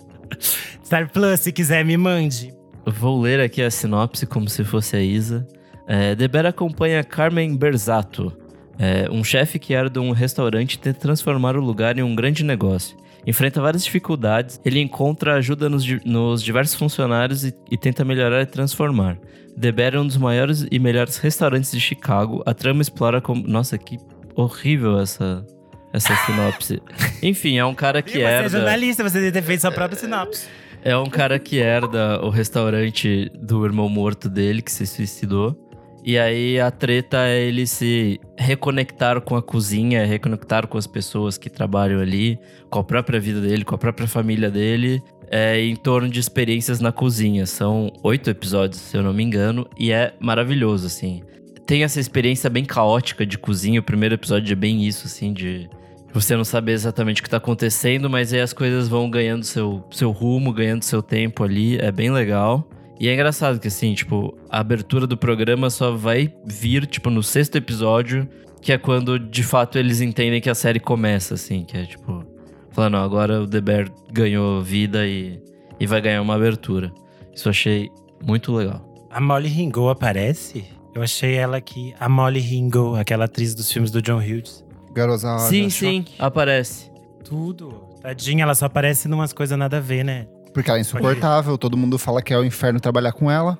[0.83, 2.53] Star Plus, se quiser, me mande.
[2.85, 5.47] Vou ler aqui a sinopse como se fosse a Isa.
[5.87, 8.35] É, The Bear acompanha Carmen Berzato,
[8.77, 12.43] é, um chefe que herda um restaurante e tenta transformar o lugar em um grande
[12.43, 12.97] negócio.
[13.25, 18.45] Enfrenta várias dificuldades, ele encontra ajuda nos, nos diversos funcionários e, e tenta melhorar e
[18.45, 19.17] transformar.
[19.59, 22.43] The Bear é um dos maiores e melhores restaurantes de Chicago.
[22.45, 23.47] A trama explora como.
[23.47, 23.97] Nossa, que
[24.35, 25.45] horrível essa,
[25.93, 26.81] essa sinopse.
[27.21, 28.49] Enfim, é um cara que você é herda.
[28.49, 30.47] jornalista, você deve ter feito sua própria sinopse.
[30.85, 35.57] É um cara que herda o restaurante do irmão morto dele, que se suicidou.
[36.03, 41.37] E aí a treta é ele se reconectar com a cozinha, reconectar com as pessoas
[41.37, 42.37] que trabalham ali,
[42.69, 45.01] com a própria vida dele, com a própria família dele,
[45.31, 47.45] é, em torno de experiências na cozinha.
[47.45, 51.23] São oito episódios, se eu não me engano, e é maravilhoso, assim.
[51.65, 53.79] Tem essa experiência bem caótica de cozinha.
[53.79, 55.69] O primeiro episódio é bem isso, assim, de
[56.13, 59.83] você não saber exatamente o que tá acontecendo, mas aí as coisas vão ganhando seu,
[59.91, 61.77] seu rumo, ganhando seu tempo ali.
[61.77, 62.67] É bem legal.
[62.99, 67.23] E é engraçado que, assim, tipo, a abertura do programa só vai vir, tipo, no
[67.23, 68.29] sexto episódio,
[68.61, 72.23] que é quando, de fato, eles entendem que a série começa, assim, que é, tipo,
[72.71, 75.41] falando, agora o The Bear ganhou vida e,
[75.79, 76.93] e vai ganhar uma abertura.
[77.33, 77.89] Isso eu achei
[78.25, 78.87] muito legal.
[79.09, 80.65] A Molly Ringo aparece?
[80.93, 81.93] Eu achei ela aqui.
[81.99, 84.62] A Molly Ringo, aquela atriz dos filmes do John Hughes.
[84.93, 85.39] Garota.
[85.49, 86.91] sim, sim, aparece.
[87.23, 87.89] Tudo.
[88.01, 90.27] Tadinha, ela só aparece numas coisas nada a ver, né?
[90.53, 93.57] Porque ela é insuportável, todo mundo fala que é o inferno trabalhar com ela.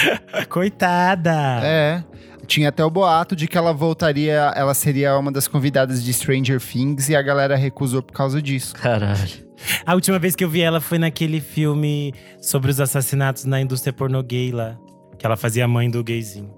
[0.48, 1.60] Coitada!
[1.62, 2.04] É.
[2.46, 6.60] Tinha até o boato de que ela voltaria, ela seria uma das convidadas de Stranger
[6.60, 8.74] Things e a galera recusou por causa disso.
[8.76, 9.46] Caralho.
[9.84, 13.92] A última vez que eu vi ela foi naquele filme sobre os assassinatos na indústria
[13.92, 14.76] pornô gay lá.
[15.18, 16.54] Que ela fazia a mãe do gayzinho.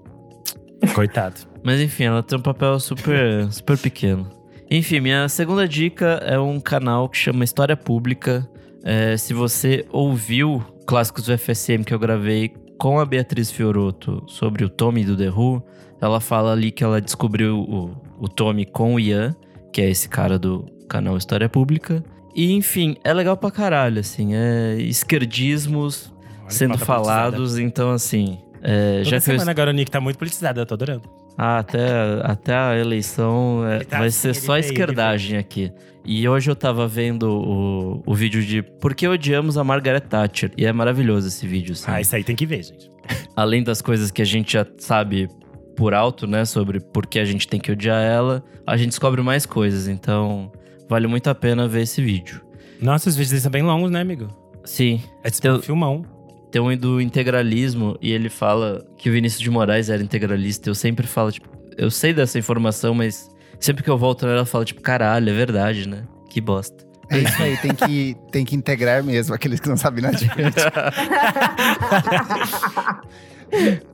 [0.93, 1.48] Coitado.
[1.63, 4.29] Mas enfim, ela tem um papel super, super pequeno.
[4.69, 8.47] Enfim, minha segunda dica é um canal que chama História Pública.
[8.83, 14.63] É, se você ouviu Clássicos do FSM que eu gravei com a Beatriz Fioroto sobre
[14.63, 15.61] o Tommy do The Who,
[16.01, 19.35] ela fala ali que ela descobriu o, o Tommy com o Ian,
[19.73, 22.03] que é esse cara do canal História Pública.
[22.35, 24.33] E enfim, é legal pra caralho, assim.
[24.33, 28.39] É esquerdismos Olha, sendo falados, então assim.
[28.61, 31.18] É, Toda já que eu semana agora o Nick tá muito politizado, eu tô adorando.
[31.41, 31.79] Ah, até,
[32.23, 35.71] até a eleição é, tá vai assim, ser só ele esquerdagem aqui.
[36.03, 40.51] E hoje eu tava vendo o, o vídeo de Por que odiamos a Margaret Thatcher?
[40.57, 41.85] E é maravilhoso esse vídeo, assim.
[41.87, 42.91] Ah, isso aí tem que ver, gente.
[43.37, 45.29] Além das coisas que a gente já sabe
[45.77, 46.43] por alto, né?
[46.43, 49.87] Sobre por que a gente tem que odiar ela, a gente descobre mais coisas.
[49.87, 50.51] Então,
[50.89, 52.41] vale muito a pena ver esse vídeo.
[52.81, 54.27] Nossa, os vídeos são bem longos, né, amigo?
[54.65, 56.05] Sim, É tipo Então- um filmão.
[56.51, 60.69] Tem um do integralismo e ele fala que o Vinícius de Moraes era integralista.
[60.69, 61.47] Eu sempre falo, tipo,
[61.77, 65.33] eu sei dessa informação, mas sempre que eu volto nela, eu falo, tipo, caralho, é
[65.33, 66.03] verdade, né?
[66.29, 66.87] Que bosta.
[67.11, 70.29] É isso aí, tem que, tem que integrar mesmo, aqueles que não sabem nada de
[70.33, 70.93] política.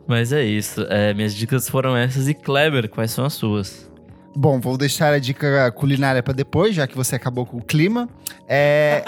[0.06, 0.82] Mas é isso.
[0.90, 2.28] É, minhas dicas foram essas.
[2.28, 3.90] E Kleber, quais são as suas?
[4.36, 8.10] Bom, vou deixar a dica culinária pra depois, já que você acabou com o clima.
[8.48, 9.04] É,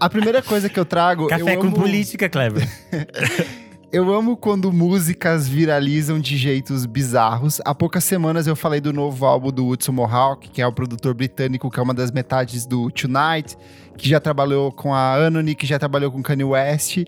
[0.00, 1.26] a primeira coisa que eu trago.
[1.26, 2.66] Café eu com amo, política, Kleber.
[3.92, 7.60] Eu amo quando músicas viralizam de jeitos bizarros.
[7.62, 11.12] Há poucas semanas eu falei do novo álbum do Hudson Mohawk, que é o produtor
[11.12, 13.54] britânico, que é uma das metades do Tonight,
[13.98, 17.04] que já trabalhou com a Anony, que já trabalhou com Kanye West.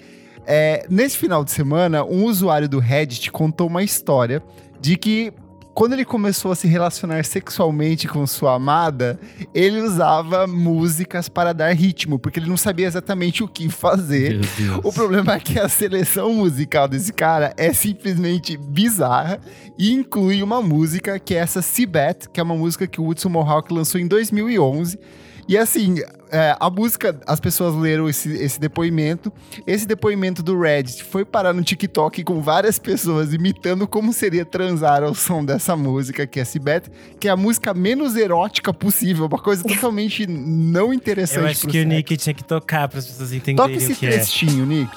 [0.47, 4.43] É, nesse final de semana, um usuário do Reddit contou uma história
[4.79, 5.33] de que
[5.75, 9.19] quando ele começou a se relacionar sexualmente com sua amada,
[9.53, 14.41] ele usava músicas para dar ritmo, porque ele não sabia exatamente o que fazer.
[14.85, 19.41] O problema é que a seleção musical desse cara é simplesmente bizarra
[19.77, 23.29] e inclui uma música que é essa Cibet, que é uma música que o Hudson
[23.29, 24.99] Mohawk lançou em 2011.
[25.47, 25.97] E assim,
[26.31, 29.33] é, a música, as pessoas leram esse, esse depoimento.
[29.67, 35.03] Esse depoimento do Reddit foi parar no TikTok com várias pessoas imitando como seria transar
[35.03, 36.91] ao som dessa música, que é Cibet,
[37.21, 41.39] que é a música menos erótica possível, uma coisa totalmente não interessante.
[41.39, 41.89] Eu acho que o sexo.
[41.89, 44.11] Nick tinha que tocar para as pessoas entenderem Toca o esse que é.
[44.11, 44.91] trechinho, Nick.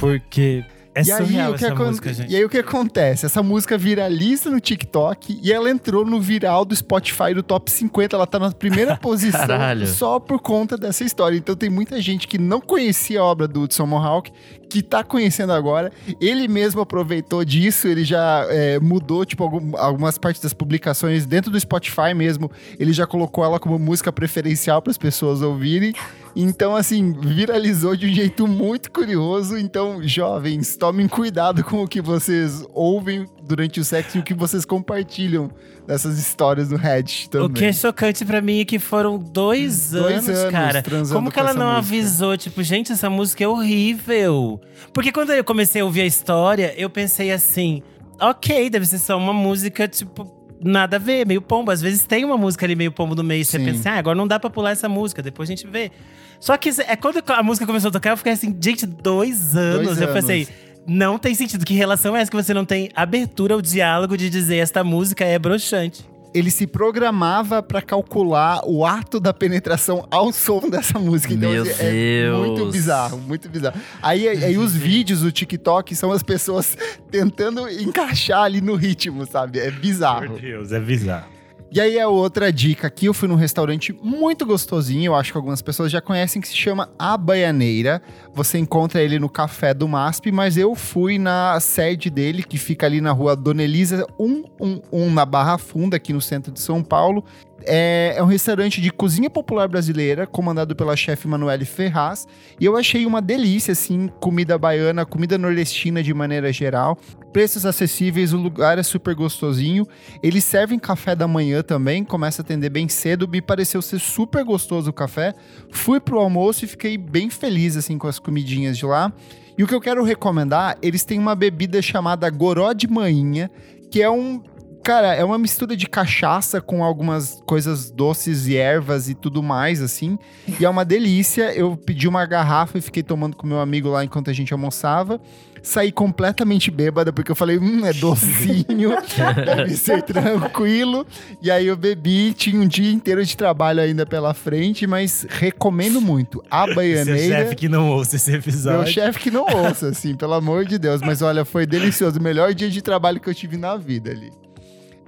[0.00, 2.32] Porque é e, aí, o que essa música, gente.
[2.32, 3.24] e aí o que acontece?
[3.24, 8.16] Essa música viraliza no TikTok e ela entrou no viral do Spotify do Top 50.
[8.16, 9.86] Ela tá na primeira posição Caralho.
[9.86, 11.36] só por conta dessa história.
[11.36, 14.32] Então tem muita gente que não conhecia a obra do Hudson Mohawk,
[14.68, 15.92] que tá conhecendo agora.
[16.20, 21.52] Ele mesmo aproveitou disso, ele já é, mudou, tipo, algum- algumas partes das publicações dentro
[21.52, 22.50] do Spotify mesmo.
[22.80, 25.92] Ele já colocou ela como música preferencial para as pessoas ouvirem.
[26.34, 29.58] Então, assim, viralizou de um jeito muito curioso.
[29.58, 34.32] Então, jovens, tomem cuidado com o que vocês ouvem durante o sexo e o que
[34.32, 35.50] vocês compartilham
[35.86, 37.48] dessas histórias no Reddit também.
[37.48, 40.82] O que é chocante pra mim é que foram dois, Dois anos, anos cara.
[41.12, 41.78] Como que ela não música.
[41.78, 42.36] avisou?
[42.36, 44.60] Tipo, gente, essa música é horrível.
[44.92, 47.82] Porque quando eu comecei a ouvir a história, eu pensei assim:
[48.20, 50.39] ok, deve ser só uma música, tipo.
[50.62, 51.70] Nada a ver, meio pombo.
[51.70, 53.44] Às vezes tem uma música ali meio pombo no meio.
[53.44, 53.64] Você Sim.
[53.64, 55.90] pensa, assim, ah, agora não dá pra pular essa música, depois a gente vê.
[56.38, 59.86] Só que é quando a música começou a tocar, eu fiquei assim, gente, dois anos.
[59.86, 60.20] Dois eu anos.
[60.20, 60.48] pensei,
[60.86, 61.64] não tem sentido.
[61.64, 65.24] Que relação é essa que você não tem abertura ao diálogo de dizer esta música
[65.24, 66.04] é broxante?
[66.32, 71.34] Ele se programava pra calcular o ato da penetração ao som dessa música.
[71.34, 72.46] Então, Meu assim, é Deus.
[72.46, 73.80] muito bizarro, muito bizarro.
[74.00, 76.76] Aí, aí os vídeos do TikTok são as pessoas
[77.10, 79.58] tentando encaixar ali no ritmo, sabe?
[79.58, 80.38] É bizarro.
[80.38, 81.39] Deus, é bizarro.
[81.72, 85.38] E aí a outra dica aqui, eu fui num restaurante muito gostosinho, eu acho que
[85.38, 88.02] algumas pessoas já conhecem, que se chama A Baianeira.
[88.34, 92.86] Você encontra ele no Café do MASP, mas eu fui na sede dele, que fica
[92.86, 97.24] ali na rua Dona Elisa 111, na Barra Funda, aqui no centro de São Paulo.
[97.64, 102.26] É, é um restaurante de cozinha popular brasileira, comandado pela chefe Manuele Ferraz.
[102.58, 106.98] E eu achei uma delícia, assim, comida baiana, comida nordestina de maneira geral.
[107.32, 109.86] Preços acessíveis, o lugar é super gostosinho.
[110.22, 113.28] Eles servem café da manhã também, começa a atender bem cedo.
[113.28, 115.34] Me pareceu ser super gostoso o café.
[115.70, 119.12] Fui pro almoço e fiquei bem feliz, assim, com as comidinhas de lá.
[119.56, 123.50] E o que eu quero recomendar, eles têm uma bebida chamada Goró de Manhinha,
[123.90, 124.42] que é um
[124.90, 129.80] Cara, é uma mistura de cachaça com algumas coisas doces e ervas e tudo mais,
[129.80, 130.18] assim.
[130.58, 131.54] E é uma delícia.
[131.54, 135.20] Eu pedi uma garrafa e fiquei tomando com meu amigo lá enquanto a gente almoçava.
[135.62, 138.96] Saí completamente bêbada, porque eu falei, hum, é docinho,
[139.46, 141.06] deve ser tranquilo.
[141.40, 146.00] E aí eu bebi, tinha um dia inteiro de trabalho ainda pela frente, mas recomendo
[146.00, 146.42] muito.
[146.50, 147.36] A Seu baianeira.
[147.36, 148.80] chefe que não ouça esse episódio.
[148.80, 151.00] Meu chefe que não ouça, assim, pelo amor de Deus.
[151.00, 152.18] Mas olha, foi delicioso.
[152.18, 154.39] O melhor dia de trabalho que eu tive na vida ali.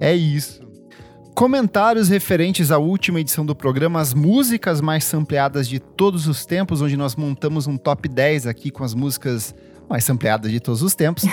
[0.03, 0.61] É isso.
[1.33, 6.81] Comentários referentes à última edição do programa, as músicas mais sampleadas de todos os tempos,
[6.81, 9.55] onde nós montamos um top 10 aqui com as músicas
[9.89, 11.23] mais sampleadas de todos os tempos.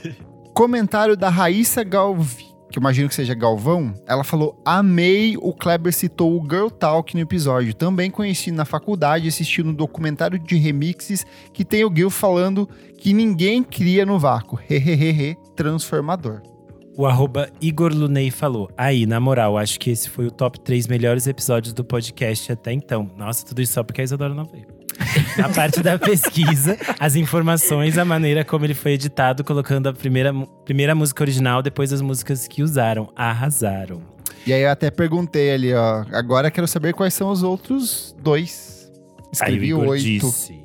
[0.54, 2.46] Comentário da Raíssa Galvi.
[2.70, 7.14] que eu imagino que seja Galvão, ela falou: Amei, o Kleber citou o Girl Talk
[7.14, 7.74] no episódio.
[7.74, 13.12] Também conheci na faculdade assistindo um documentário de remixes que tem o Gil falando que
[13.12, 14.58] ninguém cria no vácuo.
[14.66, 16.53] Hehehehe, transformador.
[16.96, 18.70] O arroba Igor Lunei falou.
[18.76, 22.72] Aí, na moral, acho que esse foi o top 3 melhores episódios do podcast até
[22.72, 23.10] então.
[23.16, 24.66] Nossa, tudo isso só porque a Isadora não veio.
[25.42, 30.32] A parte da pesquisa, as informações, a maneira como ele foi editado, colocando a primeira,
[30.64, 33.10] primeira música original, depois as músicas que usaram.
[33.16, 34.00] Arrasaram.
[34.46, 36.04] E aí eu até perguntei ali, ó.
[36.12, 38.92] Agora quero saber quais são os outros dois.
[39.32, 40.04] Escrevi Aí o Igor oito.
[40.04, 40.63] disse.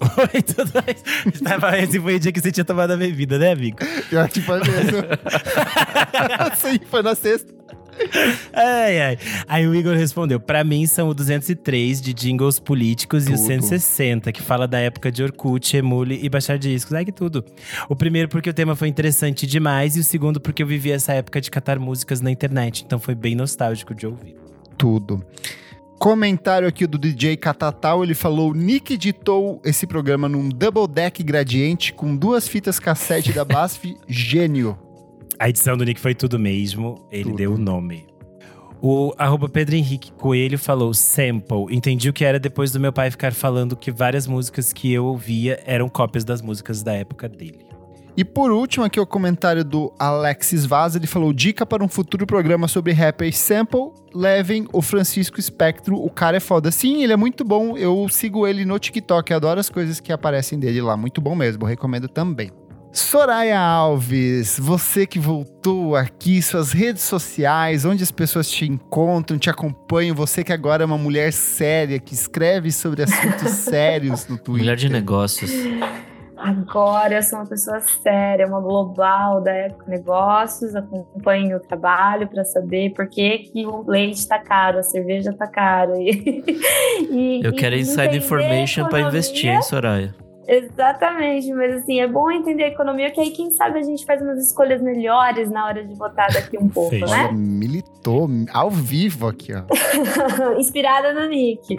[0.34, 1.40] Oito, dois.
[1.42, 3.78] Tava- Esse foi o dia que você tinha tomado a bebida, né, amigo?
[4.08, 4.98] Pior que foi mesmo.
[6.56, 7.52] Sim, foi na sexta.
[8.52, 9.18] Ai, ai.
[9.48, 13.46] Aí o Igor respondeu: Pra mim são o 203 de jingles políticos e o Tudo.
[13.46, 16.92] 160, que fala da época de Orkut, Emule e baixar discos.
[16.94, 17.44] Ai, que tudo.
[17.88, 21.12] O primeiro porque o tema foi interessante demais, e o segundo porque eu vivi essa
[21.12, 22.84] época de catar músicas na internet.
[22.86, 24.36] Então foi bem nostálgico de ouvir.
[24.76, 25.24] Tudo.
[25.98, 31.92] Comentário aqui do DJ Catatal, ele falou: Nick editou esse programa num double deck gradiente
[31.92, 34.78] com duas fitas cassete da BASF Gênio.
[35.40, 37.36] A edição do Nick foi tudo mesmo, ele Tudo.
[37.36, 38.06] deu o nome.
[38.80, 41.66] O arroba Pedro Henrique Coelho falou sample.
[41.70, 45.04] Entendi o que era depois do meu pai ficar falando que várias músicas que eu
[45.04, 47.67] ouvia eram cópias das músicas da época dele.
[48.18, 52.26] E por último, aqui o comentário do Alexis Vaz, ele falou: dica para um futuro
[52.26, 56.72] programa sobre rapper sample, levem o Francisco Spectro, o cara é foda.
[56.72, 60.58] Sim, ele é muito bom, eu sigo ele no TikTok, adoro as coisas que aparecem
[60.58, 62.50] dele lá, muito bom mesmo, recomendo também.
[62.92, 69.48] Soraya Alves, você que voltou aqui, suas redes sociais, onde as pessoas te encontram, te
[69.48, 74.64] acompanham, você que agora é uma mulher séria, que escreve sobre assuntos sérios no Twitter.
[74.64, 75.52] Mulher de negócios.
[76.38, 82.44] Agora eu sou uma pessoa séria, uma global da Época Negócios, acompanho o trabalho para
[82.44, 85.92] saber por que, que o leite tá caro, a cerveja tá cara.
[85.98, 86.44] E,
[87.10, 89.08] e- Eu quero inside information economia.
[89.08, 90.14] investir, hein, Soraya?
[90.48, 94.22] Exatamente, mas assim, é bom entender a economia, que aí quem sabe a gente faz
[94.22, 96.94] umas escolhas melhores na hora de votar daqui um pouco.
[96.94, 97.32] Olha, né?
[97.32, 99.62] militou ao vivo aqui, ó.
[100.58, 101.76] Inspirada no Nick.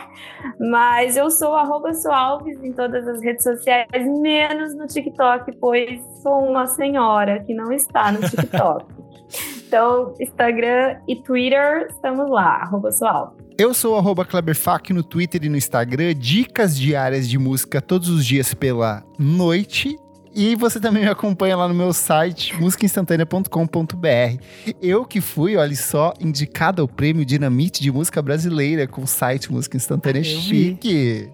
[0.60, 3.88] Mas eu sou arroba sou Alves em todas as redes sociais,
[4.22, 8.86] menos no TikTok, pois sou uma senhora que não está no TikTok.
[9.66, 13.49] então, Instagram e Twitter, estamos lá, arroba sou Alves.
[13.60, 18.08] Eu sou o arroba Kleberfac no Twitter e no Instagram, dicas diárias de música todos
[18.08, 19.98] os dias pela noite.
[20.34, 24.42] E você também me acompanha lá no meu site, musicainstantanea.com.br.
[24.82, 29.52] Eu que fui, olha só, indicada ao prêmio Dinamite de Música Brasileira com o site
[29.52, 30.40] Música Instantânea Eu vi.
[30.40, 31.30] Chique.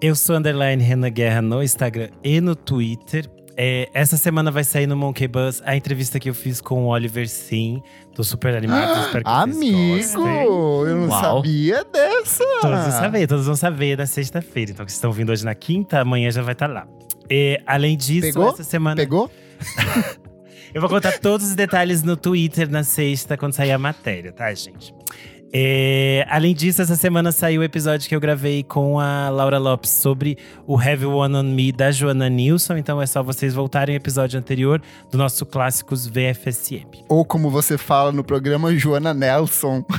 [0.00, 3.30] Eu sou underline Renan Guerra no Instagram e no Twitter.
[3.58, 6.88] É, essa semana vai sair no Monkey Buzz a entrevista que eu fiz com o
[6.88, 7.82] Oliver Sim.
[8.14, 11.36] Tô super animado, espero que Amigo, vocês eu não Uau.
[11.36, 12.44] sabia dessa.
[12.60, 14.72] Todos vão saber, todos vão saber na sexta-feira.
[14.72, 16.86] Então, que estão vindo hoje na quinta, amanhã já vai estar lá.
[17.30, 18.50] É, além disso, Pegou?
[18.50, 18.96] essa semana.
[18.96, 19.30] Pegou?
[20.74, 24.52] Eu vou contar todos os detalhes no Twitter na sexta, quando sair a matéria, tá,
[24.52, 24.94] gente?
[25.58, 29.90] É, além disso, essa semana saiu o episódio que eu gravei com a Laura Lopes
[29.90, 32.76] sobre o Heavy One on Me da Joana Nilson.
[32.76, 37.06] Então é só vocês voltarem ao episódio anterior do nosso Clássicos VFSM.
[37.08, 39.82] Ou como você fala no programa, Joana Nelson.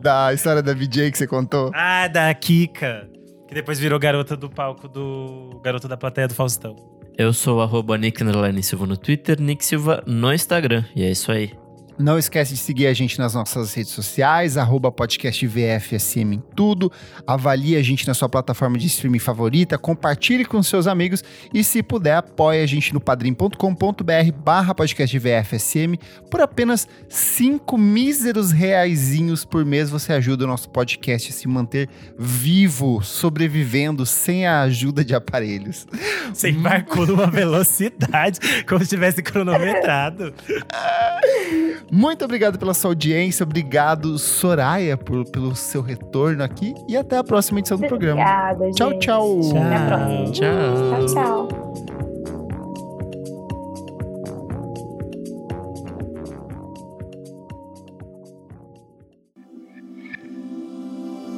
[0.00, 1.72] Da história da VJ que você contou.
[1.74, 3.08] Ah, da Kika,
[3.48, 5.60] que depois virou garota do palco do.
[5.64, 6.76] Garota da plateia do Faustão.
[7.18, 8.20] Eu sou o arroba Nick
[8.62, 10.84] Silva no Twitter, Nick Silva no Instagram.
[10.94, 11.63] E é isso aí.
[11.96, 16.90] Não esquece de seguir a gente nas nossas redes sociais, arroba podcast VFSM em tudo.
[17.24, 21.22] Avalie a gente na sua plataforma de streaming favorita, compartilhe com seus amigos
[21.52, 25.96] e, se puder, apoie a gente no padrim.com.br barra podcast VFSM.
[26.28, 31.88] Por apenas cinco míseros reaisinhos por mês, você ajuda o nosso podcast a se manter
[32.18, 35.86] vivo, sobrevivendo, sem a ajuda de aparelhos.
[36.32, 40.34] Você embarcou numa velocidade, como se tivesse cronometrado.
[41.90, 47.24] Muito obrigado pela sua audiência, obrigado Soraya por- pelo seu retorno aqui e até a
[47.24, 48.20] próxima edição do programa.
[48.20, 49.00] Obrigada, Tchau, gente.
[49.00, 49.40] tchau.
[49.56, 50.32] Até a próxima.
[50.32, 51.06] Tchau.
[51.06, 51.74] Tchau, tchau.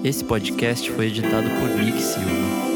[0.04, 2.75] Esse podcast foi editado por Nick Silva.